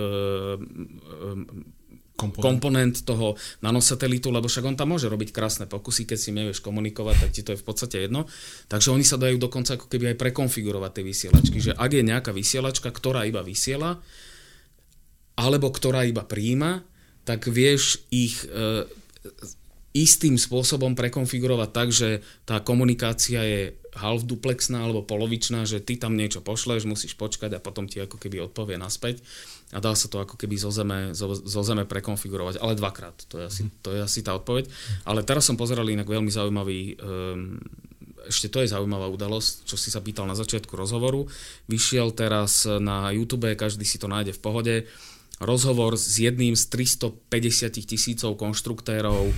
komponent. 2.14 2.46
komponent 2.46 2.94
toho 3.02 3.34
nanosatelitu, 3.60 4.30
lebo 4.30 4.46
však 4.46 4.64
on 4.64 4.78
tam 4.78 4.94
môže 4.94 5.10
robiť 5.10 5.34
krásne 5.34 5.66
pokusy, 5.66 6.06
keď 6.06 6.18
si 6.18 6.30
nevieš 6.30 6.62
komunikovať, 6.62 7.16
tak 7.26 7.30
ti 7.34 7.42
to 7.42 7.54
je 7.54 7.60
v 7.60 7.66
podstate 7.66 7.96
jedno. 8.06 8.30
Takže 8.70 8.94
oni 8.94 9.02
sa 9.02 9.18
dajú 9.18 9.36
dokonca 9.38 9.74
ako 9.74 9.90
keby 9.90 10.14
aj 10.14 10.20
prekonfigurovať 10.22 10.90
tie 10.94 11.04
vysielačky, 11.04 11.58
že 11.58 11.72
ak 11.74 11.90
je 11.90 12.02
nejaká 12.06 12.30
vysielačka, 12.30 12.94
ktorá 12.94 13.26
iba 13.26 13.42
vysiela, 13.42 13.98
alebo 15.34 15.74
ktorá 15.74 16.06
iba 16.06 16.22
príjima, 16.22 16.86
tak 17.26 17.50
vieš 17.50 18.06
ich 18.14 18.46
e, 18.46 18.86
istým 19.94 20.38
spôsobom 20.38 20.94
prekonfigurovať 20.94 21.70
tak, 21.70 21.88
že 21.90 22.22
tá 22.46 22.62
komunikácia 22.62 23.42
je 23.42 23.62
half 23.94 24.26
duplexná 24.26 24.82
alebo 24.82 25.06
polovičná, 25.06 25.62
že 25.66 25.78
ty 25.78 25.94
tam 25.94 26.18
niečo 26.18 26.42
pošleš, 26.42 26.86
musíš 26.86 27.14
počkať 27.14 27.54
a 27.54 27.62
potom 27.62 27.86
ti 27.86 28.02
ako 28.02 28.18
keby 28.18 28.42
odpovie 28.42 28.74
naspäť 28.74 29.22
a 29.74 29.78
dá 29.82 29.90
sa 29.98 30.06
to 30.06 30.22
ako 30.22 30.38
keby 30.38 30.54
zo 30.54 30.70
zeme, 30.70 31.10
zo, 31.10 31.34
zo 31.34 31.62
zeme 31.66 31.82
prekonfigurovať, 31.82 32.62
ale 32.62 32.78
dvakrát, 32.78 33.26
to 33.26 33.42
je, 33.42 33.44
asi, 33.50 33.62
to 33.82 33.90
je 33.90 34.00
asi 34.00 34.22
tá 34.22 34.38
odpoveď. 34.38 34.70
Ale 35.02 35.26
teraz 35.26 35.50
som 35.50 35.58
pozeral 35.58 35.90
inak 35.90 36.06
veľmi 36.06 36.30
zaujímavý, 36.30 36.94
um, 37.02 37.58
ešte 38.30 38.48
to 38.48 38.62
je 38.62 38.72
zaujímavá 38.72 39.10
udalosť, 39.10 39.66
čo 39.66 39.74
si 39.74 39.90
sa 39.90 40.00
pýtal 40.00 40.30
na 40.30 40.38
začiatku 40.38 40.72
rozhovoru. 40.78 41.26
Vyšiel 41.66 42.14
teraz 42.14 42.64
na 42.64 43.10
YouTube, 43.10 43.50
každý 43.58 43.84
si 43.84 43.98
to 43.98 44.06
nájde 44.06 44.32
v 44.38 44.40
pohode, 44.40 44.74
rozhovor 45.42 45.98
s 45.98 46.22
jedným 46.22 46.54
z 46.54 46.64
350 46.70 47.84
tisícov 47.84 48.38
konštruktérov 48.38 49.28
e, 49.28 49.34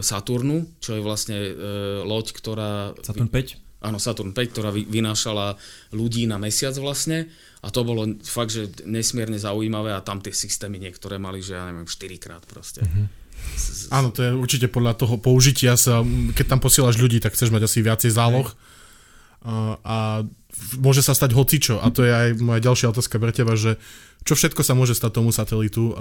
Saturnu, 0.00 0.66
čo 0.80 0.96
je 0.96 1.02
vlastne 1.04 1.36
e, 1.36 1.50
loď, 2.02 2.26
ktorá... 2.32 2.96
Saturn 3.04 3.28
5? 3.30 3.67
Áno, 3.78 4.02
Saturn 4.02 4.34
5, 4.34 4.54
ktorá 4.54 4.74
vy, 4.74 4.90
vynášala 4.90 5.54
ľudí 5.94 6.26
na 6.26 6.34
mesiac 6.36 6.74
vlastne. 6.82 7.30
A 7.62 7.70
to 7.70 7.86
bolo 7.86 8.06
fakt, 8.26 8.54
že 8.54 8.70
nesmierne 8.86 9.38
zaujímavé 9.38 9.94
a 9.94 10.02
tam 10.02 10.18
tie 10.18 10.34
systémy 10.34 10.82
niektoré 10.82 11.18
mali, 11.18 11.42
že 11.42 11.54
ja 11.54 11.70
neviem, 11.70 11.86
4 11.86 12.18
krát 12.18 12.42
proste. 12.42 12.82
Mm-hmm. 12.82 13.06
Áno, 13.94 14.10
to 14.10 14.20
je 14.26 14.30
určite 14.34 14.66
podľa 14.66 14.98
toho 14.98 15.14
použitia 15.22 15.78
sa, 15.78 16.02
keď 16.34 16.58
tam 16.58 16.60
posielaš 16.62 16.98
ľudí, 16.98 17.22
tak 17.22 17.38
chceš 17.38 17.54
mať 17.54 17.70
asi 17.70 17.78
viacej 17.86 18.10
záloh. 18.10 18.50
A, 19.46 19.78
a 19.86 19.96
môže 20.82 21.06
sa 21.06 21.14
stať 21.14 21.38
hocičo. 21.38 21.78
A 21.78 21.86
to 21.94 22.02
je 22.02 22.10
aj 22.10 22.28
moja 22.42 22.58
ďalšia 22.58 22.90
otázka 22.90 23.22
pre 23.22 23.30
teba, 23.30 23.54
že 23.54 23.78
čo 24.26 24.34
všetko 24.34 24.66
sa 24.66 24.74
môže 24.74 24.98
stať 24.98 25.22
tomu 25.22 25.30
satelitu 25.30 25.94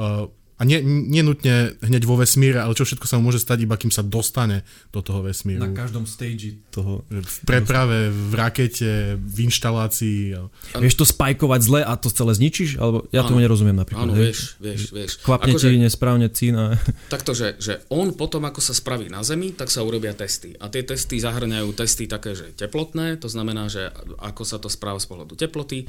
a 0.58 0.66
nie, 0.66 0.82
nenutne 0.82 1.78
hneď 1.86 2.04
vo 2.10 2.18
vesmíre, 2.18 2.58
ale 2.58 2.74
čo 2.74 2.82
všetko 2.82 3.06
sa 3.06 3.22
mu 3.22 3.30
môže 3.30 3.38
stať, 3.38 3.70
iba 3.70 3.78
kým 3.78 3.94
sa 3.94 4.02
dostane 4.02 4.66
do 4.90 5.06
toho 5.06 5.22
vesmíru. 5.22 5.62
Na 5.62 5.70
každom 5.70 6.10
stage 6.10 6.58
toho. 6.74 7.06
V 7.14 7.38
preprave, 7.46 8.10
v 8.10 8.34
rakete, 8.34 9.22
v 9.22 9.38
inštalácii. 9.46 10.34
Vieš 10.82 10.96
to 10.98 11.06
spajkovať 11.06 11.62
zle 11.62 11.82
a 11.86 11.94
to 11.94 12.10
celé 12.10 12.34
zničíš? 12.34 12.82
Alebo 12.82 13.06
ja 13.14 13.22
tomu 13.22 13.38
nerozumiem 13.38 13.78
napríklad. 13.78 14.10
Áno, 14.10 14.18
vieš, 14.18 14.58
vieš, 14.58 14.90
vieš. 14.90 15.22
Kvapne 15.22 15.54
ako 15.54 15.62
ti 15.62 15.78
nesprávne 15.78 16.26
cína. 16.34 16.82
Takto, 17.14 17.38
že, 17.38 17.62
že 17.62 17.86
on 17.94 18.18
potom, 18.18 18.42
ako 18.42 18.58
sa 18.58 18.74
spraví 18.74 19.14
na 19.14 19.22
Zemi, 19.22 19.54
tak 19.54 19.70
sa 19.70 19.86
urobia 19.86 20.18
testy. 20.18 20.58
A 20.58 20.74
tie 20.74 20.82
testy 20.82 21.22
zahrňajú 21.22 21.70
testy 21.78 22.10
také, 22.10 22.34
že 22.34 22.58
teplotné, 22.58 23.22
to 23.22 23.30
znamená, 23.30 23.70
že 23.70 23.94
ako 24.18 24.42
sa 24.42 24.58
to 24.58 24.74
správa 24.74 24.98
z 24.98 25.06
pohľadu 25.06 25.38
teploty, 25.38 25.86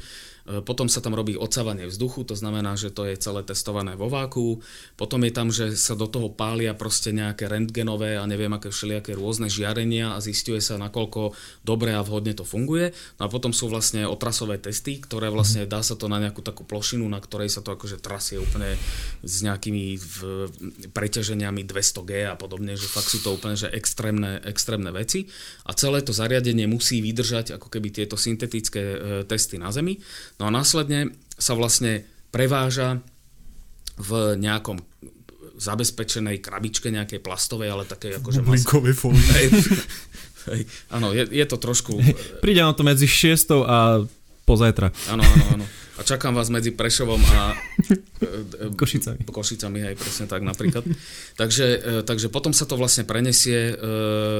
potom 0.65 0.89
sa 0.89 0.97
tam 0.97 1.13
robí 1.13 1.37
odsávanie 1.37 1.85
vzduchu, 1.85 2.25
to 2.25 2.33
znamená, 2.33 2.73
že 2.73 2.89
to 2.89 3.05
je 3.05 3.21
celé 3.21 3.45
testované 3.45 3.93
vo 3.93 4.09
váku. 4.09 4.65
Potom 4.97 5.21
je 5.21 5.31
tam, 5.31 5.53
že 5.53 5.77
sa 5.77 5.93
do 5.93 6.09
toho 6.09 6.33
pália 6.33 6.73
proste 6.73 7.13
nejaké 7.13 7.45
rentgenové 7.45 8.17
a 8.17 8.25
neviem 8.25 8.49
aké 8.49 8.73
všelijaké 8.73 9.13
rôzne 9.13 9.45
žiarenia 9.45 10.17
a 10.17 10.23
zistuje 10.23 10.57
sa, 10.57 10.81
nakoľko 10.81 11.37
dobre 11.61 11.93
a 11.93 12.01
vhodne 12.01 12.33
to 12.33 12.41
funguje. 12.41 12.89
No 13.21 13.27
a 13.27 13.29
potom 13.29 13.53
sú 13.53 13.69
vlastne 13.69 14.09
otrasové 14.09 14.57
testy, 14.57 14.97
ktoré 14.97 15.29
vlastne 15.29 15.69
dá 15.69 15.85
sa 15.85 15.93
to 15.93 16.09
na 16.09 16.17
nejakú 16.17 16.41
takú 16.41 16.65
plošinu, 16.65 17.05
na 17.05 17.21
ktorej 17.21 17.53
sa 17.53 17.61
to 17.61 17.77
akože 17.77 18.01
trasie 18.01 18.41
úplne 18.41 18.73
s 19.21 19.45
nejakými 19.45 20.01
v, 20.01 20.17
preťaženiami 20.89 21.61
200G 21.69 22.25
a 22.25 22.33
podobne, 22.33 22.73
že 22.73 22.89
fakt 22.89 23.13
sú 23.13 23.21
to 23.21 23.37
úplne 23.37 23.53
že 23.53 23.69
extrémne, 23.69 24.41
extrémne 24.49 24.89
veci. 24.89 25.29
A 25.69 25.77
celé 25.77 26.01
to 26.01 26.15
zariadenie 26.15 26.65
musí 26.65 27.05
vydržať 27.05 27.59
ako 27.61 27.69
keby 27.69 27.93
tieto 27.93 28.17
syntetické 28.17 28.81
e, 28.81 28.97
testy 29.29 29.61
na 29.61 29.69
Zemi. 29.69 29.99
No 30.39 30.47
a 30.47 30.51
následne 30.51 31.13
sa 31.35 31.53
vlastne 31.53 32.07
preváža 32.31 33.03
v 33.99 34.39
nejakom 34.39 34.79
zabezpečenej 35.59 36.39
krabičke 36.39 36.87
nejakej 36.87 37.19
plastovej, 37.19 37.75
ale 37.75 37.83
také 37.83 38.15
akože... 38.15 38.39
Bublinkovej 38.47 38.95
fólie. 38.95 39.51
Áno, 40.95 41.11
je, 41.11 41.27
je 41.27 41.45
to 41.45 41.59
trošku... 41.59 41.99
Príde 42.39 42.63
na 42.63 42.71
to 42.71 42.87
medzi 42.87 43.05
6 43.05 43.67
a 43.67 44.07
pozajtra. 44.47 44.95
Áno, 45.11 45.21
áno, 45.21 45.45
áno. 45.59 45.65
A 45.99 46.01
čakám 46.07 46.31
vás 46.31 46.47
medzi 46.47 46.71
Prešovom 46.71 47.19
a 47.19 47.51
e, 47.51 47.99
e, 48.23 48.71
Košicami. 48.71 49.27
Košicami, 49.27 49.79
hej, 49.83 49.95
presne 49.99 50.31
tak 50.31 50.47
napríklad. 50.47 50.87
takže, 51.39 51.67
e, 51.75 52.01
takže 52.07 52.31
potom 52.31 52.55
sa 52.55 52.63
to 52.63 52.79
vlastne 52.79 53.03
prenesie 53.03 53.75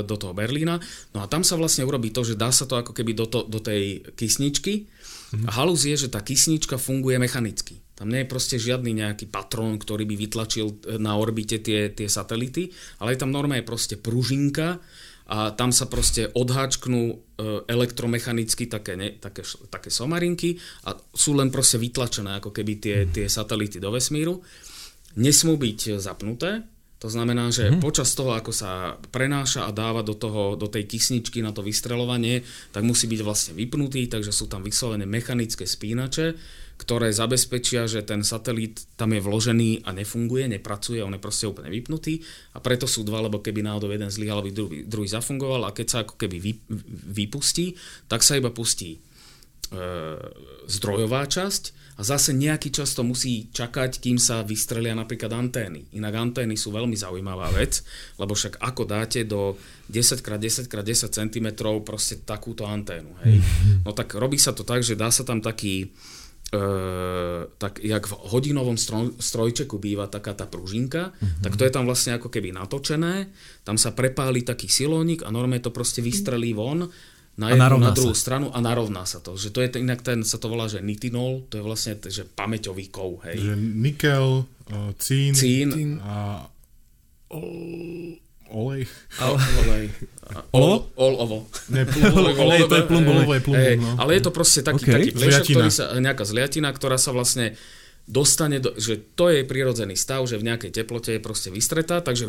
do 0.07 0.15
toho 0.15 0.31
Berlína. 0.31 0.79
No 1.11 1.19
a 1.19 1.27
tam 1.27 1.43
sa 1.43 1.59
vlastne 1.59 1.83
urobí 1.83 2.15
to, 2.15 2.23
že 2.23 2.39
dá 2.39 2.47
sa 2.55 2.63
to 2.63 2.79
ako 2.79 2.95
keby 2.95 3.11
do, 3.11 3.27
to, 3.27 3.43
do 3.43 3.59
tej 3.59 4.07
kysničky, 4.15 4.87
Mm-hmm. 5.29 5.45
A 5.45 5.61
halus 5.61 5.85
je, 5.85 5.93
že 5.93 6.09
tá 6.09 6.25
kysnička 6.25 6.81
funguje 6.81 7.21
mechanicky. 7.21 7.77
Tam 7.93 8.09
nie 8.09 8.25
je 8.25 8.31
proste 8.31 8.57
žiadny 8.57 8.97
nejaký 8.97 9.29
patrón, 9.29 9.77
ktorý 9.77 10.09
by 10.09 10.15
vytlačil 10.25 10.97
na 10.97 11.13
orbite 11.21 11.61
tie, 11.61 11.93
tie 11.93 12.09
satelity, 12.09 12.73
ale 12.97 13.13
je 13.13 13.21
tam 13.21 13.29
normálne 13.29 13.61
proste 13.61 13.93
pružinka 13.93 14.81
a 15.29 15.53
tam 15.53 15.69
sa 15.69 15.85
proste 15.85 16.33
odháčknú 16.33 17.01
e, 17.05 17.15
elektromechanicky 17.69 18.65
také, 18.65 18.97
ne, 18.97 19.13
také, 19.21 19.45
také 19.69 19.93
somarinky 19.93 20.57
a 20.89 20.97
sú 21.13 21.37
len 21.37 21.53
proste 21.53 21.77
vytlačené 21.77 22.41
ako 22.41 22.49
keby 22.49 22.73
tie, 22.81 22.97
tie 23.05 23.29
satelity 23.29 23.77
do 23.77 23.93
vesmíru. 23.93 24.41
nesmú 25.13 25.53
byť 25.53 26.01
zapnuté, 26.01 26.65
to 26.99 27.07
znamená, 27.07 27.47
že 27.47 27.71
hmm. 27.71 27.79
počas 27.79 28.11
toho, 28.11 28.35
ako 28.35 28.51
sa 28.51 28.99
prenáša 29.13 29.63
a 29.63 29.71
dáva 29.71 30.03
do, 30.03 30.19
toho, 30.19 30.59
do 30.59 30.67
tej 30.67 30.83
kysničky 30.83 31.39
na 31.39 31.55
to 31.55 31.63
vystrelovanie, 31.63 32.43
tak 32.75 32.83
musí 32.83 33.07
byť 33.07 33.21
vlastne 33.23 33.53
vypnutý, 33.55 34.11
takže 34.11 34.35
sú 34.35 34.51
tam 34.51 34.67
vyslovené 34.67 35.07
mechanické 35.07 35.63
spínače, 35.63 36.35
ktoré 36.79 37.11
zabezpečia, 37.11 37.91
že 37.91 38.07
ten 38.07 38.23
satelit 38.23 38.87
tam 38.95 39.11
je 39.11 39.19
vložený 39.19 39.83
a 39.83 39.91
nefunguje, 39.91 40.47
nepracuje, 40.47 41.03
on 41.03 41.11
je 41.11 41.19
proste 41.19 41.43
úplne 41.43 41.67
vypnutý 41.67 42.23
a 42.55 42.63
preto 42.63 42.87
sú 42.87 43.03
dva, 43.03 43.19
lebo 43.19 43.43
keby 43.43 43.59
náhodou 43.59 43.91
jeden 43.91 44.07
zlyhal, 44.07 44.39
aby 44.39 44.55
druhý, 44.55 44.79
druhý 44.87 45.11
zafungoval 45.11 45.67
a 45.67 45.75
keď 45.75 45.87
sa 45.91 45.97
ako 46.07 46.15
keby 46.15 46.39
vy, 46.39 46.51
vypustí, 47.11 47.75
tak 48.07 48.23
sa 48.23 48.39
iba 48.39 48.47
pustí 48.55 48.95
e, 48.95 48.99
zdrojová 50.71 51.27
časť 51.27 51.75
a 51.99 52.01
zase 52.07 52.31
nejaký 52.31 52.71
čas 52.71 52.95
to 52.95 53.03
musí 53.03 53.51
čakať, 53.51 53.99
kým 53.99 54.15
sa 54.15 54.39
vystrelia 54.47 54.95
napríklad 54.95 55.35
antény. 55.35 55.83
Inak 55.99 56.15
antény 56.15 56.55
sú 56.55 56.71
veľmi 56.71 56.95
zaujímavá 56.95 57.51
vec, 57.51 57.83
lebo 58.15 58.39
však 58.39 58.55
ako 58.63 58.87
dáte 58.87 59.27
do 59.27 59.59
10x10x10 59.91 61.11
cm 61.11 61.47
proste 61.83 62.23
takúto 62.23 62.63
anténu. 62.63 63.19
Hej? 63.27 63.43
Mhm. 63.43 63.83
No 63.83 63.91
tak 63.91 64.15
robí 64.15 64.39
sa 64.39 64.55
to 64.55 64.63
tak, 64.63 64.79
že 64.79 64.95
dá 64.95 65.11
sa 65.11 65.27
tam 65.27 65.43
taký 65.43 65.91
tak 67.61 67.85
jak 67.85 68.03
v 68.09 68.13
hodinovom 68.33 68.73
stroj, 68.73 69.13
strojčeku 69.21 69.77
býva 69.77 70.09
taká 70.09 70.33
tá 70.33 70.49
pružinka, 70.49 71.13
mm-hmm. 71.13 71.45
tak 71.45 71.53
to 71.53 71.63
je 71.65 71.71
tam 71.73 71.85
vlastne 71.85 72.17
ako 72.17 72.33
keby 72.33 72.49
natočené, 72.49 73.29
tam 73.61 73.77
sa 73.77 73.93
prepáli 73.93 74.41
taký 74.41 74.65
silónik 74.65 75.21
a 75.21 75.29
normálne 75.29 75.61
to 75.61 75.69
proste 75.69 76.01
vystrelí 76.01 76.57
von 76.57 76.89
na 77.39 77.55
jednu, 77.55 77.79
na 77.79 77.93
druhú 77.95 78.17
sa. 78.17 78.21
stranu 78.25 78.51
a 78.51 78.59
narovná 78.59 79.07
sa 79.07 79.23
to. 79.23 79.37
Že 79.37 79.49
to 79.53 79.59
je 79.63 79.67
inak 79.79 80.01
ten, 80.03 80.25
sa 80.27 80.41
to 80.41 80.51
volá, 80.51 80.67
že 80.67 80.83
nitinol, 80.83 81.47
to 81.47 81.61
je 81.61 81.63
vlastne 81.63 81.95
že 82.01 82.27
pamäťový 82.27 82.91
kov, 82.91 83.23
hej. 83.29 83.39
Že 83.39 83.53
nikel, 83.55 84.43
cín, 84.99 85.31
cín, 85.37 85.69
cín 85.71 85.91
a 86.03 86.49
olej. 88.51 88.85
olej. 89.65 89.85
Olovo? 90.53 90.89
Olovo. 90.95 91.37
Ne, 91.73 91.85
olej, 92.37 92.69
to 92.69 92.75
je 92.77 92.85
plumb, 92.85 93.07
olovo 93.07 93.33
je 93.33 93.41
plumb. 93.41 93.65
No. 93.81 93.97
Ale 93.97 94.17
je 94.17 94.21
to 94.25 94.31
proste 94.33 94.61
taký, 94.61 94.85
okay. 94.85 94.93
taký 94.93 95.09
plešak, 95.17 95.45
ktorý 95.49 95.69
sa, 95.73 95.85
nejaká 95.97 96.23
zliatina, 96.25 96.69
ktorá 96.69 96.97
sa 97.01 97.09
vlastne 97.09 97.57
dostane, 98.09 98.57
do, 98.57 98.73
že 98.73 98.97
to 99.13 99.29
je 99.29 99.45
prirodzený 99.45 99.93
stav, 99.93 100.25
že 100.25 100.41
v 100.41 100.49
nejakej 100.49 100.73
teplote 100.73 101.13
je 101.13 101.21
proste 101.21 101.53
vystretá, 101.53 102.01
takže 102.01 102.25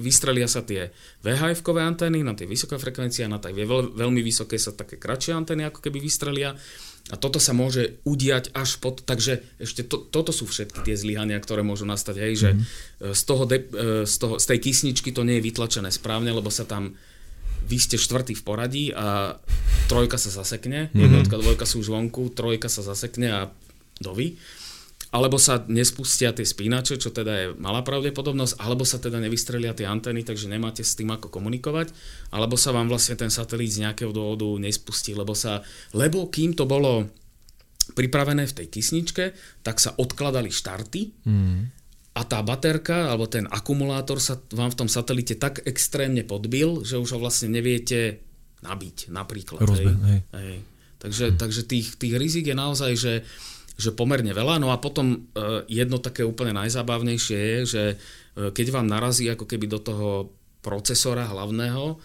vystrelia 0.00 0.48
sa 0.48 0.64
tie 0.64 0.88
VHF-kové 1.20 1.84
antény 1.84 2.24
na 2.24 2.32
tie 2.32 2.48
vysoké 2.48 2.80
frekvencie 2.80 3.28
a 3.28 3.32
na 3.32 3.36
tej 3.36 3.52
veľ, 3.68 3.92
veľmi 3.92 4.24
vysoké 4.24 4.56
sa 4.56 4.72
také 4.72 4.96
kratšie 4.96 5.36
antény 5.36 5.68
ako 5.68 5.84
keby 5.84 6.00
vystrelia. 6.00 6.56
A 7.08 7.16
toto 7.16 7.40
sa 7.40 7.56
môže 7.56 7.96
udiať 8.04 8.52
až 8.52 8.76
pod... 8.78 9.00
Takže 9.00 9.40
ešte 9.56 9.80
to, 9.84 10.04
toto 10.04 10.28
sú 10.28 10.44
všetky 10.44 10.84
tie 10.84 10.92
zlyhania, 10.92 11.40
ktoré 11.40 11.64
môžu 11.64 11.88
nastať. 11.88 12.16
Hej, 12.20 12.34
mm-hmm. 12.36 12.60
že 13.00 13.16
z, 13.16 13.22
toho 13.24 13.44
de, 13.48 13.58
e, 13.64 14.04
z, 14.04 14.16
toho, 14.20 14.34
z 14.36 14.44
tej 14.44 14.58
kysničky 14.60 15.10
to 15.16 15.24
nie 15.24 15.40
je 15.40 15.46
vytlačené 15.48 15.88
správne, 15.88 16.28
lebo 16.30 16.52
sa 16.52 16.68
tam 16.68 16.92
vy 17.68 17.76
ste 17.76 18.00
štvrtý 18.00 18.32
v 18.36 18.42
poradí 18.44 18.84
a 18.96 19.36
trojka 19.88 20.16
sa 20.16 20.32
zasekne, 20.32 20.88
mm-hmm. 20.88 21.00
jednotka, 21.00 21.36
dvojka 21.36 21.64
sú 21.68 21.84
už 21.84 21.92
vonku, 21.92 22.32
trojka 22.32 22.68
sa 22.72 22.80
zasekne 22.80 23.28
a 23.28 23.40
dovi 24.00 24.36
alebo 25.08 25.40
sa 25.40 25.64
nespustia 25.72 26.36
tie 26.36 26.44
spínače, 26.44 27.00
čo 27.00 27.08
teda 27.08 27.32
je 27.32 27.46
malá 27.56 27.80
pravdepodobnosť, 27.80 28.60
alebo 28.60 28.84
sa 28.84 29.00
teda 29.00 29.16
nevystrelia 29.16 29.72
tie 29.72 29.88
antény, 29.88 30.20
takže 30.20 30.52
nemáte 30.52 30.84
s 30.84 30.92
tým 30.92 31.08
ako 31.08 31.32
komunikovať, 31.32 31.96
alebo 32.28 32.60
sa 32.60 32.76
vám 32.76 32.92
vlastne 32.92 33.16
ten 33.16 33.32
satelit 33.32 33.72
z 33.72 33.88
nejakého 33.88 34.12
dôvodu 34.12 34.44
nespustí, 34.60 35.16
lebo 35.16 35.32
sa, 35.32 35.64
lebo 35.96 36.28
kým 36.28 36.52
to 36.52 36.68
bolo 36.68 37.08
pripravené 37.96 38.44
v 38.44 38.56
tej 38.60 38.66
kysničke, 38.68 39.32
tak 39.64 39.80
sa 39.80 39.96
odkladali 39.96 40.52
štarty 40.52 41.24
mm. 41.24 41.58
a 42.12 42.20
tá 42.28 42.44
baterka 42.44 43.08
alebo 43.08 43.24
ten 43.32 43.48
akumulátor 43.48 44.20
sa 44.20 44.36
vám 44.52 44.68
v 44.76 44.78
tom 44.84 44.88
satelite 44.92 45.40
tak 45.40 45.64
extrémne 45.64 46.20
podbil, 46.20 46.84
že 46.84 47.00
už 47.00 47.16
ho 47.16 47.18
vlastne 47.18 47.48
neviete 47.48 48.20
nabiť 48.60 49.08
napríklad. 49.08 49.64
Rozbe, 49.64 49.92
hej. 50.04 50.20
Hej. 50.36 50.56
Takže, 51.00 51.24
mm. 51.32 51.36
takže 51.40 51.62
tých, 51.64 51.96
tých 51.96 52.14
rizik 52.20 52.52
je 52.52 52.56
naozaj, 52.58 52.92
že 52.98 53.12
že 53.78 53.94
pomerne 53.94 54.34
veľa. 54.34 54.58
No 54.58 54.74
a 54.74 54.82
potom 54.82 55.14
e, 55.14 55.18
jedno 55.70 56.02
také 56.02 56.26
úplne 56.26 56.50
najzábavnejšie 56.58 57.38
je, 57.38 57.58
že 57.64 57.82
e, 57.94 57.96
keď 58.50 58.74
vám 58.74 58.90
narazí 58.90 59.30
ako 59.30 59.46
keby 59.46 59.70
do 59.70 59.78
toho 59.78 60.34
procesora 60.58 61.30
hlavného, 61.30 61.94
e, 61.94 61.96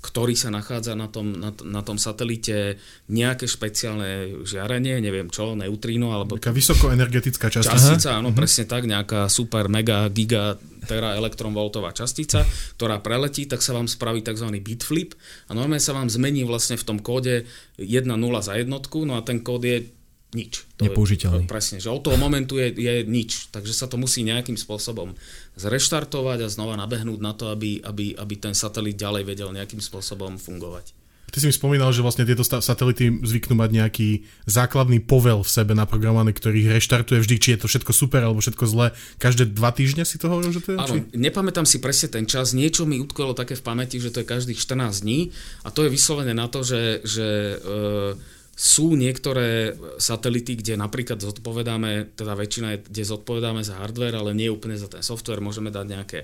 ktorý 0.00 0.32
sa 0.32 0.48
nachádza 0.48 0.96
na 0.96 1.12
tom, 1.12 1.36
na, 1.36 1.52
na 1.52 1.84
tom 1.84 2.00
satelite 2.00 2.80
nejaké 3.12 3.44
špeciálne 3.44 4.40
žiarenie, 4.48 4.96
neviem 5.04 5.28
čo, 5.28 5.52
neutríno 5.52 6.16
alebo... 6.16 6.40
Taká 6.40 6.56
vysokoenergetická 6.56 7.52
častica. 7.52 7.76
Častica, 7.76 8.16
áno, 8.16 8.32
uh-huh. 8.32 8.40
presne 8.40 8.64
tak, 8.64 8.88
nejaká 8.88 9.28
super 9.28 9.68
mega 9.68 10.08
giga 10.08 10.56
tera 10.88 11.18
elektronvoltová 11.20 11.92
častica, 11.92 12.48
ktorá 12.80 13.04
preletí, 13.04 13.44
tak 13.44 13.60
sa 13.60 13.76
vám 13.76 13.90
spraví 13.90 14.24
tzv. 14.24 14.48
bitflip 14.62 15.12
a 15.50 15.52
normálne 15.52 15.84
sa 15.84 15.92
vám 15.92 16.08
zmení 16.08 16.48
vlastne 16.48 16.80
v 16.80 16.86
tom 16.86 16.98
kóde 17.02 17.44
1.0 17.76 18.08
za 18.40 18.54
jednotku, 18.56 19.04
no 19.04 19.18
a 19.18 19.26
ten 19.26 19.44
kód 19.44 19.66
je 19.66 19.95
nič. 20.36 20.68
To 20.76 20.84
Nepoužiteľný. 20.84 21.48
Je, 21.48 21.50
presne, 21.50 21.80
že 21.80 21.88
od 21.88 22.04
toho 22.04 22.20
momentu 22.20 22.60
je, 22.60 22.68
je 22.76 22.94
nič. 23.08 23.48
Takže 23.48 23.72
sa 23.72 23.88
to 23.88 23.96
musí 23.96 24.20
nejakým 24.20 24.60
spôsobom 24.60 25.16
zreštartovať 25.56 26.44
a 26.44 26.52
znova 26.52 26.76
nabehnúť 26.76 27.20
na 27.24 27.32
to, 27.32 27.48
aby, 27.48 27.80
aby, 27.80 28.12
aby 28.12 28.34
ten 28.36 28.52
satelit 28.52 29.00
ďalej 29.00 29.24
vedel 29.24 29.48
nejakým 29.56 29.80
spôsobom 29.80 30.36
fungovať. 30.36 30.92
Ty 31.26 31.42
si 31.42 31.50
mi 31.50 31.54
spomínal, 31.54 31.90
že 31.90 32.06
vlastne 32.06 32.22
tieto 32.22 32.46
satelity 32.46 33.10
zvyknú 33.20 33.58
mať 33.58 33.70
nejaký 33.74 34.08
základný 34.46 35.02
povel 35.02 35.42
v 35.42 35.50
sebe 35.50 35.74
naprogramovaný, 35.74 36.32
ktorý 36.32 36.70
reštartuje 36.70 37.18
vždy, 37.18 37.36
či 37.36 37.48
je 37.52 37.60
to 37.60 37.68
všetko 37.68 37.92
super 37.92 38.22
alebo 38.22 38.38
všetko 38.38 38.64
zlé. 38.64 38.94
Každé 39.18 39.50
dva 39.50 39.74
týždne 39.74 40.06
si 40.06 40.22
to 40.22 40.30
hovoril, 40.30 40.54
že 40.54 40.62
to 40.62 40.72
je? 40.72 40.78
Áno, 40.78 40.96
či? 40.96 41.18
nepamätám 41.18 41.66
si 41.66 41.82
presne 41.82 42.14
ten 42.14 42.24
čas. 42.30 42.54
Niečo 42.54 42.86
mi 42.86 43.02
utkvelo 43.02 43.34
také 43.34 43.58
v 43.58 43.66
pamäti, 43.66 43.98
že 43.98 44.14
to 44.14 44.22
je 44.22 44.32
každých 44.32 44.56
14 44.56 45.02
dní 45.02 45.34
a 45.66 45.68
to 45.74 45.84
je 45.84 45.90
vyslovené 45.90 46.30
na 46.30 46.46
to, 46.46 46.62
že, 46.62 47.02
že 47.02 47.58
e, 47.58 48.35
sú 48.56 48.96
niektoré 48.96 49.76
satelity, 50.00 50.56
kde 50.56 50.80
napríklad 50.80 51.20
zodpovedáme, 51.20 52.16
teda 52.16 52.32
väčšina 52.32 52.68
je, 52.72 52.78
kde 52.88 53.02
zodpovedáme 53.04 53.60
za 53.60 53.76
hardware, 53.76 54.16
ale 54.16 54.32
nie 54.32 54.48
úplne 54.48 54.80
za 54.80 54.88
ten 54.88 55.04
software, 55.04 55.44
môžeme 55.44 55.68
dať 55.68 55.84
nejaké 55.84 56.18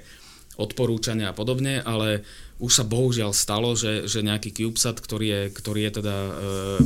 odporúčania 0.57 1.33
a 1.33 1.37
podobne, 1.37 1.85
ale 1.85 2.25
už 2.57 2.73
sa 2.73 2.85
bohužiaľ 2.89 3.37
stalo, 3.37 3.77
že, 3.77 4.09
že 4.09 4.25
nejaký 4.25 4.53
CubeSat, 4.53 4.97
ktorý 5.01 5.27
je, 5.29 5.43
ktorý 5.53 5.81
je 5.89 5.93
teda 6.01 6.17
e, 6.17 6.33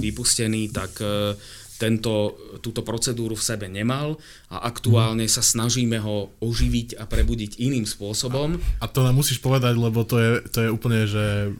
vypustený, 0.02 0.74
tak 0.74 0.98
e, 0.98 1.38
tento, 1.78 2.34
túto 2.64 2.80
procedúru 2.82 3.36
v 3.36 3.46
sebe 3.46 3.68
nemal 3.68 4.16
a 4.48 4.66
aktuálne 4.66 5.28
sa 5.28 5.44
snažíme 5.44 6.00
ho 6.00 6.32
oživiť 6.40 6.98
a 6.98 7.04
prebudiť 7.04 7.60
iným 7.60 7.84
spôsobom. 7.84 8.56
A, 8.80 8.86
a 8.86 8.90
to 8.90 9.04
nám 9.04 9.14
musíš 9.14 9.38
povedať, 9.38 9.76
lebo 9.76 10.02
to 10.02 10.16
je, 10.18 10.30
to 10.50 10.58
je 10.66 10.68
úplne, 10.72 11.04
že 11.04 11.52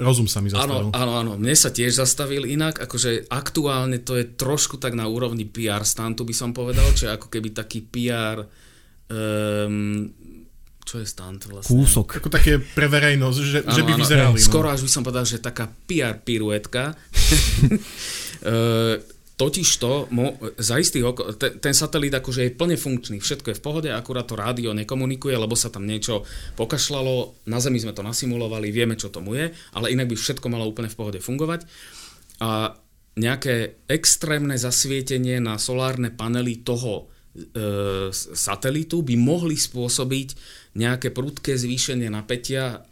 rozum 0.00 0.24
sa 0.24 0.40
mi 0.40 0.48
zastavil. 0.48 0.88
Áno, 0.88 0.96
áno, 0.96 1.12
áno, 1.20 1.32
mne 1.36 1.52
sa 1.52 1.68
tiež 1.68 2.00
zastavil 2.00 2.48
inak, 2.48 2.80
akože 2.80 3.28
aktuálne 3.28 4.00
to 4.00 4.16
je 4.16 4.24
trošku 4.24 4.80
tak 4.80 4.96
na 4.96 5.04
úrovni 5.04 5.44
PR 5.44 5.84
stantu 5.84 6.24
by 6.24 6.34
som 6.34 6.56
povedal, 6.56 6.88
čo 6.96 7.08
je 7.08 7.14
ako 7.14 7.28
keby 7.28 7.52
taký 7.52 7.84
PR 7.84 8.48
um, 9.12 10.08
čo 10.88 11.04
je 11.04 11.06
stunt 11.06 11.44
vlastne? 11.52 11.68
Kúsok. 11.68 12.16
Ako 12.16 12.32
také 12.32 12.56
pre 12.64 12.88
verejnosť, 12.88 13.38
že, 13.44 13.58
ano, 13.60 13.76
že 13.76 13.82
by 13.84 13.92
ano, 13.92 14.00
vyzerali. 14.00 14.40
No. 14.40 14.46
Skoro 14.48 14.72
až 14.72 14.80
by 14.80 14.88
som 14.88 15.04
povedal, 15.04 15.28
že 15.28 15.36
taká 15.36 15.68
PR 15.84 16.16
piruetka. 16.16 16.96
uh, 19.38 19.38
Totiž 19.38 19.78
to, 19.78 20.10
mo, 20.10 20.34
za 20.58 20.82
istých 20.82 21.14
oko, 21.14 21.30
ten, 21.38 21.62
ten 21.62 21.70
satelit 21.70 22.10
akože 22.10 22.42
je 22.42 22.58
plne 22.58 22.74
funkčný, 22.74 23.22
všetko 23.22 23.54
je 23.54 23.58
v 23.62 23.62
pohode, 23.62 23.86
akurát 23.86 24.26
to 24.26 24.34
rádio 24.34 24.74
nekomunikuje, 24.74 25.38
lebo 25.38 25.54
sa 25.54 25.70
tam 25.70 25.86
niečo 25.86 26.26
pokašľalo, 26.58 27.46
na 27.46 27.62
Zemi 27.62 27.78
sme 27.78 27.94
to 27.94 28.02
nasimulovali, 28.02 28.74
vieme, 28.74 28.98
čo 28.98 29.14
tomu 29.14 29.38
je, 29.38 29.54
ale 29.78 29.94
inak 29.94 30.10
by 30.10 30.18
všetko 30.18 30.42
malo 30.50 30.66
úplne 30.66 30.90
v 30.90 30.98
pohode 30.98 31.22
fungovať. 31.22 31.70
A 32.42 32.74
nejaké 33.14 33.86
extrémne 33.86 34.58
zasvietenie 34.58 35.38
na 35.38 35.54
solárne 35.54 36.10
panely 36.10 36.66
toho 36.66 37.06
e, 37.06 38.10
satelitu 38.10 39.06
by 39.06 39.14
mohli 39.14 39.54
spôsobiť 39.54 40.28
nejaké 40.74 41.14
prudké 41.14 41.54
zvýšenie 41.54 42.10
napätia, 42.10 42.82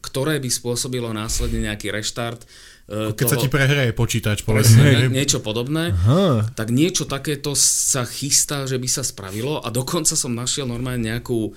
ktoré 0.00 0.40
by 0.40 0.48
spôsobilo 0.48 1.12
následne 1.12 1.68
nejaký 1.68 1.92
reštart 1.92 2.48
keď 2.90 3.22
toho, 3.22 3.32
sa 3.32 3.38
ti 3.38 3.46
prehreje 3.46 3.94
počítač, 3.94 4.42
povedzme. 4.42 4.82
Nie, 4.82 5.06
niečo 5.06 5.38
podobné. 5.38 5.94
Aha. 5.94 6.50
Tak 6.58 6.74
niečo 6.74 7.06
takéto 7.06 7.54
sa 7.54 8.02
chystá, 8.02 8.66
že 8.66 8.82
by 8.82 8.88
sa 8.90 9.06
spravilo 9.06 9.62
a 9.62 9.70
dokonca 9.70 10.18
som 10.18 10.34
našiel 10.34 10.66
normálne 10.66 11.06
nejakú 11.06 11.38
e, 11.46 11.50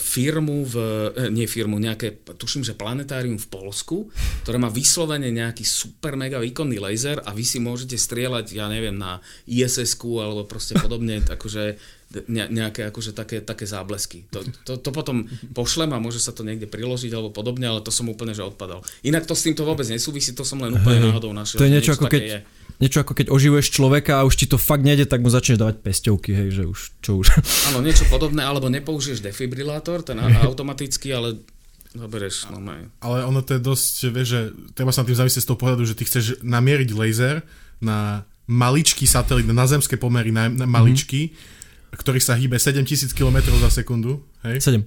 firmu 0.00 0.64
v, 0.64 0.74
e, 1.12 1.28
nie 1.28 1.44
firmu, 1.44 1.76
nejaké, 1.76 2.24
tuším, 2.40 2.64
že 2.64 2.72
planetárium 2.72 3.36
v 3.36 3.50
Polsku, 3.52 4.08
ktoré 4.48 4.56
má 4.56 4.72
vyslovene 4.72 5.28
nejaký 5.28 5.60
super 5.68 6.16
mega 6.16 6.40
výkonný 6.40 6.80
laser 6.80 7.20
a 7.20 7.36
vy 7.36 7.44
si 7.44 7.60
môžete 7.60 8.00
strieľať, 8.00 8.56
ja 8.56 8.72
neviem, 8.72 8.96
na 8.96 9.20
iss 9.44 9.76
alebo 9.76 10.48
proste 10.48 10.80
podobne, 10.80 11.20
akože 11.36 11.76
ne, 12.14 12.44
nejaké 12.48 12.86
akože 12.86 13.12
také, 13.12 13.42
také 13.42 13.66
záblesky. 13.66 14.24
To, 14.30 14.40
to, 14.62 14.72
to 14.78 14.90
potom 14.94 15.26
pošlem 15.52 15.90
a 15.90 15.98
môže 15.98 16.22
sa 16.22 16.30
to 16.30 16.46
niekde 16.46 16.70
priložiť 16.70 17.10
alebo 17.10 17.34
podobne, 17.34 17.66
ale 17.66 17.82
to 17.82 17.90
som 17.90 18.06
úplne 18.06 18.32
že 18.32 18.46
odpadal. 18.46 18.86
Inak 19.02 19.26
to 19.26 19.34
s 19.34 19.42
týmto 19.46 19.66
vôbec 19.66 19.86
nesúvisí, 19.90 20.32
to 20.32 20.46
som 20.46 20.62
len 20.62 20.78
úplne 20.78 21.02
náhodou 21.10 21.34
našiel. 21.34 21.58
To 21.58 21.66
je 21.66 21.74
niečo, 21.74 21.92
ako 21.98 22.06
keď, 22.06 22.22
je. 22.22 22.38
niečo 22.78 22.98
ako 23.02 23.12
keď 23.12 23.26
oživuješ 23.34 23.66
človeka 23.74 24.22
a 24.22 24.26
už 24.26 24.34
ti 24.38 24.46
to 24.46 24.56
fakt 24.56 24.86
nejde, 24.86 25.10
tak 25.10 25.20
mu 25.20 25.28
začneš 25.28 25.58
dávať 25.58 25.82
pesťovky, 25.82 26.30
hej, 26.30 26.48
že 26.54 26.62
už, 26.70 26.78
čo 27.02 27.10
už. 27.18 27.26
Áno, 27.74 27.82
niečo 27.82 28.06
podobné, 28.06 28.46
alebo 28.46 28.70
nepoužiješ 28.70 29.20
defibrilátor, 29.20 30.06
ten 30.06 30.18
automaticky, 30.22 31.10
ale 31.10 31.42
zoberieš, 31.96 32.52
no 32.52 32.60
maj. 32.60 32.86
Ale 33.00 33.24
ono 33.24 33.40
to 33.40 33.56
je 33.56 33.60
dosť, 33.60 33.94
vieš, 34.12 34.28
že 34.28 34.40
treba 34.76 34.92
sa 34.92 35.02
na 35.02 35.08
tým 35.08 35.18
zamyslieť 35.26 35.42
z 35.42 35.48
toho 35.48 35.58
pohľadu, 35.58 35.82
že 35.88 35.96
ty 35.96 36.04
chceš 36.04 36.44
namieriť 36.44 36.92
laser 36.92 37.40
na 37.80 38.28
maličký 38.46 39.08
satelit, 39.10 39.48
na 39.48 39.66
zemské 39.66 39.98
pomery, 39.98 40.30
na, 40.30 40.46
na 40.46 40.68
maličký, 40.70 41.32
mm-hmm. 41.32 41.55
Ktorý 41.96 42.20
sa 42.20 42.36
hýbe 42.36 42.60
7000 42.60 43.16
km 43.16 43.40
za 43.58 43.70
sekundu. 43.72 44.22
Hej? 44.44 44.60
7. 44.62 44.84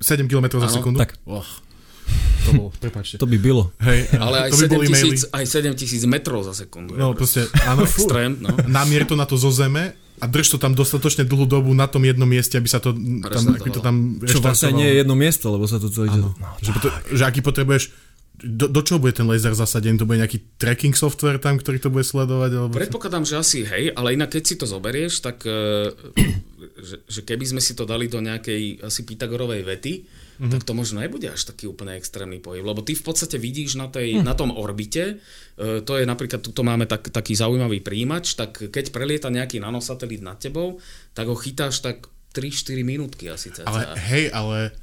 7 0.00 0.26
km 0.28 0.58
za 0.58 0.68
sekundu? 0.68 0.98
tak. 0.98 1.16
Oh, 1.24 1.44
to 2.44 2.50
bolo, 2.52 2.68
prepáčte. 2.76 3.16
To 3.16 3.24
by 3.24 3.38
bylo. 3.40 3.72
Hej, 3.80 4.12
Ale 4.20 4.48
aj 4.48 4.50
to 4.52 4.56
by 4.60 4.68
boli 4.68 4.86
maily. 4.92 5.16
7000, 5.16 5.32
aj 5.32 5.44
7000 5.48 6.04
metrov 6.04 6.40
za 6.44 6.52
sekundu. 6.52 6.92
No 6.92 7.16
proste, 7.16 7.48
áno. 7.64 7.84
Extrém, 7.88 8.36
no. 8.36 8.52
Namier 8.68 9.08
to 9.08 9.16
na 9.16 9.24
to 9.24 9.40
zo 9.40 9.48
zeme 9.48 9.96
a 10.20 10.24
drž 10.28 10.56
to 10.56 10.58
tam 10.60 10.76
dostatočne 10.76 11.26
dlhú 11.26 11.48
dobu 11.48 11.72
na 11.72 11.88
tom 11.88 12.04
jednom 12.04 12.28
mieste, 12.28 12.60
aby 12.60 12.68
sa 12.70 12.78
to 12.78 12.94
tam, 12.94 13.24
Presne 13.24 13.56
ako 13.58 13.66
to 13.66 13.72
to 13.72 13.80
tam 13.82 13.96
Čo 14.22 14.38
vlastne 14.44 14.76
nie 14.76 14.86
je 14.92 14.94
jedno 15.02 15.14
miesto, 15.18 15.50
lebo 15.50 15.64
sa 15.66 15.80
to 15.80 15.88
celé... 15.90 16.12
Áno. 16.12 16.36
No, 16.38 16.48
že, 16.62 16.70
že 17.16 17.22
aký 17.24 17.40
potrebuješ 17.42 17.90
do, 18.34 18.66
do 18.66 18.82
čoho 18.82 18.98
bude 18.98 19.14
ten 19.14 19.30
laser 19.30 19.54
zasadený? 19.54 20.02
To 20.02 20.10
bude 20.10 20.18
nejaký 20.18 20.58
tracking 20.58 20.90
software 20.90 21.38
tam, 21.38 21.54
ktorý 21.54 21.78
to 21.78 21.88
bude 21.88 22.02
sledovať? 22.02 22.50
Alebo... 22.58 22.74
Predpokladám, 22.74 23.22
že 23.22 23.38
asi 23.38 23.62
hej, 23.62 23.94
ale 23.94 24.18
inak 24.18 24.34
keď 24.34 24.42
si 24.42 24.54
to 24.58 24.66
zoberieš, 24.66 25.22
tak 25.22 25.46
e, 25.46 25.94
že, 26.88 27.06
že 27.06 27.20
keby 27.22 27.54
sme 27.54 27.62
si 27.62 27.78
to 27.78 27.86
dali 27.86 28.10
do 28.10 28.18
nejakej 28.18 28.82
asi 28.82 29.06
Pythagorovej 29.06 29.62
vety, 29.62 29.92
mm-hmm. 30.02 30.50
tak 30.50 30.66
to 30.66 30.74
možno 30.74 30.98
nebude 30.98 31.30
až 31.30 31.46
taký 31.46 31.70
úplne 31.70 31.94
extrémny 31.94 32.42
pohyb, 32.42 32.66
lebo 32.66 32.82
ty 32.82 32.98
v 32.98 33.06
podstate 33.06 33.38
vidíš 33.38 33.78
na, 33.78 33.86
tej, 33.86 34.18
Hm. 34.18 34.26
na 34.26 34.34
tom 34.34 34.50
orbite, 34.50 35.22
e, 35.54 35.86
to 35.86 35.94
je 35.94 36.02
napríklad, 36.02 36.42
tuto 36.42 36.66
máme 36.66 36.90
tak, 36.90 37.14
taký 37.14 37.38
zaujímavý 37.38 37.86
príjimač, 37.86 38.34
tak 38.34 38.58
keď 38.66 38.90
prelieta 38.90 39.30
nejaký 39.30 39.62
nanosatelit 39.62 40.26
nad 40.26 40.42
tebou, 40.42 40.82
tak 41.14 41.30
ho 41.30 41.38
chytáš 41.38 41.86
tak 41.86 42.10
3-4 42.34 42.82
minútky 42.82 43.30
asi 43.30 43.54
cca. 43.54 43.62
Ale 43.62 43.94
hej, 44.10 44.26
ale 44.34 44.74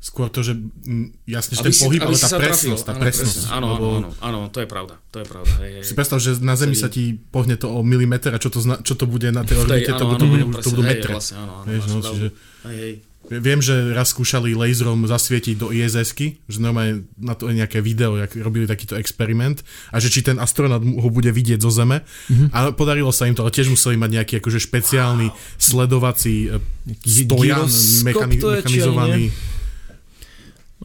skôr 0.00 0.26
to, 0.26 0.40
že 0.40 0.56
mm, 0.56 1.28
jasne, 1.28 1.54
že 1.54 1.62
ten 1.62 1.70
si- 1.70 1.84
pohyb, 1.84 2.00
ale 2.00 2.16
tá 2.16 2.32
presnosť, 2.32 2.64
trafil. 2.64 2.74
tá 2.80 2.92
Áno, 2.92 3.00
presnosť. 3.00 3.36
Áno, 3.46 3.66
áno, 3.68 3.86
áno, 3.94 4.08
áno, 4.18 4.38
to 4.48 4.58
je 4.58 4.66
pravda, 4.66 4.94
to 5.06 5.20
je 5.20 5.26
pravda. 5.28 5.52
Hej, 5.60 5.70
hej. 5.70 5.84
Si 5.84 5.92
predstav, 5.92 6.18
že 6.18 6.30
na 6.38 6.56
Zemi 6.56 6.72
Celý- 6.72 6.80
sa 6.80 6.88
ti 6.88 7.04
pohne 7.12 7.54
to 7.54 7.68
o 7.68 7.80
milimeter 7.82 8.32
a 8.32 8.40
čo 8.40 8.48
to, 8.48 8.58
zna, 8.58 8.80
čo 8.80 8.96
to 8.96 9.04
bude 9.04 9.28
na 9.28 9.44
tej 9.44 9.60
orbite, 9.60 9.92
to, 9.92 10.00
to, 10.00 10.04
áno, 10.08 10.16
to 10.56 10.68
budú 10.70 10.82
hej, 10.82 10.90
metre. 10.90 11.12
Vlastne, 11.12 11.36
áno, 11.38 11.52
áno, 11.54 11.68
Vieš, 11.68 11.84
no, 11.84 11.92
pravdu. 11.94 12.08
čiže 12.08 12.26
Hej, 12.62 12.76
hej. 12.78 12.94
Viem, 13.30 13.60
že 13.60 13.92
raz 13.92 14.10
skúšali 14.10 14.58
laserom 14.58 15.06
zasvietiť 15.06 15.54
do 15.54 15.70
ISS-ky, 15.70 16.42
že 16.42 16.58
normálne 16.58 17.06
na 17.14 17.36
to 17.36 17.46
je 17.46 17.54
nejaké 17.54 17.78
video, 17.78 18.16
jak 18.16 18.32
robili 18.34 18.64
takýto 18.64 18.96
experiment 18.96 19.60
a 19.88 20.00
že 20.00 20.08
či 20.08 20.24
ten 20.24 20.34
astronaut 20.34 20.80
ho 20.80 21.08
bude 21.08 21.28
vidieť 21.28 21.60
zo 21.60 21.70
Zeme. 21.70 22.02
Mhm. 22.26 22.50
A 22.50 22.72
podarilo 22.72 23.12
sa 23.12 23.28
im 23.28 23.36
to, 23.36 23.44
ale 23.44 23.52
tiež 23.52 23.68
museli 23.68 23.94
mať 23.94 24.10
nejaký 24.16 24.34
akože 24.40 24.58
špeciálny 24.58 25.30
sledovací 25.60 26.48
e, 26.48 26.58
stojan 26.98 27.68
mechani- 28.02 28.40
to 28.40 28.48
je, 28.50 29.30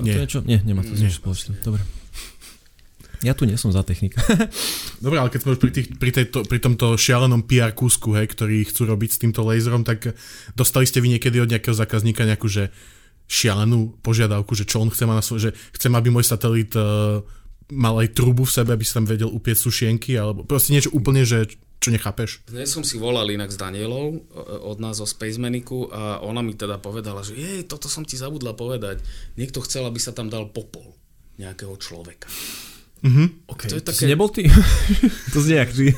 Nie. 0.03 0.15
to 0.15 0.19
niečo? 0.27 0.39
Nie, 0.43 0.59
nemá 0.65 0.83
to 0.83 0.91
Nie. 0.91 1.07
spoločné. 1.07 1.59
Dobre. 1.63 1.83
Ja 3.23 3.33
tu 3.33 3.47
nie 3.47 3.55
som 3.55 3.71
za 3.71 3.81
technika. 3.81 4.19
Dobre, 5.05 5.17
ale 5.17 5.31
keď 5.31 5.39
sme 5.41 5.53
už 5.55 5.59
pri, 5.63 5.71
tých, 5.71 5.87
pri, 5.95 6.11
tejto, 6.11 6.43
pri 6.45 6.59
tomto 6.59 6.99
šialenom 6.99 7.47
PR 7.47 7.71
kúsku, 7.71 8.13
hej, 8.13 8.29
ktorý 8.29 8.67
chcú 8.67 8.85
robiť 8.85 9.09
s 9.15 9.21
týmto 9.23 9.41
laserom, 9.41 9.87
tak 9.87 10.13
dostali 10.53 10.85
ste 10.85 10.99
vy 10.99 11.15
niekedy 11.15 11.39
od 11.39 11.49
nejakého 11.49 11.73
zákazníka 11.73 12.27
nejakú, 12.27 12.45
že 12.51 12.69
šialenú 13.25 13.97
požiadavku, 14.05 14.53
že 14.53 14.69
čo 14.69 14.83
on 14.83 14.93
chce 14.93 15.09
mať 15.09 15.17
na 15.17 15.23
svoj, 15.25 15.39
že 15.49 15.51
chcem, 15.73 15.93
aby 15.97 16.13
môj 16.13 16.29
satelit 16.29 16.69
uh, 16.77 17.25
mal 17.73 17.97
aj 17.97 18.13
trubu 18.13 18.45
v 18.45 18.53
sebe, 18.53 18.77
aby 18.77 18.85
si 18.85 18.93
tam 18.93 19.09
vedel 19.09 19.31
upieť 19.33 19.57
sušienky, 19.57 20.13
alebo 20.13 20.45
proste 20.45 20.77
niečo 20.77 20.93
úplne, 20.93 21.25
že 21.25 21.49
čo 21.85 21.93
nechápeš. 21.93 22.41
Dnes 22.49 22.73
som 22.73 22.81
si 22.81 22.97
volal 22.97 23.29
inak 23.29 23.53
s 23.53 23.61
Danielou 23.61 24.17
e, 24.17 24.17
od 24.65 24.81
nás 24.81 24.97
zo 24.97 25.05
Spacemaniku 25.05 25.93
a 25.93 26.17
ona 26.25 26.41
mi 26.41 26.57
teda 26.57 26.81
povedala, 26.81 27.21
že 27.21 27.37
jej, 27.37 27.61
toto 27.61 27.85
som 27.85 28.01
ti 28.01 28.17
zabudla 28.17 28.57
povedať. 28.57 29.05
Niekto 29.37 29.61
chcel, 29.61 29.85
aby 29.85 30.01
sa 30.01 30.09
tam 30.09 30.33
dal 30.33 30.49
popol 30.49 30.97
nejakého 31.37 31.77
človeka. 31.77 32.25
Mhm. 33.05 33.45
Okay, 33.45 33.69
to 33.69 33.77
je 33.77 33.83
To 33.85 33.87
také... 33.93 33.99
si 34.01 34.05
nebol 34.09 34.33
ty? 34.33 34.49
to 35.33 35.37
znie 35.37 35.61
jak 35.61 35.69
ty. 35.77 35.93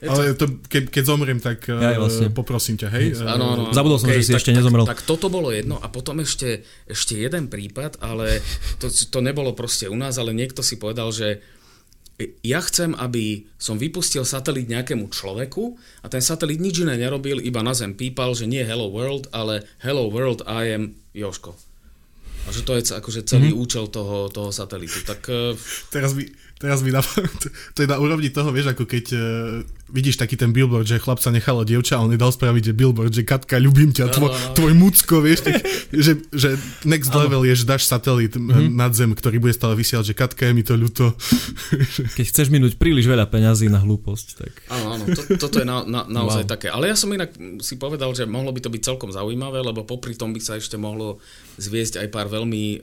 Ale 0.00 0.32
to, 0.32 0.48
ke, 0.64 0.88
keď 0.88 1.02
zomriem, 1.04 1.44
tak 1.44 1.68
uh, 1.68 1.76
Ja, 1.76 2.00
vlastne. 2.00 2.32
poprosím 2.32 2.80
ťa, 2.80 2.88
hej. 2.88 3.20
Áno, 3.20 3.52
áno, 3.52 3.68
áno. 3.68 3.74
Zabudol 3.76 4.00
som, 4.00 4.08
že 4.08 4.24
si 4.24 4.32
tak, 4.32 4.40
ešte 4.40 4.56
nezomrel. 4.56 4.88
Tak, 4.88 5.04
tak 5.04 5.12
toto 5.12 5.28
bolo 5.28 5.52
jedno 5.52 5.76
a 5.76 5.92
potom 5.92 6.24
ešte, 6.24 6.64
ešte 6.88 7.20
jeden 7.20 7.52
prípad, 7.52 8.00
ale 8.00 8.40
to, 8.80 8.88
to 8.88 9.18
nebolo 9.20 9.52
proste 9.52 9.92
u 9.92 9.96
nás, 9.98 10.16
ale 10.16 10.32
niekto 10.32 10.64
si 10.64 10.80
povedal, 10.80 11.12
že 11.12 11.44
ja 12.42 12.58
chcem, 12.66 12.98
aby 12.98 13.46
som 13.54 13.78
vypustil 13.78 14.26
satelit 14.26 14.66
nejakému 14.66 15.06
človeku 15.06 15.78
a 16.02 16.06
ten 16.10 16.18
satelit 16.18 16.58
nič 16.58 16.82
iné 16.82 16.98
nerobil, 16.98 17.38
iba 17.38 17.62
na 17.62 17.70
zem 17.78 17.94
pípal, 17.94 18.34
že 18.34 18.50
nie 18.50 18.66
Hello 18.66 18.90
World, 18.90 19.30
ale 19.30 19.62
Hello 19.78 20.10
World, 20.10 20.42
I 20.42 20.74
am 20.74 20.84
Joško. 21.14 21.54
A 22.46 22.48
že 22.50 22.66
to 22.66 22.74
je 22.74 22.90
akože 22.90 23.22
celý 23.28 23.52
mm-hmm. 23.52 23.62
účel 23.62 23.86
toho, 23.92 24.26
toho 24.32 24.50
satelitu. 24.50 25.04
Tak 25.06 25.20
eh, 25.30 25.54
Teraz 25.94 26.16
by, 26.16 26.26
teraz 26.58 26.82
by 26.82 26.90
na, 26.94 27.02
to 27.74 27.78
je 27.82 27.88
na 27.88 27.98
úrovni 27.98 28.28
toho, 28.28 28.50
vieš, 28.50 28.74
ako 28.74 28.84
keď 28.84 29.04
uh, 29.14 29.20
vidíš 29.88 30.20
taký 30.20 30.36
ten 30.36 30.52
billboard, 30.52 30.84
že 30.84 31.00
chlapca 31.00 31.32
nechalo 31.32 31.64
dievča 31.64 31.96
a 31.96 32.04
on 32.04 32.12
nedal 32.12 32.28
spraviť, 32.28 32.72
že 32.72 32.72
billboard, 32.76 33.12
že 33.14 33.24
Katka, 33.24 33.56
ľubím 33.56 33.96
ťa, 33.96 34.12
áno. 34.12 34.28
tvoj 34.52 34.72
mucko, 34.76 35.24
vieš, 35.24 35.48
tak, 35.48 35.64
že, 35.88 36.20
že 36.28 36.60
next 36.84 37.08
level 37.14 37.48
je, 37.48 37.56
že 37.56 37.64
dáš 37.64 37.88
satelit 37.88 38.36
mm-hmm. 38.36 38.76
nad 38.76 38.92
zem, 38.92 39.08
ktorý 39.16 39.40
bude 39.40 39.56
stále 39.56 39.72
vysielať, 39.78 40.12
že 40.12 40.14
Katka, 40.14 40.42
je 40.48 40.52
mi 40.52 40.64
to 40.64 40.76
ľúto. 40.76 41.16
Keď 42.16 42.26
chceš 42.28 42.52
minúť 42.52 42.76
príliš 42.76 43.08
veľa 43.08 43.30
peňazí 43.32 43.72
na 43.72 43.80
hlúposť, 43.80 44.26
tak... 44.36 44.52
Áno, 44.68 44.86
áno, 44.98 45.04
to, 45.08 45.40
toto 45.40 45.56
je 45.62 45.66
na, 45.66 45.82
na, 45.86 46.04
naozaj 46.04 46.44
Wow. 46.44 46.54
také. 46.54 46.68
Ale 46.70 46.92
ja 46.92 46.96
som 46.96 47.10
inak 47.10 47.34
si 47.64 47.80
povedal, 47.80 48.12
že 48.14 48.28
mohlo 48.28 48.52
by 48.52 48.60
to 48.62 48.70
byť 48.70 48.82
celkom 48.84 49.10
zaujímavé, 49.10 49.64
lebo 49.64 49.82
popri 49.82 50.14
tom 50.14 50.30
by 50.30 50.40
sa 50.40 50.54
ešte 50.60 50.78
mohlo 50.78 51.18
zviesť 51.58 52.04
aj 52.04 52.08
pár 52.14 52.30
veľmi 52.30 52.64
e, 52.74 52.78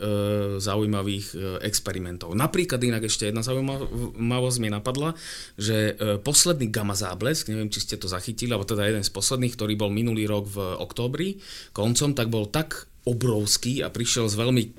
zaujímavých 0.59 1.25
e, 1.31 1.35
experimentov. 1.63 2.35
Napríklad 2.35 2.81
inak 2.83 3.07
ešte 3.07 3.31
jedna 3.31 3.45
zaujímavosť 3.65 4.57
mi 4.61 4.69
napadla, 4.69 5.17
že 5.57 5.93
e, 5.97 6.21
posledný 6.21 6.69
gamma 6.69 6.93
záblesk, 6.93 7.49
neviem, 7.49 7.73
či 7.73 7.83
ste 7.83 7.95
to 7.97 8.05
zachytili, 8.05 8.53
alebo 8.53 8.69
teda 8.69 8.85
jeden 8.85 9.03
z 9.03 9.11
posledných, 9.11 9.53
ktorý 9.57 9.73
bol 9.75 9.91
minulý 9.91 10.29
rok 10.29 10.45
v 10.49 10.57
októbri, 10.79 11.41
koncom, 11.73 12.13
tak 12.13 12.29
bol 12.29 12.47
tak 12.47 12.87
obrovský 13.05 13.85
a 13.85 13.89
prišiel 13.89 14.29
z 14.29 14.35
veľmi 14.37 14.63
e, 14.65 14.71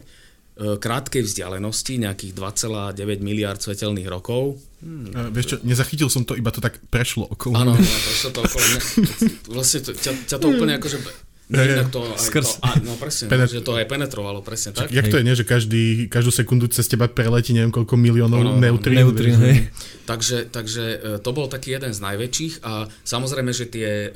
krátkej 0.78 1.22
vzdialenosti, 1.26 2.03
nejakých 2.03 2.32
2,9 2.34 2.97
miliard 3.22 3.59
svetelných 3.59 4.09
rokov, 4.11 4.59
Uh, 4.87 5.32
vieš 5.32 5.47
čo, 5.51 5.57
nezachytil 5.64 6.07
som 6.12 6.22
to, 6.22 6.37
iba 6.37 6.53
to 6.53 6.61
tak 6.61 6.76
prešlo 6.93 7.26
okolo. 7.32 7.57
Áno, 7.57 7.72
prečo 7.74 8.28
to 8.28 8.45
okolo 8.45 8.61
mňa. 8.61 8.80
Vlastne 9.57 9.80
to, 9.82 9.91
ťa, 9.97 10.12
ťa 10.28 10.37
to 10.37 10.47
úplne 10.53 10.76
akože... 10.76 10.97
Inak 11.47 11.94
to 11.94 12.03
aj 12.03 12.18
Skrz. 12.18 12.59
to, 12.59 12.66
a, 12.66 12.68
no 12.82 12.99
presne, 12.99 13.30
Penet- 13.30 13.55
že 13.55 13.62
to 13.62 13.78
aj 13.78 13.86
penetrovalo, 13.86 14.42
presne 14.42 14.74
tak. 14.74 14.90
Jak 14.90 15.07
to 15.07 15.22
je, 15.22 15.22
nie? 15.22 15.38
že 15.38 15.47
každý, 15.47 16.11
každú 16.11 16.34
sekundu 16.34 16.66
cez 16.66 16.90
teba 16.90 17.07
preletí 17.07 17.55
neviem 17.55 17.70
koľko 17.70 17.94
miliónov 17.94 18.42
áno, 18.42 18.59
neutrín. 18.59 18.99
Neutrín, 18.99 19.38
hej. 19.38 19.70
Takže, 20.11 20.51
takže 20.51 20.84
e, 20.99 20.99
to 21.22 21.30
bol 21.30 21.47
taký 21.47 21.78
jeden 21.78 21.94
z 21.94 22.03
najväčších 22.03 22.66
a 22.66 22.90
samozrejme, 22.90 23.55
že 23.55 23.70
tie 23.70 23.88
e, 23.88 24.09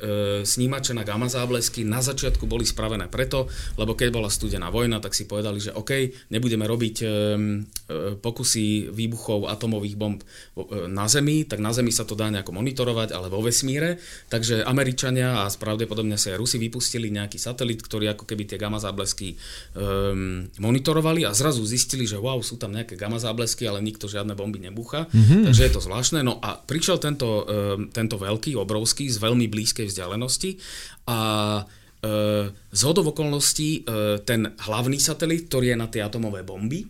snímače 0.43 0.91
na 0.91 1.07
gamma 1.07 1.31
záblesky 1.31 1.87
na 1.87 2.03
začiatku 2.03 2.43
boli 2.47 2.67
spravené 2.67 3.07
preto, 3.07 3.47
lebo 3.79 3.95
keď 3.95 4.11
bola 4.11 4.27
studená 4.27 4.67
vojna, 4.67 4.99
tak 4.99 5.15
si 5.15 5.23
povedali, 5.23 5.63
že 5.63 5.71
OK, 5.71 5.91
nebudeme 6.35 6.67
robiť 6.67 6.95
e, 6.99 7.05
e, 7.05 7.11
pokusy 8.19 8.91
výbuchov 8.91 9.47
atomových 9.47 9.95
bomb 9.95 10.19
e, 10.19 10.25
na 10.91 11.07
Zemi, 11.07 11.47
tak 11.47 11.63
na 11.63 11.71
Zemi 11.71 11.95
sa 11.95 12.03
to 12.03 12.15
dá 12.15 12.27
nejako 12.27 12.55
monitorovať, 12.59 13.15
ale 13.15 13.31
vo 13.31 13.39
vesmíre. 13.39 13.99
Takže 14.27 14.67
Američania 14.67 15.43
a 15.43 15.51
pravdepodobne 15.51 16.15
sa 16.15 16.35
aj 16.35 16.39
Rusi 16.39 16.59
vypustili 16.59 17.11
nejaký 17.21 17.37
satelit, 17.37 17.79
ktorý 17.85 18.11
ako 18.11 18.25
keby 18.25 18.49
tie 18.49 18.57
gamma 18.57 18.81
záblesky 18.81 19.37
um, 19.77 20.49
monitorovali 20.57 21.23
a 21.23 21.31
zrazu 21.31 21.61
zistili, 21.63 22.09
že 22.09 22.17
wow, 22.17 22.41
sú 22.41 22.57
tam 22.57 22.73
nejaké 22.73 22.97
gamma 22.97 23.21
záblesky, 23.21 23.69
ale 23.69 23.79
nikto 23.85 24.09
žiadne 24.09 24.33
bomby 24.33 24.57
nebúcha. 24.57 25.05
Mm-hmm. 25.13 25.45
Takže 25.47 25.61
je 25.61 25.71
to 25.71 25.81
zvláštne. 25.85 26.19
No 26.25 26.41
a 26.41 26.57
prišiel 26.57 26.97
tento, 26.97 27.45
um, 27.45 27.93
tento 27.93 28.17
veľký, 28.17 28.57
obrovský, 28.57 29.05
z 29.07 29.21
veľmi 29.21 29.45
blízkej 29.45 29.87
vzdialenosti 29.87 30.57
a 31.05 31.19
uh, 31.61 32.49
z 32.49 32.81
hodov 32.81 33.13
okolností 33.13 33.85
ten 34.25 34.41
hlavný 34.47 34.97
satelit, 34.97 35.45
ktorý 35.45 35.75
je 35.75 35.77
na 35.77 35.85
tie 35.85 36.01
atomové 36.01 36.41
bomby, 36.41 36.81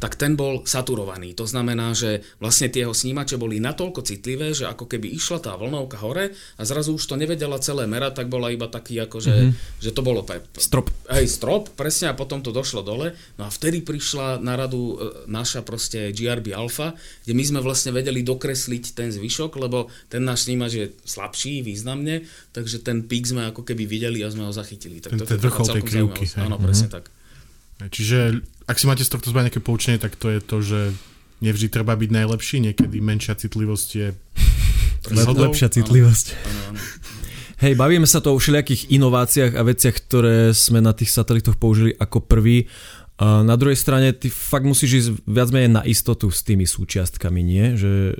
tak 0.00 0.16
ten 0.16 0.32
bol 0.32 0.64
saturovaný. 0.64 1.36
To 1.36 1.44
znamená, 1.44 1.92
že 1.92 2.24
vlastne 2.40 2.72
tie 2.72 2.88
jeho 2.88 2.96
snímače 2.96 3.36
boli 3.36 3.60
natoľko 3.60 4.00
citlivé, 4.00 4.56
že 4.56 4.64
ako 4.64 4.88
keby 4.88 5.12
išla 5.12 5.44
tá 5.44 5.52
vlnovka 5.60 6.00
hore 6.00 6.32
a 6.32 6.62
zrazu 6.64 6.96
už 6.96 7.04
to 7.04 7.20
nevedela 7.20 7.60
celé 7.60 7.84
merať, 7.84 8.24
tak 8.24 8.32
bola 8.32 8.48
iba 8.48 8.64
taký 8.64 8.96
ako, 9.04 9.20
že, 9.20 9.34
mm-hmm. 9.36 9.84
že 9.84 9.90
to 9.92 10.00
bolo 10.00 10.24
pe- 10.24 10.40
Strop. 10.56 10.88
Hej, 11.12 11.28
strop, 11.28 11.68
presne, 11.76 12.08
a 12.08 12.16
potom 12.16 12.40
to 12.40 12.48
došlo 12.48 12.80
dole. 12.80 13.12
No 13.36 13.44
a 13.44 13.50
vtedy 13.52 13.84
prišla 13.84 14.40
na 14.40 14.56
radu 14.56 14.96
e, 14.96 15.28
naša 15.28 15.60
proste 15.60 16.16
GRB 16.16 16.56
Alpha, 16.56 16.96
kde 17.28 17.36
my 17.36 17.44
sme 17.44 17.60
vlastne 17.60 17.92
vedeli 17.92 18.24
dokresliť 18.24 18.96
ten 18.96 19.12
zvyšok, 19.12 19.52
lebo 19.60 19.92
ten 20.08 20.24
náš 20.24 20.48
snímač 20.48 20.72
je 20.80 20.86
slabší 21.04 21.60
významne, 21.60 22.24
takže 22.56 22.80
ten 22.80 23.04
pík 23.04 23.28
sme 23.28 23.52
ako 23.52 23.68
keby 23.68 23.84
videli 23.84 24.24
a 24.24 24.32
sme 24.32 24.48
ho 24.48 24.52
zachytili. 24.54 25.04
Tak 25.04 25.12
Ten- 25.12 25.20
to 25.20 25.28
ten 25.28 25.36
je 25.36 25.44
vrchol 25.44 25.66
tej 25.76 25.84
krivky. 25.84 26.24
Áno, 26.40 26.56
presne 26.56 26.88
tak. 26.88 27.12
Čiže 27.88 28.44
ak 28.68 28.76
si 28.76 28.84
máte 28.84 29.06
z 29.06 29.12
tohto 29.14 29.32
zbať 29.32 29.48
nejaké 29.48 29.62
poučenie, 29.64 29.96
tak 29.96 30.18
to 30.20 30.28
je 30.28 30.40
to, 30.44 30.56
že 30.60 30.80
nevždy 31.40 31.72
treba 31.72 31.96
byť 31.96 32.10
najlepší, 32.12 32.60
niekedy 32.60 33.00
menšia 33.00 33.38
citlivosť 33.38 33.88
je 33.96 34.08
lepšia 35.48 35.72
citlivosť. 35.72 36.26
Áno, 36.36 36.76
áno. 36.76 36.80
Hej, 37.60 37.76
bavíme 37.76 38.08
sa 38.08 38.24
to 38.24 38.32
o 38.32 38.40
všelijakých 38.40 38.88
inováciách 38.88 39.52
a 39.52 39.62
veciach, 39.68 39.96
ktoré 40.08 40.56
sme 40.56 40.80
na 40.80 40.96
tých 40.96 41.12
satelitoch 41.12 41.60
použili 41.60 41.92
ako 41.92 42.24
prvý. 42.24 42.64
Na 43.20 43.52
druhej 43.60 43.76
strane 43.76 44.16
ty 44.16 44.32
fakt 44.32 44.64
musíš 44.64 44.90
ísť 44.96 45.08
viac 45.28 45.52
menej 45.52 45.68
na 45.68 45.84
istotu 45.84 46.32
s 46.32 46.40
tými 46.40 46.64
súčiastkami, 46.64 47.44
nie? 47.44 47.76
Že, 47.76 48.16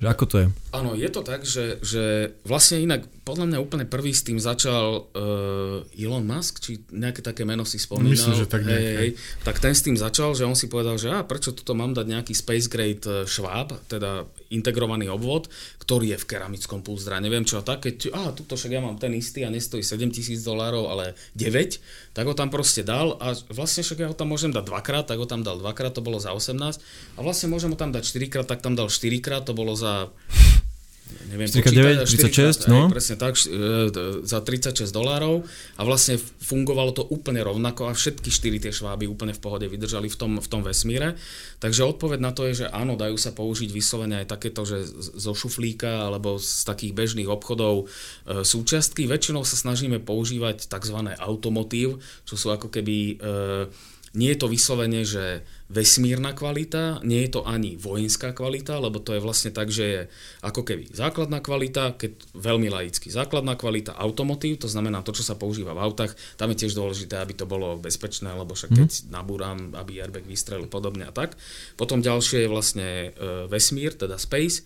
že 0.00 0.06
ako 0.08 0.24
to 0.24 0.36
je? 0.40 0.46
Áno, 0.74 0.98
je 0.98 1.06
to 1.06 1.22
tak, 1.22 1.46
že, 1.46 1.78
že 1.86 2.34
vlastne 2.42 2.82
inak 2.82 3.06
podľa 3.22 3.46
mňa 3.46 3.58
úplne 3.62 3.86
prvý 3.86 4.10
s 4.10 4.26
tým 4.26 4.42
začal 4.42 5.06
uh, 5.06 5.86
Elon 5.94 6.26
Musk, 6.26 6.58
či 6.58 6.82
nejaké 6.90 7.22
také 7.22 7.46
meno 7.46 7.62
si 7.62 7.78
spomínal. 7.78 8.10
Myslím, 8.10 8.34
že 8.34 8.50
tak 8.50 8.66
hej, 8.66 8.84
hej, 8.98 9.10
Tak 9.46 9.62
ten 9.62 9.70
s 9.70 9.86
tým 9.86 9.94
začal, 9.94 10.34
že 10.34 10.42
on 10.42 10.58
si 10.58 10.66
povedal, 10.66 10.98
že 10.98 11.14
a 11.14 11.22
prečo 11.22 11.54
tuto 11.54 11.78
mám 11.78 11.94
dať 11.94 12.06
nejaký 12.10 12.34
space 12.34 12.66
grade 12.66 13.06
e, 13.06 13.22
šváb, 13.22 13.70
teda 13.86 14.26
integrovaný 14.50 15.14
obvod, 15.14 15.46
ktorý 15.78 16.18
je 16.18 16.18
v 16.20 16.28
keramickom 16.28 16.82
púzdra. 16.82 17.22
Neviem 17.22 17.46
čo, 17.46 17.62
tak 17.62 17.86
keď, 17.86 18.10
a 18.10 18.20
tuto 18.34 18.58
však 18.58 18.74
ja 18.74 18.82
mám 18.82 18.98
ten 18.98 19.14
istý 19.14 19.46
a 19.46 19.54
nestojí 19.54 19.86
7 19.86 20.10
tisíc 20.10 20.42
dolárov, 20.42 20.90
ale 20.90 21.14
9, 21.38 22.18
tak 22.18 22.26
ho 22.26 22.34
tam 22.34 22.50
proste 22.50 22.82
dal 22.82 23.14
a 23.22 23.30
vlastne 23.54 23.86
však 23.86 23.98
ja 24.02 24.08
ho 24.10 24.16
tam 24.18 24.34
môžem 24.34 24.50
dať 24.50 24.66
dvakrát, 24.66 25.06
tak 25.06 25.22
ho 25.22 25.26
tam 25.30 25.46
dal 25.46 25.62
dvakrát, 25.62 25.94
to 25.94 26.02
bolo 26.02 26.18
za 26.18 26.34
18 26.34 26.58
a 27.14 27.20
vlastne 27.22 27.46
môžem 27.46 27.70
ho 27.70 27.78
tam 27.78 27.94
dať 27.94 28.02
4 28.10 28.32
krát, 28.32 28.46
tak 28.50 28.58
tam 28.58 28.74
dal 28.74 28.90
4 28.90 29.22
krát, 29.22 29.46
to 29.46 29.54
bolo 29.54 29.72
za 29.78 30.10
neviem 31.28 31.48
49, 31.48 32.08
36, 32.08 32.70
no. 32.70 32.88
Aj, 32.88 32.92
presne 32.92 33.16
tak, 33.20 33.36
e, 33.36 33.90
za 34.24 34.38
36 34.40 34.88
dolárov 34.88 35.44
a 35.76 35.82
vlastne 35.84 36.16
fungovalo 36.20 36.96
to 36.96 37.02
úplne 37.04 37.44
rovnako 37.44 37.90
a 37.90 37.92
všetky 37.92 38.30
štyri 38.32 38.58
tie 38.60 38.72
šváby 38.72 39.04
úplne 39.08 39.36
v 39.36 39.40
pohode 39.42 39.66
vydržali 39.68 40.08
v 40.08 40.16
tom, 40.16 40.32
v 40.40 40.48
tom 40.48 40.64
vesmíre. 40.64 41.16
Takže 41.60 41.84
odpoveď 41.84 42.18
na 42.20 42.32
to 42.32 42.48
je, 42.48 42.64
že 42.64 42.66
áno, 42.72 42.96
dajú 42.96 43.16
sa 43.16 43.32
použiť 43.36 43.70
vyslovene 43.72 44.24
aj 44.24 44.32
takéto, 44.32 44.64
že 44.64 44.84
zo 44.96 45.32
šuflíka 45.36 46.08
alebo 46.08 46.40
z 46.40 46.64
takých 46.64 46.92
bežných 46.96 47.28
obchodov 47.28 47.84
e, 47.84 48.44
súčiastky. 48.44 49.04
Väčšinou 49.04 49.44
sa 49.44 49.60
snažíme 49.60 50.00
používať 50.00 50.68
tzv. 50.68 50.98
automotív, 51.20 52.00
čo 52.24 52.34
sú 52.36 52.48
ako 52.52 52.72
keby 52.72 52.96
e, 52.96 53.14
nie 54.14 54.30
je 54.30 54.38
to 54.38 54.46
vyslovene, 54.46 55.02
že 55.02 55.42
vesmírna 55.74 56.38
kvalita, 56.38 57.02
nie 57.02 57.26
je 57.26 57.34
to 57.34 57.42
ani 57.42 57.74
vojenská 57.74 58.30
kvalita, 58.30 58.78
lebo 58.78 59.02
to 59.02 59.18
je 59.18 59.20
vlastne 59.20 59.50
tak, 59.50 59.74
že 59.74 59.84
je 59.84 60.00
ako 60.46 60.62
keby 60.62 60.94
základná 60.94 61.42
kvalita, 61.42 61.98
keď 61.98 62.30
veľmi 62.38 62.70
laicky, 62.70 63.10
základná 63.10 63.58
kvalita 63.58 63.98
automotív, 63.98 64.62
to 64.62 64.70
znamená 64.70 65.02
to, 65.02 65.10
čo 65.10 65.26
sa 65.26 65.34
používa 65.34 65.74
v 65.74 65.82
autách, 65.82 66.14
tam 66.38 66.54
je 66.54 66.62
tiež 66.62 66.78
dôležité, 66.78 67.18
aby 67.18 67.34
to 67.34 67.50
bolo 67.50 67.74
bezpečné, 67.74 68.30
lebo 68.30 68.54
však 68.54 68.70
keď 68.70 68.88
mm. 68.88 69.04
nabúram, 69.10 69.74
aby 69.74 69.98
airbag 69.98 70.22
vystrelil 70.22 70.70
podobne 70.70 71.10
a 71.10 71.12
tak. 71.12 71.34
Potom 71.74 71.98
ďalšie 71.98 72.46
je 72.46 72.52
vlastne 72.52 72.88
e, 73.10 73.50
vesmír, 73.50 73.98
teda 73.98 74.14
space, 74.14 74.62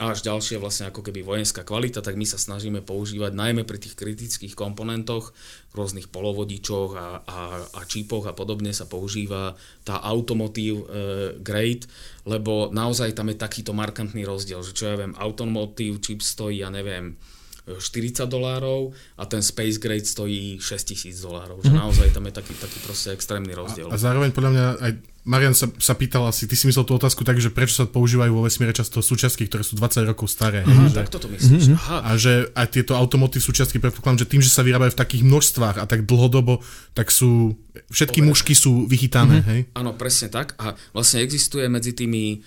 a 0.00 0.16
až 0.16 0.24
ďalšie 0.24 0.56
vlastne 0.56 0.88
ako 0.88 1.04
keby 1.04 1.20
vojenská 1.20 1.68
kvalita, 1.68 2.00
tak 2.00 2.16
my 2.16 2.24
sa 2.24 2.40
snažíme 2.40 2.80
používať 2.80 3.36
najmä 3.36 3.68
pri 3.68 3.76
tých 3.76 3.92
kritických 3.92 4.56
komponentoch, 4.56 5.36
rôznych 5.76 6.08
polovodičoch 6.08 6.90
a, 6.96 7.08
a, 7.20 7.38
a 7.60 7.80
čípoch 7.84 8.24
a 8.24 8.32
podobne 8.32 8.72
sa 8.72 8.88
používa 8.88 9.52
tá 9.84 10.00
automotív 10.00 10.88
e, 10.88 10.96
grade, 11.44 11.84
lebo 12.24 12.72
naozaj 12.72 13.12
tam 13.12 13.28
je 13.28 13.36
takýto 13.36 13.76
markantný 13.76 14.24
rozdiel, 14.24 14.64
že 14.64 14.72
čo 14.72 14.88
ja 14.88 14.96
viem, 14.96 15.12
automotív 15.20 16.00
čip 16.00 16.24
stojí, 16.24 16.64
ja 16.64 16.72
neviem, 16.72 17.20
40 17.62 18.26
dolárov 18.26 18.90
a 19.14 19.22
ten 19.30 19.38
Space 19.38 19.78
Grade 19.78 20.02
stojí 20.02 20.58
6000 20.58 21.14
dolárov. 21.22 21.62
Že 21.62 21.70
mhm. 21.70 21.78
naozaj 21.78 22.08
tam 22.10 22.26
je 22.26 22.34
taký, 22.34 22.54
taký 22.58 22.78
proste 22.82 23.14
extrémny 23.14 23.54
rozdiel. 23.54 23.86
A, 23.86 23.94
a 23.94 24.02
zároveň 24.02 24.34
podľa 24.34 24.50
mňa 24.50 24.66
aj 24.82 24.92
Marian 25.22 25.54
sa, 25.54 25.70
sa 25.78 25.94
pýtal 25.94 26.26
asi, 26.26 26.50
ty 26.50 26.58
si 26.58 26.66
myslel 26.66 26.82
tú 26.82 26.98
otázku 26.98 27.22
tak, 27.22 27.38
že 27.38 27.46
prečo 27.46 27.78
sa 27.78 27.86
používajú 27.86 28.34
vo 28.34 28.42
vesmíre 28.42 28.74
často 28.74 28.98
súčiastky, 28.98 29.46
ktoré 29.46 29.62
sú 29.62 29.78
20 29.78 30.02
rokov 30.10 30.26
staré. 30.26 30.66
Aha, 30.66 30.90
že, 30.90 30.98
tak 30.98 31.14
toto 31.14 31.30
myslíš. 31.30 31.70
Mm-hmm. 31.70 31.78
Aha. 31.78 31.98
A 32.02 32.10
že 32.18 32.50
aj 32.50 32.66
tieto 32.74 32.98
automoty 32.98 33.38
súčiastky, 33.38 33.78
predpokladám, 33.78 34.26
že 34.26 34.30
tým, 34.30 34.42
že 34.42 34.50
sa 34.50 34.66
vyrábajú 34.66 34.90
v 34.90 34.98
takých 34.98 35.22
množstvách 35.22 35.76
a 35.78 35.84
tak 35.86 36.10
dlhodobo, 36.10 36.58
tak 36.90 37.14
sú, 37.14 37.54
všetky 37.94 38.18
Dobre. 38.18 38.28
mužky 38.34 38.52
sú 38.58 38.90
vychytané, 38.90 39.46
mm-hmm. 39.46 39.52
hej? 39.54 39.60
Áno, 39.78 39.94
presne 39.94 40.26
tak. 40.26 40.58
A 40.58 40.74
vlastne 40.90 41.22
existuje 41.22 41.70
medzi 41.70 41.94
tými 41.94 42.42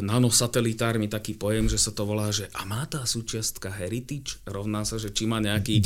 nanosatelitármi 0.00 1.12
taký 1.12 1.36
pojem, 1.36 1.68
že 1.68 1.76
sa 1.76 1.92
to 1.92 2.08
volá, 2.08 2.32
že 2.32 2.48
a 2.56 2.64
má 2.64 2.88
tá 2.88 3.04
súčiastka 3.04 3.68
heritage, 3.68 4.40
rovná 4.48 4.88
sa, 4.88 4.96
že 4.96 5.12
či 5.12 5.28
má 5.28 5.36
nejaký... 5.36 5.84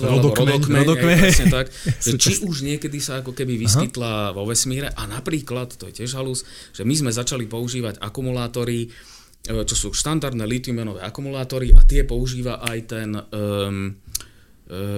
E, 0.00 0.08
rodokmeň, 0.08 0.24
alebo 0.24 0.32
rodokmeň, 0.32 0.80
rodokmeň. 0.80 1.16
Hej, 1.20 1.24
presne 1.28 1.46
tak. 1.52 1.66
že 2.08 2.16
či 2.16 2.32
už 2.40 2.64
niekedy 2.64 2.96
sa 2.96 3.20
ako 3.20 3.36
keby 3.36 3.60
vyskytla 3.60 4.32
Aha. 4.32 4.34
vo 4.34 4.48
vesmíre 4.48 4.88
a 4.88 5.02
napríklad, 5.04 5.76
to 5.76 5.84
je 5.92 6.00
tiež 6.00 6.16
halus, 6.16 6.48
že 6.72 6.88
my 6.88 6.94
sme 6.96 7.10
začali 7.12 7.44
používať 7.44 8.00
akumulátory, 8.00 8.88
e, 8.88 8.88
čo 9.68 9.76
sú 9.76 9.88
štandardné 9.92 10.48
litiumenové 10.48 11.04
akumulátory 11.04 11.76
a 11.76 11.84
tie 11.84 12.08
používa 12.08 12.56
aj 12.64 12.78
ten 12.88 13.12
um, 13.12 14.00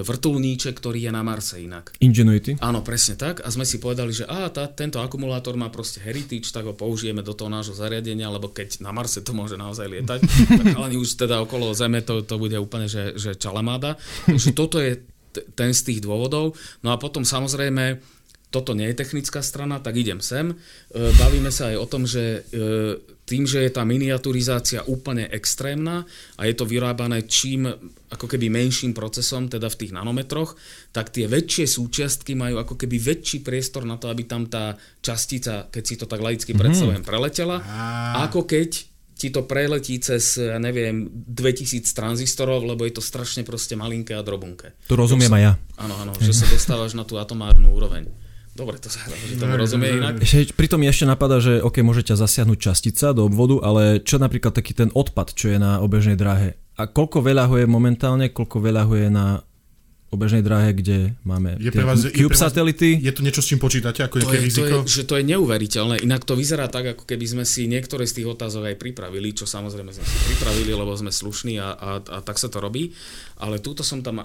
vrtulníček, 0.04 0.76
ktorý 0.78 1.08
je 1.08 1.12
na 1.12 1.24
Marse 1.26 1.58
inak. 1.58 1.96
Ingenuity? 1.98 2.60
Áno, 2.62 2.84
presne 2.86 3.18
tak. 3.18 3.42
A 3.42 3.48
sme 3.50 3.66
si 3.66 3.82
povedali, 3.82 4.14
že 4.14 4.28
á, 4.28 4.46
tá, 4.52 4.70
tento 4.70 5.02
akumulátor 5.02 5.58
má 5.58 5.72
proste 5.72 5.98
heritage, 6.04 6.52
tak 6.54 6.68
ho 6.68 6.76
použijeme 6.76 7.24
do 7.24 7.34
toho 7.34 7.50
nášho 7.50 7.74
zariadenia, 7.74 8.30
lebo 8.30 8.52
keď 8.52 8.84
na 8.84 8.94
Marse 8.94 9.24
to 9.24 9.34
môže 9.34 9.58
naozaj 9.58 9.88
lietať, 9.90 10.20
tak 10.60 10.66
ale 10.78 10.94
už 10.94 11.18
teda 11.18 11.42
okolo 11.42 11.74
Zeme 11.74 12.04
to, 12.06 12.22
to 12.22 12.38
bude 12.38 12.54
úplne, 12.54 12.86
že, 12.86 13.18
že 13.18 13.34
čalamáda. 13.34 13.98
Takže 14.28 14.54
toto 14.54 14.78
je 14.78 15.00
t- 15.34 15.46
ten 15.58 15.74
z 15.74 15.80
tých 15.90 16.00
dôvodov. 16.04 16.54
No 16.86 16.94
a 16.94 16.96
potom 17.00 17.26
samozrejme 17.26 17.98
toto 18.54 18.70
nie 18.78 18.86
je 18.94 19.00
technická 19.02 19.42
strana, 19.42 19.82
tak 19.82 19.98
idem 19.98 20.22
sem. 20.22 20.54
E, 20.54 20.56
bavíme 21.18 21.50
sa 21.50 21.74
aj 21.74 21.76
o 21.82 21.86
tom, 21.90 22.06
že 22.06 22.46
e, 22.54 23.02
tým, 23.24 23.48
že 23.48 23.64
je 23.64 23.72
tá 23.72 23.82
miniaturizácia 23.88 24.84
úplne 24.84 25.24
extrémna 25.32 26.04
a 26.36 26.44
je 26.44 26.54
to 26.54 26.68
vyrábané 26.68 27.24
čím 27.24 27.64
ako 28.12 28.30
keby 28.30 28.52
menším 28.52 28.92
procesom, 28.92 29.48
teda 29.48 29.66
v 29.72 29.78
tých 29.80 29.92
nanometroch, 29.96 30.54
tak 30.94 31.10
tie 31.10 31.26
väčšie 31.26 31.66
súčiastky 31.66 32.36
majú 32.36 32.60
ako 32.60 32.78
keby 32.78 33.00
väčší 33.00 33.42
priestor 33.42 33.88
na 33.88 33.96
to, 33.98 34.12
aby 34.12 34.28
tam 34.28 34.46
tá 34.46 34.76
častica, 35.02 35.66
keď 35.72 35.82
si 35.82 35.94
to 35.98 36.06
tak 36.06 36.20
laicky 36.20 36.52
mhm. 36.54 36.60
predstavujem, 36.60 37.02
preletela, 37.02 37.58
ako 38.22 38.46
keď 38.46 38.94
ti 39.14 39.30
to 39.30 39.46
preletí 39.46 40.02
cez, 40.02 40.42
ja 40.42 40.58
neviem, 40.58 41.06
2000 41.08 41.86
tranzistorov, 41.94 42.66
lebo 42.66 42.82
je 42.82 42.98
to 42.98 43.02
strašne 43.02 43.46
proste 43.46 43.78
malinké 43.78 44.10
a 44.10 44.26
drobunké. 44.26 44.74
To 44.90 44.98
rozumiem 44.98 45.30
aj 45.30 45.42
ja. 45.42 45.52
Áno, 45.78 45.94
áno, 46.02 46.12
že 46.18 46.34
sa 46.34 46.50
dostávaš 46.50 46.98
na 46.98 47.06
tú 47.06 47.14
atomárnu 47.16 47.70
úroveň. 47.70 48.10
Dobre, 48.54 48.78
to 48.78 48.86
sa 48.86 49.02
že 49.10 49.34
tomu 49.34 49.58
rozumie 49.58 49.98
inak. 49.98 50.22
Pritom 50.54 50.78
mi 50.78 50.86
ešte 50.86 51.02
napadá, 51.02 51.42
že 51.42 51.58
OK, 51.58 51.82
môže 51.82 52.06
ťa 52.06 52.22
zasiahnuť 52.22 52.58
častica 52.62 53.10
do 53.10 53.26
obvodu, 53.26 53.58
ale 53.66 53.98
čo 53.98 54.22
napríklad 54.22 54.54
taký 54.54 54.78
ten 54.78 54.94
odpad, 54.94 55.34
čo 55.34 55.50
je 55.50 55.58
na 55.58 55.82
obežnej 55.82 56.14
dráhe? 56.14 56.54
A 56.78 56.86
koľko 56.86 57.18
veľa 57.18 57.50
ho 57.50 57.58
je 57.58 57.66
momentálne, 57.66 58.30
koľko 58.30 58.62
veľa 58.62 58.86
ho 58.86 58.94
je 58.94 59.10
na 59.10 59.42
obežnej 60.14 60.46
dráhe, 60.46 60.70
kde 60.70 61.18
máme 61.26 61.58
je 61.58 61.74
pre 61.74 61.82
vás, 61.82 62.06
Cube 62.06 62.38
je 62.38 62.38
satelity. 62.38 63.02
Je 63.02 63.10
to 63.10 63.26
niečo, 63.26 63.42
s 63.42 63.50
čím 63.50 63.58
počítate, 63.58 64.06
ako 64.06 64.22
nejaké 64.22 64.38
je, 64.38 64.46
riziko? 64.46 64.62
To 64.62 64.86
je, 64.86 65.02
že 65.02 65.02
to 65.02 65.18
je 65.18 65.24
neuveriteľné. 65.26 66.06
Inak 66.06 66.22
to 66.22 66.38
vyzerá 66.38 66.70
tak, 66.70 66.94
ako 66.94 67.02
keby 67.02 67.26
sme 67.26 67.42
si 67.42 67.66
niektoré 67.66 68.06
z 68.06 68.22
tých 68.22 68.30
otázok 68.30 68.70
aj 68.70 68.76
pripravili, 68.78 69.34
čo 69.34 69.50
samozrejme 69.50 69.90
sme 69.90 70.06
si 70.06 70.16
pripravili, 70.30 70.70
lebo 70.70 70.94
sme 70.94 71.10
slušní 71.10 71.58
a, 71.58 71.74
a, 71.74 71.90
a 71.98 72.18
tak 72.22 72.38
sa 72.38 72.46
to 72.46 72.62
robí. 72.62 72.94
Ale 73.42 73.58
túto 73.58 73.82
som 73.82 73.98
tam... 74.06 74.22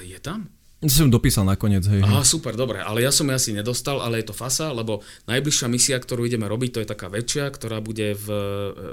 Je 0.00 0.16
tam? 0.22 0.48
Som 0.80 1.12
dopísal 1.12 1.44
nakoniec, 1.44 1.84
hej. 1.92 2.00
Aha, 2.00 2.24
super, 2.24 2.56
dobre, 2.56 2.80
ale 2.80 3.04
ja 3.04 3.12
som 3.12 3.28
ja 3.28 3.36
asi 3.36 3.52
nedostal, 3.52 4.00
ale 4.00 4.24
je 4.24 4.32
to 4.32 4.34
fasa, 4.36 4.72
lebo 4.72 5.04
najbližšia 5.28 5.68
misia, 5.68 6.00
ktorú 6.00 6.24
ideme 6.24 6.48
robiť, 6.48 6.70
to 6.72 6.80
je 6.80 6.88
taká 6.88 7.12
väčšia, 7.12 7.52
ktorá 7.52 7.84
bude 7.84 8.16
v, 8.16 8.26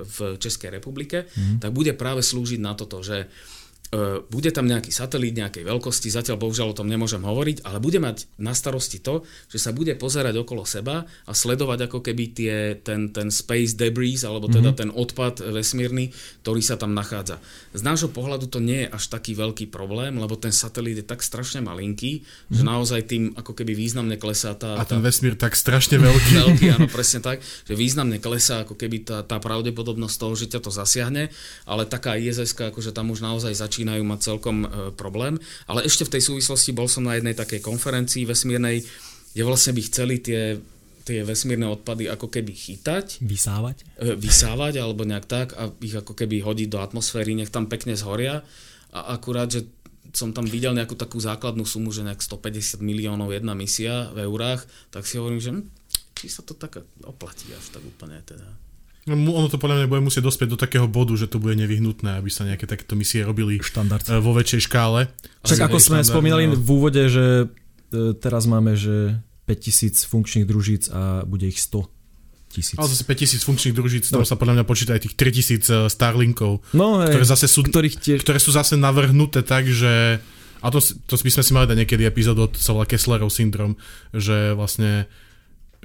v 0.03 0.17
Českej 0.35 0.75
republike, 0.75 1.31
mm. 1.31 1.63
tak 1.63 1.71
bude 1.71 1.95
práve 1.95 2.27
slúžiť 2.27 2.59
na 2.59 2.75
toto, 2.75 2.99
že 2.99 3.31
E, 3.31 3.55
bude 4.27 4.51
tam 4.51 4.67
nejaký 4.67 4.91
satelít 4.91 5.39
nejakej 5.39 5.63
veľkosti, 5.63 6.11
zatiaľ 6.11 6.43
bohužiaľ 6.43 6.75
o 6.75 6.77
tom 6.83 6.91
nemôžem 6.91 7.23
hovoriť, 7.23 7.63
ale 7.63 7.79
bude 7.79 8.03
mať 8.03 8.27
na 8.35 8.51
starosti 8.51 8.99
to, 8.99 9.23
že 9.47 9.63
sa 9.63 9.71
bude 9.71 9.95
pozerať 9.95 10.35
okolo 10.43 10.67
seba 10.67 11.07
a 11.23 11.31
sledovať 11.31 11.87
ako 11.87 12.03
keby 12.03 12.23
tie, 12.35 12.55
ten, 12.83 13.15
ten 13.15 13.31
space 13.31 13.79
debris, 13.79 14.27
alebo 14.27 14.51
teda 14.51 14.75
mm-hmm. 14.75 14.81
ten 14.83 14.89
odpad 14.91 15.39
vesmírny, 15.55 16.11
ktorý 16.43 16.59
sa 16.59 16.75
tam 16.75 16.91
nachádza. 16.91 17.39
Z 17.71 17.81
nášho 17.87 18.11
pohľadu 18.11 18.51
to 18.51 18.59
nie 18.59 18.83
je 18.83 18.91
až 18.91 19.07
taký 19.07 19.39
veľký 19.39 19.71
problém, 19.71 20.19
lebo 20.19 20.35
ten 20.35 20.51
satelít 20.51 20.99
je 20.99 21.05
tak 21.07 21.23
strašne 21.23 21.63
malinký, 21.63 22.27
mm-hmm. 22.27 22.53
že 22.59 22.63
mhm. 22.63 22.67
naozaj 22.67 23.01
tým 23.07 23.23
ako 23.39 23.55
keby 23.55 23.71
významne 23.71 24.19
klesá 24.19 24.51
tá... 24.59 24.75
A 24.75 24.83
ten 24.83 24.99
tá, 24.99 25.05
vesmír 25.07 25.39
tak 25.39 25.55
strašne 25.55 25.95
veľký. 25.95 26.31
veľký, 26.43 26.65
áno, 26.75 26.87
presne 26.97 27.23
tak, 27.23 27.39
že 27.39 27.71
významne 27.71 28.19
klesá 28.19 28.67
ako 28.67 28.75
keby 28.75 29.07
tá, 29.07 29.23
tá 29.23 29.39
pravdepodobnosť 29.39 30.15
toho, 30.19 30.33
že 30.35 30.51
ťa 30.51 30.59
to 30.59 30.71
zasiahne, 30.75 31.31
ale 31.63 31.87
taká 31.87 32.19
ISS, 32.19 32.51
akože 32.51 32.91
tam 32.91 33.15
už 33.15 33.23
naozaj 33.23 33.55
začína 33.55 33.76
začínajú 33.77 34.01
mať 34.01 34.19
celkom 34.25 34.65
e, 34.65 34.67
problém. 34.97 35.37
Ale 35.69 35.85
ešte 35.85 36.09
v 36.09 36.17
tej 36.17 36.33
súvislosti 36.33 36.73
bol 36.73 36.89
som 36.89 37.05
na 37.05 37.13
jednej 37.13 37.37
takej 37.37 37.61
konferencii 37.61 38.25
vesmírnej, 38.25 38.81
kde 39.37 39.43
vlastne 39.45 39.77
by 39.77 39.81
chceli 39.85 40.17
tie 40.17 40.57
tie 41.07 41.23
vesmírne 41.23 41.71
odpady 41.71 42.11
ako 42.11 42.27
keby 42.27 42.51
chytať. 42.51 43.23
Vysávať? 43.23 43.87
E, 43.95 44.19
vysávať, 44.19 44.83
alebo 44.83 45.07
nejak 45.07 45.23
tak 45.23 45.55
a 45.55 45.71
ich 45.79 45.95
ako 45.95 46.11
keby 46.11 46.43
hodiť 46.43 46.67
do 46.67 46.83
atmosféry, 46.83 47.31
nech 47.31 47.47
tam 47.47 47.71
pekne 47.71 47.95
zhoria. 47.95 48.43
A 48.91 49.15
akurát, 49.15 49.47
že 49.47 49.71
som 50.11 50.35
tam 50.35 50.43
videl 50.43 50.75
nejakú 50.75 50.99
takú 50.99 51.15
základnú 51.15 51.63
sumu, 51.63 51.95
že 51.95 52.03
nejak 52.03 52.19
150 52.19 52.83
miliónov 52.83 53.31
jedna 53.31 53.55
misia 53.55 54.11
v 54.11 54.27
eurách, 54.27 54.67
tak 54.91 55.07
si 55.07 55.15
hovorím, 55.15 55.39
že 55.39 55.51
hm, 55.55 55.63
či 56.11 56.27
sa 56.27 56.43
to 56.43 56.59
tak 56.59 56.83
oplatí 57.07 57.55
až 57.55 57.71
tak 57.71 57.87
úplne 57.87 58.19
teda. 58.27 58.66
No, 59.07 59.15
ono 59.15 59.47
to 59.47 59.55
podľa 59.55 59.83
mňa 59.83 59.87
bude 59.87 60.03
musieť 60.03 60.27
dospieť 60.27 60.49
do 60.51 60.59
takého 60.59 60.83
bodu, 60.83 61.15
že 61.15 61.31
to 61.31 61.39
bude 61.39 61.55
nevyhnutné, 61.55 62.19
aby 62.19 62.27
sa 62.27 62.43
nejaké 62.43 62.67
takéto 62.67 62.99
misie 62.99 63.23
robili 63.23 63.55
Štandard. 63.63 64.03
e, 64.03 64.19
vo 64.19 64.35
väčšej 64.35 64.67
škále. 64.67 65.07
Však 65.47 65.71
ako 65.71 65.77
sme 65.79 66.03
spomínali 66.03 66.51
no. 66.51 66.59
v 66.59 66.67
úvode, 66.67 67.07
že 67.07 67.47
e, 67.47 68.11
teraz 68.19 68.43
máme, 68.43 68.75
že 68.75 69.15
5000 69.47 70.11
funkčných 70.11 70.45
družíc 70.45 70.91
a 70.91 71.23
bude 71.23 71.47
ich 71.47 71.63
100 71.63 71.87
tisíc. 72.51 72.75
Ale 72.75 72.91
zase 72.91 73.07
5000 73.07 73.47
funkčných 73.47 73.75
družíc, 73.75 74.03
tam 74.11 74.27
sa 74.27 74.35
podľa 74.35 74.59
mňa 74.59 74.65
počíta 74.67 74.91
aj 74.91 75.07
tých 75.07 75.15
3000 75.15 75.87
Starlinkov, 75.87 76.67
No, 76.75 76.99
hej, 76.99 77.15
ktoré, 77.15 77.25
zase 77.27 77.47
sú, 77.47 77.63
ktorých 77.63 77.95
tiež... 78.03 78.19
ktoré 78.27 78.43
sú 78.43 78.51
zase 78.51 78.75
navrhnuté 78.75 79.39
tak, 79.39 79.71
že 79.71 80.19
a 80.57 80.67
to, 80.67 80.83
to 80.83 81.15
by 81.15 81.31
sme 81.31 81.43
si 81.45 81.51
mali 81.55 81.69
dať 81.69 81.77
niekedy 81.79 82.03
epizódu, 82.03 82.49
sa 82.59 82.75
volá 82.75 82.83
Kesslerov 82.83 83.31
syndrom, 83.31 83.79
že 84.11 84.51
vlastne 84.51 85.07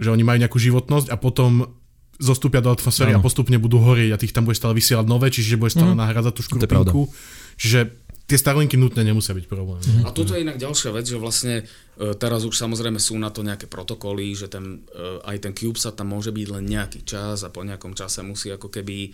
že 0.01 0.09
oni 0.09 0.25
majú 0.25 0.41
nejakú 0.41 0.57
životnosť 0.57 1.13
a 1.13 1.17
potom 1.21 1.77
zostúpia 2.19 2.61
do 2.61 2.69
atmosféry 2.69 3.15
Áno. 3.15 3.21
a 3.21 3.25
postupne 3.25 3.57
budú 3.57 3.81
horieť 3.81 4.11
a 4.15 4.21
tých 4.21 4.33
tam 4.33 4.45
bude 4.45 4.57
stále 4.57 4.77
vysielať 4.77 5.07
nové, 5.09 5.33
čiže 5.33 5.57
bude 5.57 5.73
stále 5.73 5.97
Mhm. 5.97 6.01
nahrádzať 6.01 6.33
tú 6.37 6.43
škrupinku. 6.45 7.03
Čiže 7.57 7.81
tie 8.23 8.39
Starlinky 8.39 8.81
nutne 8.81 9.05
nemusia 9.05 9.35
byť 9.35 9.45
problém. 9.45 9.81
Mhm. 9.83 10.03
A 10.07 10.11
toto 10.11 10.33
je 10.33 10.41
inak 10.41 10.57
ďalšia 10.57 10.91
vec, 10.91 11.05
že 11.05 11.19
vlastne 11.19 11.55
e, 11.93 12.17
teraz 12.17 12.49
už 12.49 12.57
samozrejme 12.57 12.97
sú 12.97 13.21
na 13.21 13.29
to 13.29 13.45
nejaké 13.45 13.69
protokoly, 13.69 14.33
že 14.33 14.49
ten, 14.49 14.81
e, 14.89 15.21
aj 15.29 15.37
ten 15.45 15.53
CubeSat 15.53 15.93
tam 15.93 16.17
môže 16.17 16.33
byť 16.33 16.47
len 16.49 16.65
nejaký 16.65 17.05
čas 17.05 17.45
a 17.45 17.53
po 17.53 17.61
nejakom 17.61 17.93
čase 17.93 18.25
musí 18.25 18.49
ako 18.49 18.73
keby 18.73 19.13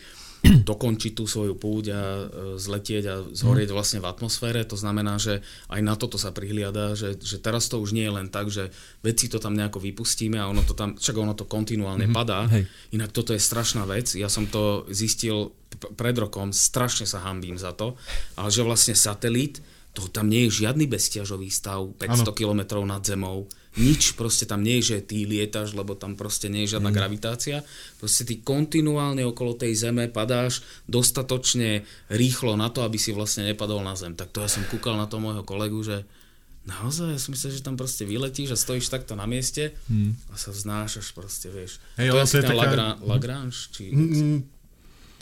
dokončiť 0.71 1.13
tú 1.13 1.25
svoju 1.29 1.55
púť 1.57 1.85
a 1.93 2.01
e, 2.01 2.25
zletieť 2.57 3.05
a 3.09 3.15
zhorieť 3.29 3.71
vlastne 3.73 4.01
v 4.01 4.09
atmosfére. 4.09 4.65
To 4.69 4.77
znamená, 4.79 5.21
že 5.21 5.45
aj 5.69 5.81
na 5.85 5.95
toto 5.95 6.17
sa 6.17 6.33
prihliada, 6.33 6.97
že, 6.97 7.17
že 7.21 7.41
teraz 7.41 7.69
to 7.69 7.81
už 7.81 7.93
nie 7.93 8.07
je 8.07 8.13
len 8.13 8.29
tak, 8.33 8.49
že 8.49 8.73
veci 9.05 9.29
to 9.29 9.39
tam 9.41 9.55
nejako 9.55 9.81
vypustíme 9.83 10.41
a 10.41 10.49
ono 10.49 10.65
to 10.65 10.73
tam, 10.73 10.97
však 10.97 11.17
ono 11.17 11.35
to 11.37 11.45
kontinuálne 11.45 12.09
mm-hmm. 12.09 12.19
padá. 12.19 12.49
Hej. 12.49 12.65
Inak 12.97 13.13
toto 13.13 13.37
je 13.37 13.41
strašná 13.41 13.85
vec. 13.85 14.13
Ja 14.17 14.33
som 14.33 14.49
to 14.49 14.89
zistil 14.93 15.53
pred 15.95 16.17
rokom, 16.17 16.51
strašne 16.51 17.05
sa 17.05 17.23
hambím 17.23 17.61
za 17.61 17.77
to, 17.77 17.95
ale 18.35 18.49
že 18.49 18.65
vlastne 18.65 18.97
satelit, 18.97 19.61
to 19.93 20.07
tam 20.09 20.31
nie 20.31 20.47
je 20.47 20.65
žiadny 20.65 20.87
bezťažový 20.87 21.51
stav 21.51 21.91
500 21.99 22.23
Áno. 22.23 22.33
km 22.33 22.61
nad 22.87 23.03
zemou. 23.03 23.51
Nič, 23.77 24.17
proste 24.17 24.49
tam 24.49 24.65
nie 24.65 24.81
je, 24.81 24.97
že 24.97 25.05
ty 25.05 25.23
lietaš, 25.23 25.77
lebo 25.77 25.93
tam 25.93 26.17
proste 26.17 26.49
nie 26.49 26.65
je 26.65 26.79
žiadna 26.79 26.89
gravitácia. 26.91 27.61
Proste 27.99 28.25
ty 28.25 28.41
kontinuálne 28.41 29.23
okolo 29.23 29.55
tej 29.55 29.77
zeme 29.77 30.09
padáš 30.09 30.65
dostatočne 30.89 31.83
rýchlo 32.09 32.57
na 32.57 32.73
to, 32.73 32.81
aby 32.81 32.97
si 32.97 33.13
vlastne 33.13 33.45
nepadol 33.45 33.85
na 33.85 33.93
zem. 33.95 34.17
Tak 34.17 34.33
to 34.33 34.41
ja 34.41 34.49
som 34.49 34.65
kúkal 34.67 34.97
na 34.97 35.05
to 35.05 35.21
môjho 35.21 35.45
kolegu, 35.45 35.79
že 35.81 36.03
naozaj, 36.65 37.13
ja 37.13 37.21
si 37.21 37.29
myslím, 37.31 37.51
že 37.51 37.63
tam 37.63 37.77
proste 37.77 38.03
vyletíš 38.03 38.53
a 38.53 38.59
stojíš 38.59 38.89
takto 38.89 39.15
na 39.15 39.25
mieste 39.25 39.73
a 40.29 40.35
sa 40.35 40.51
vznášaš 40.51 41.13
proste, 41.13 41.49
vieš. 41.49 41.79
Hej, 41.97 42.09
to 42.09 42.17
je 42.17 42.25
asi 42.25 42.37
ten 42.39 42.45
taká- 42.47 42.59
Lagrange, 42.59 43.01
Lagrange, 43.05 43.59
či... 43.73 43.83
Mm, 43.89 44.39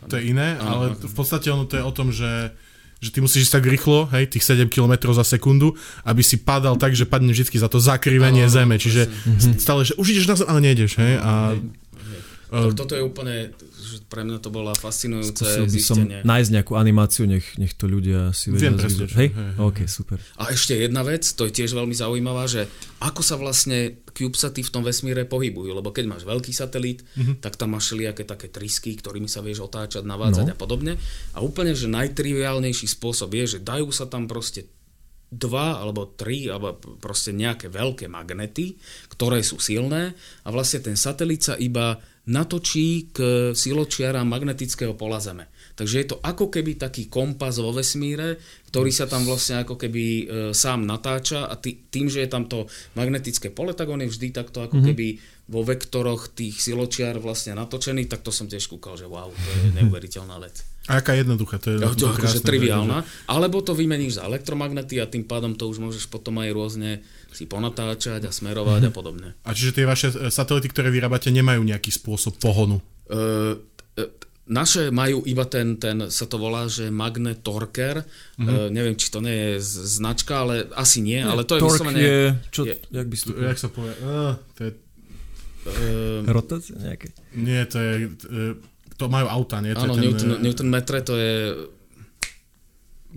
to 0.07 0.15
je 0.17 0.29
iné, 0.29 0.55
ale 0.57 0.93
v 0.93 1.15
podstate 1.15 1.49
ono 1.49 1.65
to 1.65 1.77
je 1.77 1.85
o 1.85 1.93
tom, 1.93 2.11
že 2.11 2.53
že 3.01 3.13
ty 3.13 3.21
musíš 3.21 3.49
ísť 3.49 3.61
tak 3.61 3.67
rýchlo, 3.69 4.09
hej, 4.13 4.27
tých 4.33 4.45
7 4.45 4.73
km 4.73 5.13
za 5.13 5.25
sekundu, 5.25 5.77
aby 6.09 6.25
si 6.25 6.41
padal 6.41 6.81
tak, 6.81 6.97
že 6.97 7.05
padne 7.05 7.31
vždy 7.33 7.61
za 7.61 7.69
to 7.69 7.77
zakrivenie 7.77 8.49
zeme, 8.49 8.81
čiže 8.81 9.09
stále, 9.61 9.85
že 9.85 9.93
už 10.01 10.17
ideš 10.17 10.27
na 10.27 10.37
zem, 10.37 10.49
ale 10.49 10.61
nejdeš, 10.65 10.97
hej, 10.97 11.21
a 11.21 11.55
Tak 12.47 12.79
toto 12.79 12.95
je 12.95 13.03
úplne, 13.03 13.51
že 13.75 14.03
pre 14.07 14.23
mňa 14.23 14.39
to 14.39 14.49
bola 14.49 14.71
fascinujúce 14.73 15.43
Skúsil 15.43 15.67
by 15.67 15.81
som 15.83 15.97
zistenie. 15.99 16.21
nájsť 16.23 16.51
nejakú 16.55 16.73
animáciu, 16.75 17.27
nech, 17.27 17.59
nech 17.59 17.75
to 17.75 17.85
ľudia 17.85 18.31
si 18.31 18.55
vedia 18.55 18.71
Viem 18.71 18.79
presne, 18.79 19.05
Hej? 19.11 19.15
hej, 19.15 19.29
hej, 19.35 19.51
OK, 19.59 19.79
super. 19.85 20.19
A 20.39 20.51
ešte 20.51 20.79
jedna 20.79 21.03
vec, 21.03 21.27
to 21.27 21.45
je 21.45 21.53
tiež 21.53 21.75
veľmi 21.75 21.93
zaujímavá, 21.93 22.47
že 22.47 22.71
ako 23.03 23.21
sa 23.21 23.35
vlastne 23.35 23.99
CubeSaty 24.07 24.63
v 24.63 24.71
tom 24.71 24.81
vesmíre 24.81 25.27
pohybujú, 25.27 25.75
lebo 25.75 25.91
keď 25.91 26.07
máš 26.09 26.23
veľký 26.23 26.51
satelít, 26.51 27.03
mm-hmm. 27.05 27.43
tak 27.43 27.59
tam 27.59 27.75
máš 27.75 27.91
všelijaké 27.91 28.23
také 28.23 28.47
trysky, 28.47 28.95
ktorými 28.95 29.27
sa 29.27 29.43
vieš 29.43 29.67
otáčať, 29.67 30.07
navádzať 30.07 30.47
No. 30.47 30.53
a 30.53 30.57
podobne. 30.57 30.93
A 31.35 31.43
úplne, 31.43 31.75
že 31.75 31.91
najtriviálnejší 31.91 32.87
spôsob 32.87 33.35
je, 33.35 33.57
že 33.57 33.59
dajú 33.61 33.91
sa 33.91 34.07
tam 34.07 34.25
proste 34.25 34.71
dva 35.27 35.83
alebo 35.83 36.07
tri, 36.07 36.47
alebo 36.47 36.79
proste 37.03 37.35
nejaké 37.35 37.67
veľké 37.67 38.07
magnety, 38.07 38.79
ktoré 39.11 39.43
sú 39.43 39.59
silné 39.59 40.15
a 40.47 40.49
vlastne 40.49 40.79
ten 40.81 40.95
satelit 40.95 41.43
sa 41.43 41.59
iba 41.59 41.99
natočí 42.27 43.15
k 43.15 43.19
siločiarám 43.55 44.27
magnetického 44.27 44.99
pola 44.99 45.23
Zeme. 45.23 45.47
Takže 45.77 45.97
je 46.01 46.07
to 46.09 46.17
ako 46.25 46.49
keby 46.49 46.81
taký 46.81 47.07
kompas 47.13 47.61
vo 47.61 47.69
vesmíre, 47.71 48.41
ktorý 48.73 48.89
sa 48.89 49.05
tam 49.05 49.29
vlastne 49.29 49.61
ako 49.61 49.77
keby 49.77 50.05
e, 50.05 50.25
sám 50.57 50.89
natáča 50.89 51.47
a 51.47 51.55
tý, 51.61 51.87
tým, 51.93 52.09
že 52.09 52.25
je 52.25 52.29
tam 52.33 52.49
to 52.49 52.65
magnetické 52.97 53.53
pole, 53.53 53.77
tak 53.77 53.93
on 53.93 54.01
je 54.01 54.09
vždy 54.09 54.33
takto 54.33 54.65
ako 54.65 54.81
mm-hmm. 54.81 54.89
keby 54.89 55.07
vo 55.47 55.63
vektoroch 55.63 56.35
tých 56.35 56.59
siločiar 56.59 57.23
vlastne 57.23 57.55
natočený, 57.55 58.11
tak 58.11 58.27
to 58.27 58.35
som 58.35 58.51
tiež 58.51 58.67
kúkal, 58.67 58.99
že 58.99 59.07
wow, 59.07 59.31
to 59.31 59.49
je 59.53 59.79
neuveriteľná 59.79 60.43
vec. 60.43 60.65
a 60.91 60.99
aká 60.99 61.15
jednoduchá, 61.15 61.63
to 61.63 61.71
je 61.71 61.79
No, 61.79 61.95
to 61.95 62.11
akože 62.11 62.43
triviálna. 62.43 63.07
Alebo 63.31 63.63
to 63.63 63.77
vymeníš 63.77 64.19
za 64.19 64.27
elektromagnety 64.27 64.99
a 64.99 65.07
tým 65.07 65.23
pádom 65.23 65.55
to 65.55 65.71
už 65.71 65.79
môžeš 65.79 66.11
potom 66.11 66.43
aj 66.43 66.51
rôzne 66.51 66.91
si 67.33 67.45
ponatáčať 67.45 68.27
a 68.27 68.33
smerovať 68.33 68.89
a 68.89 68.93
podobne. 68.93 69.29
A 69.45 69.53
čiže 69.53 69.83
tie 69.83 69.87
vaše 69.87 70.09
e, 70.11 70.33
satelity, 70.33 70.73
ktoré 70.73 70.89
vyrábate, 70.89 71.29
nemajú 71.29 71.63
nejaký 71.63 71.93
spôsob 71.93 72.41
pohonu. 72.41 72.81
Uh, 73.07 73.61
naše 74.47 74.95
majú 74.95 75.27
iba 75.27 75.43
ten, 75.47 75.79
ten, 75.79 76.07
sa 76.07 76.27
to 76.31 76.39
volá, 76.39 76.71
že 76.71 76.91
Magnet 76.91 77.43
Torker. 77.43 78.03
Mm-hmm. 78.03 78.47
Uh, 78.47 78.69
neviem, 78.71 78.95
či 78.95 79.11
to 79.11 79.19
nie 79.19 79.59
je 79.59 79.63
značka, 79.99 80.47
ale 80.47 80.71
asi 80.75 81.03
nie, 81.03 81.19
ale 81.19 81.43
to 81.43 81.59
je 81.59 81.63
Torque 81.63 81.83
vyslovene... 81.83 81.99
je, 81.99 82.19
čo, 82.55 82.63
je- 82.63 82.79
jak 82.91 83.07
by 83.07 83.17
si 83.19 83.25
to 83.27 83.31
jak 83.37 83.59
sa 83.59 83.69
povie? 83.71 83.95
Uh, 84.03 84.35
to 84.55 84.61
je, 84.67 84.73
Uh, 85.67 86.23
Rotácia 86.31 86.79
nejaké? 86.79 87.11
nie, 87.35 87.59
to 87.67 87.83
je... 87.83 87.93
Uh, 88.31 88.55
to 88.97 89.13
majú 89.13 89.29
auta, 89.29 89.61
nie? 89.61 89.77
To 89.77 89.85
áno, 89.85 89.93
je 89.93 89.99
ten, 89.99 90.03
Newton, 90.09 90.31
e, 90.33 90.37
Newton 90.41 90.69
metre 90.73 90.99
to 91.05 91.15
je 91.21 91.33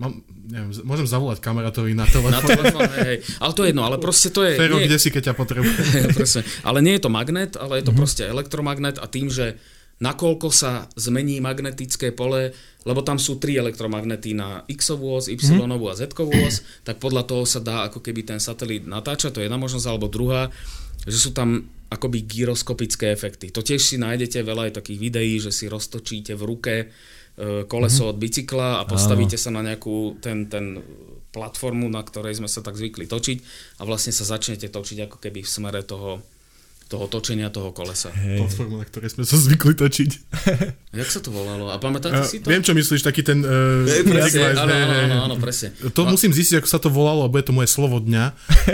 Mám, 0.00 0.24
neviem, 0.48 0.72
z- 0.72 0.80
môžem 0.80 1.04
zavolať 1.04 1.44
kamarátovi 1.44 1.92
na 1.92 2.08
na 2.08 2.08
telefón. 2.08 2.32
telefón, 2.32 2.88
hej, 2.96 3.04
hej. 3.04 3.18
Ale 3.36 3.52
to 3.52 3.60
je 3.60 3.68
jedno, 3.68 3.84
ale 3.84 3.96
proste 4.00 4.32
to 4.32 4.40
je... 4.40 4.56
Fero, 4.56 4.80
nie- 4.80 4.88
kde 4.88 4.96
si, 4.96 5.12
keď 5.12 5.22
ťa 5.28 5.34
potrebujem? 5.36 5.76
Presne. 6.16 6.40
Ale 6.64 6.80
nie 6.80 6.96
je 6.96 7.04
to 7.04 7.12
magnet, 7.12 7.60
ale 7.60 7.78
je 7.78 7.84
to 7.84 7.92
mm-hmm. 7.92 8.00
proste 8.00 8.24
elektromagnet 8.24 8.96
a 8.96 9.04
tým, 9.04 9.28
že 9.28 9.60
nakoľko 10.00 10.48
sa 10.48 10.88
zmení 10.96 11.44
magnetické 11.44 12.16
pole, 12.16 12.56
lebo 12.88 13.04
tam 13.04 13.20
sú 13.20 13.36
tri 13.36 13.60
elektromagnety 13.60 14.32
na 14.32 14.64
X-ovú 14.64 15.20
os, 15.20 15.28
Y-ovú 15.28 15.92
a 15.92 15.94
Z-ovú 15.94 16.32
os, 16.32 16.64
tak 16.88 16.96
podľa 16.96 17.28
toho 17.28 17.44
sa 17.44 17.60
dá 17.60 17.84
ako 17.92 18.00
keby 18.00 18.24
ten 18.24 18.40
satelit 18.40 18.88
natáčať, 18.88 19.36
to 19.36 19.40
je 19.44 19.52
jedna 19.52 19.60
možnosť, 19.60 19.84
alebo 19.84 20.08
druhá, 20.08 20.48
že 21.04 21.20
sú 21.20 21.36
tam 21.36 21.68
akoby 21.92 22.24
gyroskopické 22.24 23.12
efekty. 23.12 23.52
To 23.52 23.60
tiež 23.60 23.82
si 23.82 24.00
nájdete 24.00 24.40
veľa 24.40 24.72
aj 24.72 24.80
takých 24.80 24.98
videí, 25.04 25.36
že 25.36 25.52
si 25.52 25.68
roztočíte 25.68 26.32
v 26.32 26.42
ruke 26.48 26.74
e, 27.40 27.64
koleso 27.64 28.06
od 28.06 28.16
bicykla 28.16 28.78
a 28.78 28.84
postavíte 28.84 29.34
sa 29.34 29.48
na 29.48 29.62
nejakú 29.62 29.96
ten, 30.18 30.44
ten 30.44 30.84
platformu, 31.30 31.86
na 31.86 32.00
ktorej 32.00 32.36
sme 32.36 32.46
sa 32.46 32.60
tak 32.60 32.74
zvykli 32.74 33.06
točiť 33.06 33.38
a 33.78 33.82
vlastne 33.82 34.10
sa 34.10 34.24
začnete 34.24 34.66
točiť 34.66 35.06
ako 35.06 35.16
keby 35.18 35.40
v 35.40 35.48
smere 35.48 35.80
toho, 35.80 36.20
toho 36.86 37.06
točenia 37.06 37.48
toho 37.48 37.70
kolesa. 37.70 38.10
Platformu, 38.10 38.76
na 38.76 38.84
ktorej 38.84 39.14
sme 39.14 39.22
sa 39.22 39.38
zvykli 39.38 39.72
točiť. 39.72 40.10
Jak 40.98 41.06
sa 41.08 41.18
to 41.18 41.30
volalo? 41.30 41.70
A 41.70 41.78
pamätáte 41.78 42.18
Uh, 42.18 42.26
si 42.26 42.38
to? 42.38 42.50
viem, 42.50 42.60
čo 42.60 42.74
myslíš, 42.74 43.00
taký 43.00 43.22
ten... 43.22 43.40
Uh, 43.40 43.86
Presne, 44.02 44.52
áno, 44.52 44.66
áno, 44.66 44.74
áno, 44.74 44.94
hej. 45.14 45.22
áno, 45.22 45.34
presne. 45.38 45.70
To 45.86 46.02
musím 46.04 46.30
zistiť, 46.30 46.58
ako 46.58 46.68
sa 46.68 46.78
to 46.78 46.90
volalo, 46.90 47.22
a 47.22 47.30
bude 47.30 47.42
to 47.42 47.52
moje 47.52 47.70
slovo 47.70 47.96
dňa. 47.96 48.24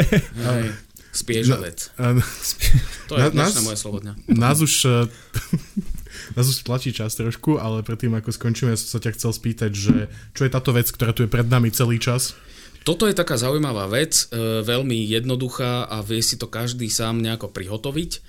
Hej, 0.48 0.64
Spiežovec. 1.12 1.92
A- 1.96 2.16
To 3.06 3.12
je 3.14 3.20
na- 3.20 3.28
dnešné 3.30 3.52
nás- 3.52 3.64
moje 3.64 3.78
slovo 3.78 4.00
dňa. 4.00 4.12
Nás 4.28 4.58
už, 4.58 4.74
eh, 4.82 5.04
nás 6.34 6.48
už 6.48 6.66
tlačí 6.66 6.90
čas 6.90 7.14
trošku, 7.14 7.62
ale 7.62 7.86
predtým, 7.86 8.16
ako 8.18 8.34
skončíme, 8.34 8.74
ja 8.74 8.80
som 8.80 8.98
sa 8.98 9.00
ťa 9.04 9.14
chcel 9.14 9.30
spýtať, 9.36 9.70
že 9.70 9.94
čo 10.34 10.42
je 10.42 10.50
táto 10.50 10.74
vec, 10.74 10.90
ktorá 10.90 11.14
tu 11.14 11.22
je 11.22 11.30
pred 11.30 11.46
nami 11.46 11.70
celý 11.70 12.02
čas? 12.02 12.34
Toto 12.86 13.10
je 13.10 13.18
taká 13.18 13.34
zaujímavá 13.34 13.90
vec, 13.90 14.30
e, 14.30 14.62
veľmi 14.62 15.10
jednoduchá 15.10 15.90
a 15.90 16.06
vie 16.06 16.22
si 16.22 16.38
to 16.38 16.46
každý 16.46 16.86
sám 16.86 17.18
nejako 17.18 17.50
prihotoviť. 17.50 18.10
E, 18.14 18.20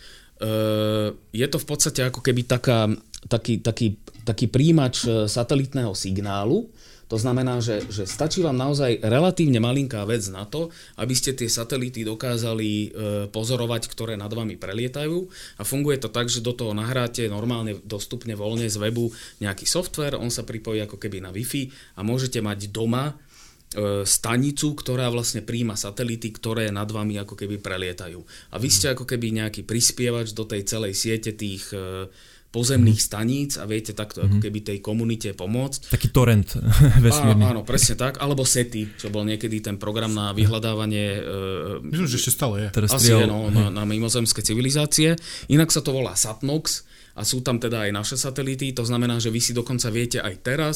je 1.14 1.48
to 1.50 1.58
v 1.62 1.68
podstate 1.70 2.02
ako 2.02 2.26
keby 2.26 2.41
taká, 2.41 2.89
taký, 3.30 3.62
taký, 3.62 4.02
taký 4.26 4.50
príjimač 4.50 5.06
e, 5.06 5.30
satelitného 5.30 5.93
signálu. 5.93 6.74
To 7.08 7.16
znamená, 7.16 7.64
že, 7.64 7.88
že 7.88 8.03
stačí 8.03 8.43
vám 8.43 8.60
naozaj 8.60 8.99
relatívne 8.99 9.64
malinká 9.64 10.03
vec 10.03 10.28
na 10.28 10.43
to, 10.43 10.68
aby 10.99 11.16
ste 11.16 11.32
tie 11.32 11.47
satelity 11.47 12.03
dokázali 12.03 12.70
e, 12.70 12.88
pozorovať, 13.32 13.88
ktoré 13.88 14.20
nad 14.20 14.32
vami 14.32 14.60
prelietajú. 14.60 15.18
A 15.55 15.64
funguje 15.64 16.03
to 16.03 16.12
tak, 16.12 16.28
že 16.28 16.43
do 16.43 16.51
toho 16.51 16.76
nahráte 16.76 17.24
normálne 17.32 17.80
dostupne 17.88 18.36
voľne 18.36 18.68
z 18.68 18.76
webu 18.76 19.08
nejaký 19.39 19.64
software, 19.64 20.20
on 20.20 20.28
sa 20.28 20.43
pripojí 20.43 20.84
ako 20.84 20.99
keby 20.99 21.24
na 21.24 21.32
Wi-Fi 21.32 21.95
a 21.95 22.03
môžete 22.03 22.43
mať 22.43 22.76
doma 22.76 23.16
e, 23.16 24.03
stanicu, 24.03 24.76
ktorá 24.76 25.08
vlastne 25.08 25.39
príjma 25.39 25.80
satelity, 25.80 26.36
ktoré 26.36 26.76
nad 26.76 26.91
vami 26.91 27.16
ako 27.24 27.39
keby 27.39 27.64
prelietajú. 27.64 28.20
A 28.51 28.60
vy 28.60 28.68
ste 28.68 28.91
ako 28.91 29.08
keby 29.08 29.32
nejaký 29.32 29.64
prispievač 29.64 30.36
do 30.36 30.43
tej 30.43 30.68
celej 30.68 30.99
siete 30.99 31.32
tých 31.32 31.72
e, 31.72 32.12
pozemných 32.58 32.97
staníc 32.97 33.62
a 33.62 33.70
viete 33.70 33.93
takto 33.93 34.26
ako 34.26 34.41
keby 34.41 34.66
tej 34.66 34.78
komunite 34.82 35.38
pomôcť. 35.38 35.93
Taký 35.93 36.10
torrent 36.10 36.58
vesmírny. 37.05 37.45
Áno, 37.45 37.62
áno, 37.62 37.62
presne 37.62 37.93
tak. 37.93 38.18
Alebo 38.18 38.41
SETI, 38.41 38.97
čo 38.97 39.14
bol 39.14 39.22
niekedy 39.30 39.62
ten 39.62 39.78
program 39.78 40.10
na 40.10 40.34
vyhľadávanie 40.34 41.22
e, 41.22 41.86
Myslím, 41.86 42.10
že 42.10 42.18
ešte 42.18 42.34
stále 42.34 42.66
je. 42.66 42.89
asi 42.89 43.14
je, 43.14 43.30
no, 43.30 43.53
na, 43.53 43.70
na 43.70 43.86
mimozemské 43.86 44.41
civilizácie. 44.41 45.14
Inak 45.53 45.70
sa 45.70 45.86
to 45.86 45.93
volá 45.93 46.18
Satnox 46.18 46.89
a 47.14 47.22
sú 47.22 47.45
tam 47.45 47.62
teda 47.62 47.86
aj 47.86 47.91
naše 47.93 48.16
satelity, 48.18 48.74
to 48.74 48.82
znamená, 48.82 49.22
že 49.22 49.30
vy 49.30 49.38
si 49.38 49.53
dokonca 49.53 49.93
viete 49.93 50.18
aj 50.18 50.34
teraz 50.41 50.76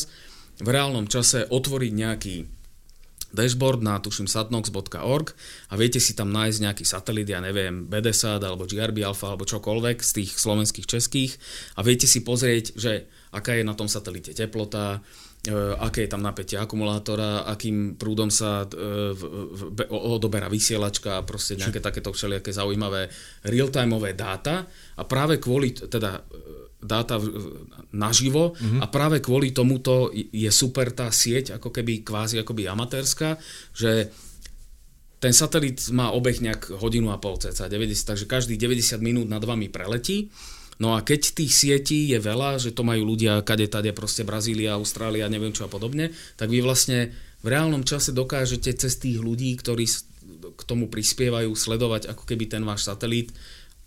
v 0.62 0.70
reálnom 0.70 1.10
čase 1.10 1.50
otvoriť 1.50 1.92
nejaký 1.98 2.36
dashboard 3.32 3.80
na 3.84 3.98
tuším 3.98 4.28
satnox.org 4.28 5.28
a 5.72 5.74
viete 5.80 6.00
si 6.04 6.14
tam 6.14 6.32
nájsť 6.32 6.60
nejaký 6.62 6.84
satelit, 6.88 7.28
ja 7.28 7.40
neviem, 7.40 7.88
BDSAT 7.88 8.44
alebo 8.44 8.68
GRB 8.68 9.04
Alpha 9.08 9.34
alebo 9.34 9.48
čokoľvek 9.48 9.98
z 10.04 10.12
tých 10.22 10.32
slovenských 10.38 10.88
českých 10.88 11.32
a 11.76 11.84
viete 11.84 12.06
si 12.06 12.22
pozrieť, 12.22 12.76
že 12.76 13.08
aká 13.32 13.56
je 13.56 13.64
na 13.64 13.74
tom 13.74 13.88
satelite 13.88 14.36
teplota, 14.36 15.00
e, 15.48 15.56
aké 15.80 16.06
je 16.06 16.12
tam 16.12 16.22
napätie 16.22 16.60
akumulátora, 16.60 17.48
akým 17.48 17.96
prúdom 17.96 18.28
sa 18.28 18.68
e, 18.68 18.76
odoberá 19.88 20.52
vysielačka 20.52 21.20
a 21.20 21.26
proste 21.26 21.56
nejaké 21.56 21.80
takéto 21.80 22.12
všelijaké 22.12 22.52
zaujímavé 22.52 23.08
real-timeové 23.48 24.14
dáta. 24.14 24.68
A 25.00 25.08
práve 25.08 25.40
kvôli, 25.40 25.72
teda 25.72 26.28
dáta 26.82 27.22
naživo 27.94 28.58
uh-huh. 28.58 28.82
a 28.82 28.86
práve 28.90 29.22
kvôli 29.22 29.54
tomuto 29.54 30.10
je 30.14 30.50
super 30.50 30.90
tá 30.90 31.14
sieť, 31.14 31.62
ako 31.62 31.70
keby 31.70 32.02
kvázi 32.02 32.42
akoby 32.42 32.66
amatérska, 32.66 33.38
že 33.72 34.10
ten 35.22 35.38
satelit 35.38 35.94
má 35.94 36.10
obeh 36.10 36.42
nejak 36.42 36.82
hodinu 36.82 37.14
a 37.14 37.22
pol 37.22 37.38
cca 37.38 37.70
90, 37.70 37.94
takže 37.94 38.26
každých 38.26 38.58
90 38.58 38.98
minút 39.06 39.30
nad 39.30 39.46
vami 39.46 39.70
preletí. 39.70 40.34
No 40.82 40.98
a 40.98 41.06
keď 41.06 41.38
tých 41.38 41.54
sietí 41.54 42.10
je 42.10 42.18
veľa, 42.18 42.58
že 42.58 42.74
to 42.74 42.82
majú 42.82 43.14
ľudia 43.14 43.46
kade 43.46 43.70
tade, 43.70 43.94
proste 43.94 44.26
Brazília, 44.26 44.82
Austrália, 44.82 45.30
neviem 45.30 45.54
čo 45.54 45.70
a 45.70 45.70
podobne, 45.70 46.10
tak 46.42 46.50
vy 46.50 46.66
vlastne 46.66 47.14
v 47.46 47.48
reálnom 47.54 47.86
čase 47.86 48.18
dokážete 48.18 48.74
cez 48.74 48.98
tých 48.98 49.22
ľudí, 49.22 49.54
ktorí 49.62 49.86
k 50.58 50.62
tomu 50.66 50.90
prispievajú, 50.90 51.54
sledovať 51.54 52.10
ako 52.10 52.26
keby 52.26 52.50
ten 52.50 52.66
váš 52.66 52.90
satelit 52.90 53.30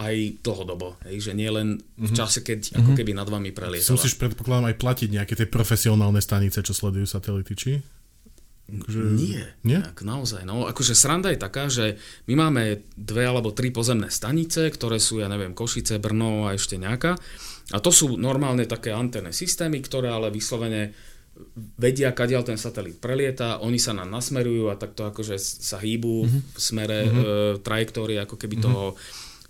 aj 0.04 0.44
dlhodobo, 0.44 1.00
hej, 1.08 1.30
že 1.30 1.32
nie 1.32 1.48
len 1.48 1.80
v 1.96 2.10
mhm. 2.12 2.16
čase, 2.16 2.44
keď 2.44 2.60
mm-hmm. 2.60 2.80
ako 2.84 2.90
keby 2.92 3.12
nad 3.16 3.28
vami 3.28 3.50
prelietala. 3.56 3.96
Musíš 3.96 4.20
predpokladám 4.20 4.68
aj 4.68 4.76
platiť 4.76 5.08
nejaké 5.08 5.34
tie 5.34 5.48
profesionálne 5.48 6.20
stanice, 6.20 6.60
čo 6.60 6.76
sledujú 6.76 7.08
satelity, 7.08 7.52
či? 7.56 7.72
Akože... 8.64 9.00
Nie, 9.12 9.44
Nie? 9.60 9.84
Tak, 9.84 10.08
naozaj. 10.08 10.48
No, 10.48 10.64
akože 10.64 10.96
sranda 10.96 11.28
je 11.28 11.36
taká, 11.36 11.68
že 11.68 12.00
my 12.24 12.48
máme 12.48 12.80
dve 12.96 13.28
alebo 13.28 13.52
tri 13.52 13.68
pozemné 13.68 14.08
stanice, 14.08 14.72
ktoré 14.72 14.96
sú, 14.96 15.20
ja 15.20 15.28
neviem, 15.28 15.52
Košice, 15.52 16.00
Brno 16.00 16.48
a 16.48 16.56
ešte 16.56 16.80
nejaká. 16.80 17.12
A 17.72 17.78
to 17.80 17.92
sú 17.92 18.16
normálne 18.16 18.64
také 18.64 18.92
anténne 18.92 19.36
systémy, 19.36 19.84
ktoré 19.84 20.08
ale 20.08 20.32
vyslovene 20.32 20.96
vedia, 21.76 22.14
kadiaľ 22.14 22.46
ten 22.46 22.58
satelit 22.58 23.02
prelieta, 23.02 23.58
oni 23.58 23.76
sa 23.76 23.90
nám 23.90 24.06
nasmerujú 24.06 24.70
a 24.70 24.78
takto 24.78 25.10
akože 25.10 25.34
sa 25.38 25.82
hýbu 25.82 26.14
mm-hmm. 26.24 26.40
v 26.54 26.58
smere 26.58 26.98
mm-hmm. 27.02 27.20
e, 27.20 27.26
trajektórie 27.60 28.18
ako 28.22 28.38
keby 28.38 28.56
mm-hmm. 28.62 28.70
toho 28.70 28.84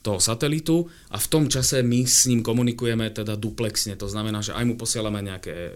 toho 0.04 0.20
satelitu 0.20 0.84
a 1.08 1.16
v 1.16 1.26
tom 1.32 1.48
čase 1.48 1.80
my 1.80 2.04
s 2.04 2.28
ním 2.28 2.44
komunikujeme 2.44 3.08
teda 3.08 3.40
duplexne, 3.40 3.96
to 3.96 4.04
znamená, 4.04 4.44
že 4.44 4.52
aj 4.52 4.64
mu 4.68 4.76
posielame 4.76 5.24
nejaké 5.24 5.50
e, 5.50 5.70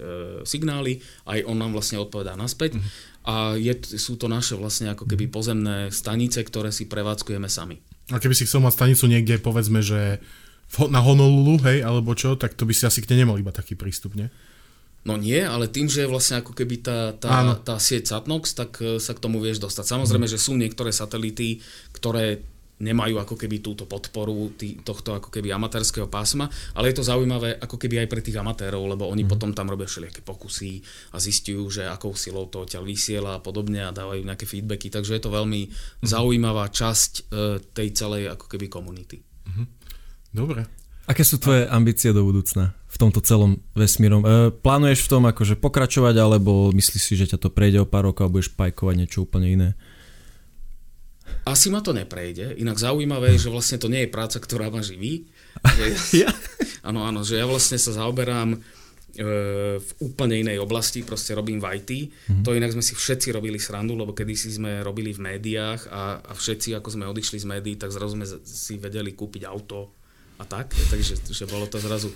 signály, 0.44 1.00
aj 1.24 1.48
on 1.48 1.56
nám 1.56 1.72
vlastne 1.72 1.96
odpovedá 1.96 2.36
naspäť 2.36 2.76
mm-hmm. 2.76 3.24
a 3.24 3.56
je, 3.56 3.72
sú 3.96 4.20
to 4.20 4.28
naše 4.28 4.52
vlastne 4.52 4.92
ako 4.92 5.08
keby 5.08 5.32
pozemné 5.32 5.88
stanice, 5.88 6.44
ktoré 6.44 6.68
si 6.68 6.84
prevádzkujeme 6.84 7.48
sami. 7.48 7.80
A 8.12 8.20
keby 8.20 8.36
si 8.36 8.44
chcel 8.44 8.60
mať 8.60 8.76
stanicu 8.76 9.08
niekde, 9.08 9.40
povedzme, 9.40 9.80
že 9.80 10.20
na 10.92 11.00
Honolulu, 11.00 11.56
hej, 11.64 11.80
alebo 11.80 12.12
čo, 12.12 12.36
tak 12.36 12.52
to 12.52 12.68
by 12.68 12.76
si 12.76 12.84
asi 12.84 13.00
k 13.00 13.16
nemal 13.16 13.40
iba 13.40 13.48
taký 13.48 13.72
prístup, 13.72 14.12
nie? 14.12 14.28
No 15.08 15.16
nie, 15.16 15.40
ale 15.40 15.72
tým, 15.72 15.88
že 15.88 16.04
je 16.04 16.12
vlastne 16.12 16.44
ako 16.44 16.52
keby 16.52 16.84
tá, 16.84 17.16
tá, 17.16 17.56
tá 17.64 17.80
sieť 17.80 18.12
Satnox, 18.12 18.52
tak 18.52 18.76
e, 18.84 19.00
sa 19.00 19.16
k 19.16 19.22
tomu 19.24 19.40
vieš 19.40 19.64
dostať. 19.64 19.96
Samozrejme, 19.96 20.28
mm. 20.28 20.32
že 20.36 20.42
sú 20.42 20.52
niektoré 20.52 20.92
satelity, 20.92 21.64
ktoré 21.96 22.44
nemajú 22.78 23.18
ako 23.18 23.34
keby 23.34 23.58
túto 23.58 23.84
podporu 23.90 24.54
tý, 24.54 24.78
tohto 24.82 25.18
ako 25.18 25.34
keby 25.34 25.50
amatérskeho 25.50 26.06
pásma, 26.06 26.46
ale 26.78 26.90
je 26.90 27.02
to 27.02 27.08
zaujímavé 27.08 27.58
ako 27.58 27.74
keby 27.74 28.06
aj 28.06 28.08
pre 28.08 28.20
tých 28.22 28.38
amatérov, 28.38 28.86
lebo 28.86 29.10
oni 29.10 29.26
mm. 29.26 29.30
potom 29.30 29.50
tam 29.50 29.66
robia 29.66 29.90
všelijaké 29.90 30.22
pokusy 30.22 30.82
a 31.14 31.18
zistujú, 31.18 31.66
že 31.68 31.82
akou 31.90 32.14
silou 32.14 32.46
to 32.46 32.62
odtiaľ 32.62 32.86
vysiela 32.86 33.38
a 33.38 33.42
podobne 33.42 33.82
a 33.82 33.94
dávajú 33.94 34.22
nejaké 34.22 34.46
feedbacky, 34.46 34.94
takže 34.94 35.18
je 35.18 35.22
to 35.26 35.34
veľmi 35.34 35.60
mm. 35.66 36.06
zaujímavá 36.06 36.70
časť 36.70 37.12
e, 37.18 37.22
tej 37.74 37.88
celej 37.98 38.30
ako 38.38 38.46
keby 38.46 38.70
komunity. 38.70 39.26
Mm. 39.50 39.66
Dobre. 40.30 40.62
Aké 41.08 41.24
sú 41.24 41.40
tvoje 41.40 41.64
ambície 41.72 42.12
do 42.12 42.20
budúcna 42.20 42.76
v 42.84 42.96
tomto 43.00 43.24
celom 43.24 43.64
vesmírom? 43.72 44.20
E, 44.22 44.52
plánuješ 44.52 45.08
v 45.08 45.10
tom 45.16 45.24
akože 45.24 45.56
pokračovať, 45.56 46.14
alebo 46.20 46.68
myslíš 46.68 47.02
si, 47.02 47.14
že 47.16 47.32
ťa 47.32 47.42
to 47.42 47.48
prejde 47.48 47.80
o 47.80 47.88
pár 47.88 48.12
rokov 48.12 48.28
a 48.28 48.32
budeš 48.32 48.52
pajkovať 48.52 48.94
niečo 48.94 49.24
úplne 49.24 49.48
iné? 49.48 49.68
Asi 51.48 51.72
ma 51.72 51.80
to 51.80 51.96
neprejde, 51.96 52.60
inak 52.60 52.76
zaujímavé 52.76 53.32
je, 53.34 53.48
že 53.48 53.54
vlastne 53.54 53.80
to 53.80 53.88
nie 53.88 54.04
je 54.04 54.12
práca, 54.12 54.36
ktorá 54.36 54.68
ma 54.68 54.84
živí. 54.84 55.32
Áno, 56.88 57.04
áno, 57.04 57.20
že 57.26 57.36
ja 57.36 57.44
vlastne 57.44 57.76
sa 57.76 57.92
zaoberám 57.92 58.54
e, 58.54 58.58
v 59.76 59.90
úplne 60.00 60.40
inej 60.40 60.62
oblasti, 60.62 61.02
proste 61.02 61.34
robím 61.34 61.60
v 61.60 61.66
IT. 61.76 61.90
Mm-hmm. 61.90 62.44
To 62.46 62.56
inak 62.56 62.72
sme 62.72 62.84
si 62.84 62.94
všetci 62.94 63.34
robili 63.34 63.58
srandu, 63.60 63.98
lebo 63.98 64.16
kedysi 64.16 64.54
sme 64.54 64.80
robili 64.80 65.12
v 65.12 65.20
médiách 65.20 65.90
a, 65.90 66.22
a 66.22 66.32
všetci, 66.32 66.78
ako 66.78 66.88
sme 66.94 67.04
odišli 67.10 67.42
z 67.42 67.46
médií, 67.48 67.74
tak 67.76 67.92
zrazu 67.92 68.16
sme 68.16 68.24
si 68.46 68.80
vedeli 68.80 69.12
kúpiť 69.12 69.42
auto 69.44 69.92
a 70.38 70.46
tak. 70.46 70.72
Takže 70.72 71.28
že 71.28 71.44
bolo 71.50 71.66
to 71.66 71.76
zrazu, 71.82 72.08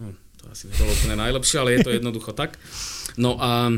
no, 0.00 0.10
to 0.40 0.44
asi 0.50 0.72
nebolo 0.72 0.90
úplne 0.90 1.16
najlepšie, 1.20 1.56
ale 1.60 1.70
je 1.76 1.80
to 1.84 1.94
jednoducho 1.94 2.32
tak. 2.32 2.56
No 3.20 3.36
a 3.38 3.70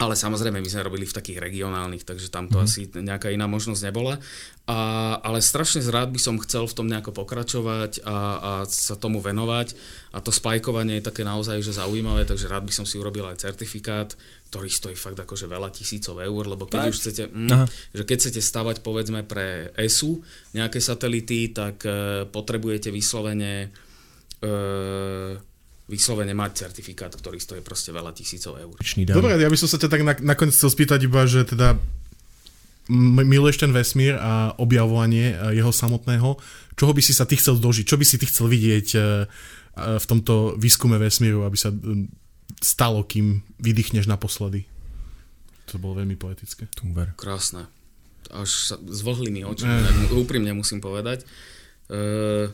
ale 0.00 0.16
samozrejme, 0.16 0.64
my 0.64 0.70
sme 0.72 0.88
robili 0.88 1.04
v 1.04 1.12
takých 1.12 1.44
regionálnych, 1.44 2.08
takže 2.08 2.32
tam 2.32 2.48
to 2.48 2.56
mm. 2.56 2.64
asi 2.64 2.88
nejaká 2.88 3.28
iná 3.28 3.44
možnosť 3.44 3.84
nebola. 3.84 4.16
A, 4.64 4.78
ale 5.20 5.44
strašne 5.44 5.84
zrád 5.84 6.08
by 6.08 6.16
som 6.16 6.40
chcel 6.40 6.64
v 6.64 6.72
tom 6.72 6.88
nejako 6.88 7.12
pokračovať 7.12 8.00
a, 8.08 8.16
a 8.40 8.52
sa 8.64 8.96
tomu 8.96 9.20
venovať. 9.20 9.76
A 10.16 10.24
to 10.24 10.32
spajkovanie 10.32 10.98
je 10.98 11.08
také 11.12 11.20
naozaj 11.20 11.60
že 11.60 11.76
zaujímavé, 11.76 12.24
takže 12.24 12.48
rád 12.48 12.64
by 12.64 12.72
som 12.72 12.88
si 12.88 12.96
urobil 12.96 13.28
aj 13.28 13.44
certifikát, 13.44 14.16
ktorý 14.48 14.72
stojí 14.72 14.96
fakt 14.96 15.20
akože 15.20 15.44
veľa 15.44 15.68
tisícov 15.68 16.16
eur, 16.16 16.44
lebo 16.48 16.64
keď 16.64 16.80
tak. 16.80 16.90
už 16.90 16.96
chcete, 16.96 17.22
mm, 17.28 17.64
že 17.92 18.02
keď 18.08 18.16
chcete 18.24 18.40
stavať 18.40 18.76
povedzme 18.80 19.20
pre 19.28 19.68
ESU 19.76 20.24
nejaké 20.56 20.80
satelity, 20.80 21.52
tak 21.52 21.84
e, 21.84 22.24
potrebujete 22.24 22.88
vyslovene 22.88 23.68
e, 24.40 24.48
vyslovene 25.90 26.30
mať 26.30 26.70
certifikát, 26.70 27.10
ktorý 27.10 27.42
stojí 27.42 27.60
proste 27.66 27.90
veľa 27.90 28.14
tisícov 28.14 28.54
eur. 28.54 28.78
Dobre, 29.10 29.34
ja 29.34 29.50
by 29.50 29.58
som 29.58 29.66
sa 29.66 29.76
ťa 29.82 29.90
tak 29.90 30.02
nakoniec 30.22 30.54
chcel 30.54 30.70
spýtať 30.70 31.10
iba, 31.10 31.26
že 31.26 31.42
teda 31.42 31.74
miluješ 32.90 33.62
ten 33.62 33.70
vesmír 33.70 34.18
a 34.18 34.54
objavovanie 34.58 35.34
e, 35.34 35.58
jeho 35.58 35.70
samotného. 35.70 36.38
Čoho 36.74 36.92
by 36.94 37.02
si 37.02 37.14
sa 37.14 37.22
ty 37.22 37.38
chcel 37.38 37.62
dožiť? 37.62 37.86
Čo 37.86 37.98
by 37.98 38.04
si 38.06 38.16
ty 38.18 38.26
chcel 38.26 38.50
vidieť 38.50 38.88
e, 38.94 38.98
e, 38.98 39.04
v 39.98 40.04
tomto 40.06 40.58
výskume 40.58 40.98
vesmíru, 40.98 41.46
aby 41.46 41.54
sa 41.54 41.70
stalo, 42.58 43.06
kým 43.06 43.46
vydýchneš 43.62 44.10
naposledy? 44.10 44.66
To 45.70 45.78
bolo 45.78 46.02
veľmi 46.02 46.18
poetické. 46.18 46.66
Tumber. 46.74 47.14
Krásne. 47.14 47.70
Až 48.34 48.74
sa 48.74 48.76
zvlhli 48.78 49.30
mi 49.30 49.42
oči, 49.46 49.66
eh. 49.66 50.10
úprimne 50.14 50.50
musím 50.54 50.82
povedať. 50.82 51.26
Uh, 51.90 52.46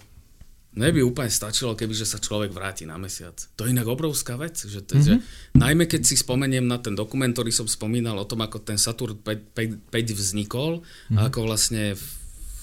Mne 0.76 0.92
by 0.92 1.00
úplne 1.00 1.32
stačilo, 1.32 1.72
keby 1.72 1.96
že 1.96 2.04
sa 2.04 2.20
človek 2.20 2.52
vráti 2.52 2.84
na 2.84 3.00
mesiac. 3.00 3.32
To 3.56 3.64
je 3.64 3.72
inak 3.72 3.88
obrovská 3.88 4.36
vec. 4.36 4.60
Že 4.60 4.84
to, 4.84 4.92
mm-hmm. 5.00 5.08
že, 5.08 5.14
najmä 5.56 5.88
keď 5.88 6.04
si 6.04 6.20
spomeniem 6.20 6.68
na 6.68 6.76
ten 6.76 6.92
dokument, 6.92 7.32
ktorý 7.32 7.48
som 7.48 7.64
spomínal 7.64 8.20
o 8.20 8.28
tom, 8.28 8.44
ako 8.44 8.60
ten 8.60 8.76
Saturn 8.76 9.16
5, 9.24 9.56
5, 9.56 9.88
5 9.88 10.20
vznikol 10.20 10.84
mm-hmm. 10.84 11.16
a 11.16 11.32
ako 11.32 11.48
vlastne 11.48 11.96
v 11.96 12.04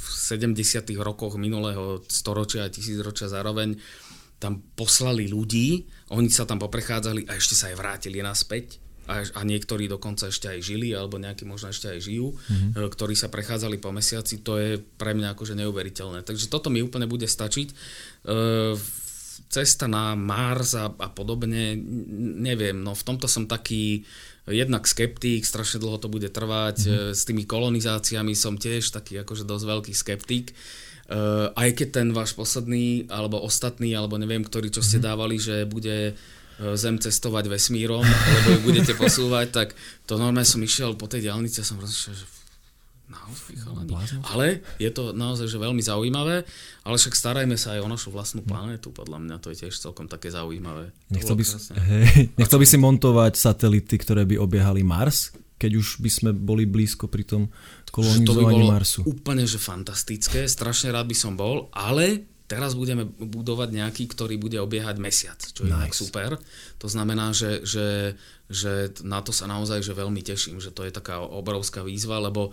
70. 0.06 0.94
rokoch 1.02 1.42
minulého 1.42 2.06
storočia 2.06 2.70
a 2.70 2.72
tisícročia 2.72 3.34
zároveň 3.34 3.82
tam 4.38 4.62
poslali 4.78 5.32
ľudí, 5.32 5.88
oni 6.12 6.28
sa 6.28 6.44
tam 6.44 6.60
poprechádzali 6.60 7.32
a 7.32 7.40
ešte 7.40 7.56
sa 7.56 7.72
aj 7.72 7.80
vrátili 7.80 8.20
naspäť 8.20 8.83
a, 9.04 9.24
a 9.24 9.42
niektorí 9.44 9.92
dokonca 9.92 10.32
ešte 10.32 10.48
aj 10.48 10.60
žili, 10.64 10.96
alebo 10.96 11.20
nejakí 11.20 11.44
možno 11.44 11.72
ešte 11.72 11.92
aj 11.92 12.00
žijú, 12.00 12.32
mm-hmm. 12.32 12.88
ktorí 12.88 13.14
sa 13.20 13.28
prechádzali 13.28 13.78
po 13.80 13.92
mesiaci, 13.92 14.40
to 14.40 14.56
je 14.60 14.72
pre 14.80 15.12
mňa 15.12 15.36
akože 15.36 15.60
neuveriteľné. 15.60 16.24
Takže 16.24 16.48
toto 16.48 16.72
mi 16.72 16.80
úplne 16.80 17.04
bude 17.04 17.28
stačiť. 17.28 17.68
E, 17.68 17.76
cesta 19.52 19.86
na 19.92 20.16
Mars 20.16 20.80
a, 20.80 20.88
a 20.88 21.08
podobne, 21.12 21.76
neviem, 22.40 22.80
no 22.80 22.96
v 22.96 23.04
tomto 23.04 23.28
som 23.28 23.44
taký 23.44 24.08
jednak 24.48 24.88
skeptík, 24.88 25.44
strašne 25.44 25.84
dlho 25.84 26.00
to 26.00 26.12
bude 26.12 26.28
trvať, 26.32 26.78
mm-hmm. 26.84 27.12
s 27.16 27.22
tými 27.28 27.44
kolonizáciami 27.44 28.36
som 28.36 28.56
tiež 28.56 28.92
taký 28.92 29.20
akože 29.24 29.44
dosť 29.44 29.66
veľký 29.68 29.94
skeptík. 29.96 30.56
Uh, 31.04 31.52
aj 31.60 31.84
keď 31.84 31.88
ten 32.00 32.08
váš 32.16 32.32
posledný, 32.32 33.12
alebo 33.12 33.36
ostatný, 33.44 33.92
alebo 33.92 34.16
neviem, 34.16 34.40
ktorý 34.40 34.72
čo 34.72 34.80
ste 34.80 35.04
mhm. 35.04 35.06
dávali, 35.12 35.36
že 35.36 35.68
bude 35.68 36.16
E, 36.16 36.43
zem 36.58 37.02
cestovať 37.02 37.50
vesmírom, 37.50 38.06
lebo 38.06 38.48
ju 38.54 38.60
budete 38.62 38.94
posúvať, 38.94 39.48
tak 39.50 39.68
to 40.06 40.16
normálne 40.22 40.46
som 40.46 40.62
išiel 40.62 40.94
po 40.94 41.10
tej 41.10 41.30
diálnici 41.30 41.62
a 41.62 41.66
som 41.66 41.82
rozmýšľal, 41.82 42.16
že 42.16 42.28
Naozaj, 43.14 43.56
chalani. 43.62 43.92
Ale 44.32 44.46
je 44.82 44.90
to 44.90 45.14
naozaj 45.14 45.46
že 45.46 45.62
veľmi 45.62 45.84
zaujímavé, 45.84 46.48
ale 46.82 46.96
však 46.98 47.14
starajme 47.14 47.54
sa 47.60 47.78
aj 47.78 47.86
o 47.86 47.92
našu 47.92 48.10
vlastnú 48.10 48.42
planétu, 48.42 48.90
podľa 48.90 49.22
mňa 49.22 49.36
to 49.38 49.54
je 49.54 49.68
tiež 49.68 49.76
celkom 49.76 50.10
také 50.10 50.34
zaujímavé. 50.34 50.90
Nechcel 51.14 51.38
by, 51.38 51.44
hej, 51.94 52.34
nechcel 52.40 52.58
by 52.58 52.66
si 52.66 52.78
montovať 52.80 53.38
satelity, 53.38 53.96
ktoré 54.02 54.26
by 54.26 54.42
obiehali 54.42 54.82
Mars, 54.82 55.36
keď 55.62 55.78
už 55.78 56.02
by 56.02 56.10
sme 56.10 56.30
boli 56.34 56.66
blízko 56.66 57.06
pri 57.12 57.28
tom 57.28 57.52
kolonizovaní 57.94 58.66
Marsu. 58.66 59.06
úplne 59.06 59.46
že 59.46 59.62
fantastické, 59.62 60.50
strašne 60.50 60.90
rád 60.90 61.06
by 61.06 61.16
som 61.16 61.38
bol, 61.38 61.70
ale 61.70 62.33
teraz 62.48 62.76
budeme 62.76 63.08
budovať 63.08 63.70
nejaký, 63.72 64.04
ktorý 64.12 64.36
bude 64.36 64.60
obiehať 64.60 65.00
mesiac, 65.00 65.40
čo 65.40 65.64
je 65.64 65.74
nice. 65.74 65.96
super. 65.96 66.36
To 66.84 66.88
znamená, 66.92 67.32
že, 67.32 67.64
že, 67.64 68.20
že 68.52 68.92
na 69.02 69.24
to 69.24 69.32
sa 69.32 69.48
naozaj 69.48 69.80
že 69.80 69.96
veľmi 69.96 70.20
teším, 70.20 70.60
že 70.60 70.76
to 70.76 70.84
je 70.84 70.92
taká 70.92 71.24
obrovská 71.24 71.82
výzva, 71.82 72.20
lebo 72.20 72.52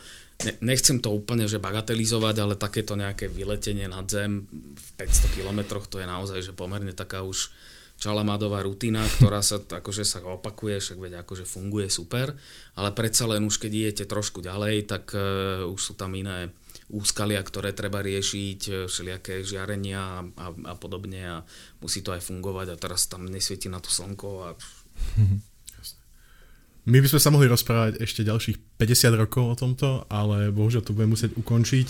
nechcem 0.64 1.02
to 1.02 1.12
úplne 1.12 1.44
že 1.50 1.60
bagatelizovať, 1.60 2.36
ale 2.38 2.54
takéto 2.56 2.94
nejaké 2.94 3.28
vyletenie 3.28 3.90
nad 3.90 4.06
zem 4.06 4.46
v 4.50 4.88
500 4.96 5.36
kilometroch, 5.36 5.90
to 5.90 5.98
je 5.98 6.06
naozaj 6.06 6.40
že 6.40 6.56
pomerne 6.56 6.94
taká 6.94 7.26
už 7.26 7.50
čalamadová 8.00 8.64
rutina, 8.64 9.04
ktorá 9.20 9.44
sa 9.44 9.60
akože 9.60 10.08
sa 10.08 10.24
opakuje, 10.24 10.80
však 10.80 10.98
veď 10.98 11.12
akože 11.20 11.44
funguje 11.44 11.92
super, 11.92 12.32
ale 12.80 12.96
predsa 12.96 13.28
len 13.28 13.44
už 13.44 13.60
keď 13.60 13.70
idete 13.76 14.04
trošku 14.08 14.40
ďalej, 14.40 14.88
tak 14.88 15.12
uh, 15.12 15.68
už 15.68 15.80
sú 15.80 15.92
tam 16.00 16.16
iné 16.16 16.48
úskalia, 16.90 17.40
ktoré 17.40 17.70
treba 17.72 18.02
riešiť, 18.02 18.60
e, 18.66 18.72
všelijaké 18.90 19.46
žiarenia 19.46 20.00
a, 20.00 20.20
a, 20.26 20.46
a 20.70 20.74
podobne 20.74 21.22
a 21.22 21.36
musí 21.78 22.02
to 22.02 22.10
aj 22.10 22.22
fungovať 22.22 22.74
a 22.74 22.80
teraz 22.80 23.06
tam 23.06 23.26
nesvieti 23.26 23.70
na 23.70 23.78
to 23.78 23.88
slnko 23.88 24.30
a 24.44 24.48
My 26.88 26.98
by 26.98 27.08
sme 27.12 27.20
sa 27.20 27.30
mohli 27.30 27.46
rozprávať 27.46 28.00
ešte 28.00 28.24
ďalších 28.24 28.80
50 28.80 29.20
rokov 29.20 29.44
o 29.52 29.54
tomto, 29.54 30.08
ale 30.08 30.48
bohužiaľ 30.48 30.82
to 30.82 30.96
budeme 30.96 31.12
musieť 31.12 31.36
ukončiť. 31.36 31.86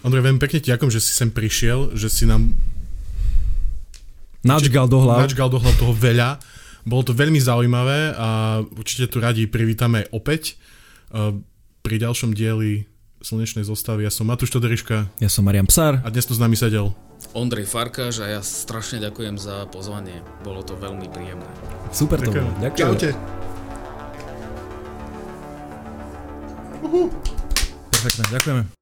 Ondrej, 0.00 0.24
veľmi 0.24 0.40
pekne 0.40 0.64
ti 0.64 0.72
ďakujem, 0.72 0.92
že 0.96 1.04
si 1.04 1.12
sem 1.12 1.28
prišiel, 1.28 1.92
že 1.92 2.08
si 2.08 2.24
nám 2.24 2.56
načgal 4.40 4.88
do 4.88 5.04
hlav. 5.04 5.28
Načgal 5.28 5.52
do 5.52 5.60
hlav 5.60 5.76
toho 5.76 5.92
veľa. 5.92 6.40
Bolo 6.88 7.04
to 7.04 7.12
veľmi 7.12 7.36
zaujímavé 7.36 8.16
a 8.16 8.58
určite 8.64 9.12
tu 9.12 9.20
radi 9.20 9.44
privítame 9.44 10.08
opäť 10.16 10.56
uh, 11.12 11.36
pri 11.84 11.96
ďalšom 12.00 12.32
dieli 12.32 12.88
slnečnej 13.20 13.64
zostavy. 13.64 14.08
Ja 14.08 14.12
som 14.12 14.28
Matúš 14.28 14.52
Todoriška. 14.52 15.08
Ja 15.20 15.28
som 15.28 15.44
Marian 15.44 15.68
Psár. 15.68 16.00
A 16.02 16.08
dnes 16.08 16.24
tu 16.24 16.32
s 16.32 16.40
nami 16.40 16.56
sedel 16.56 16.92
Ondrej 17.36 17.68
Farkáš 17.68 18.24
a 18.24 18.26
ja 18.26 18.40
strašne 18.40 18.98
ďakujem 18.98 19.36
za 19.36 19.68
pozvanie. 19.68 20.24
Bolo 20.40 20.64
to 20.64 20.74
veľmi 20.74 21.06
príjemné. 21.12 21.46
Super 21.92 22.18
to 22.18 22.32
bolo. 22.32 22.50
Ďakujem. 22.58 22.80
Čaute. 22.80 23.08
Perfektne, 27.92 28.24
ďakujeme. 28.32 28.79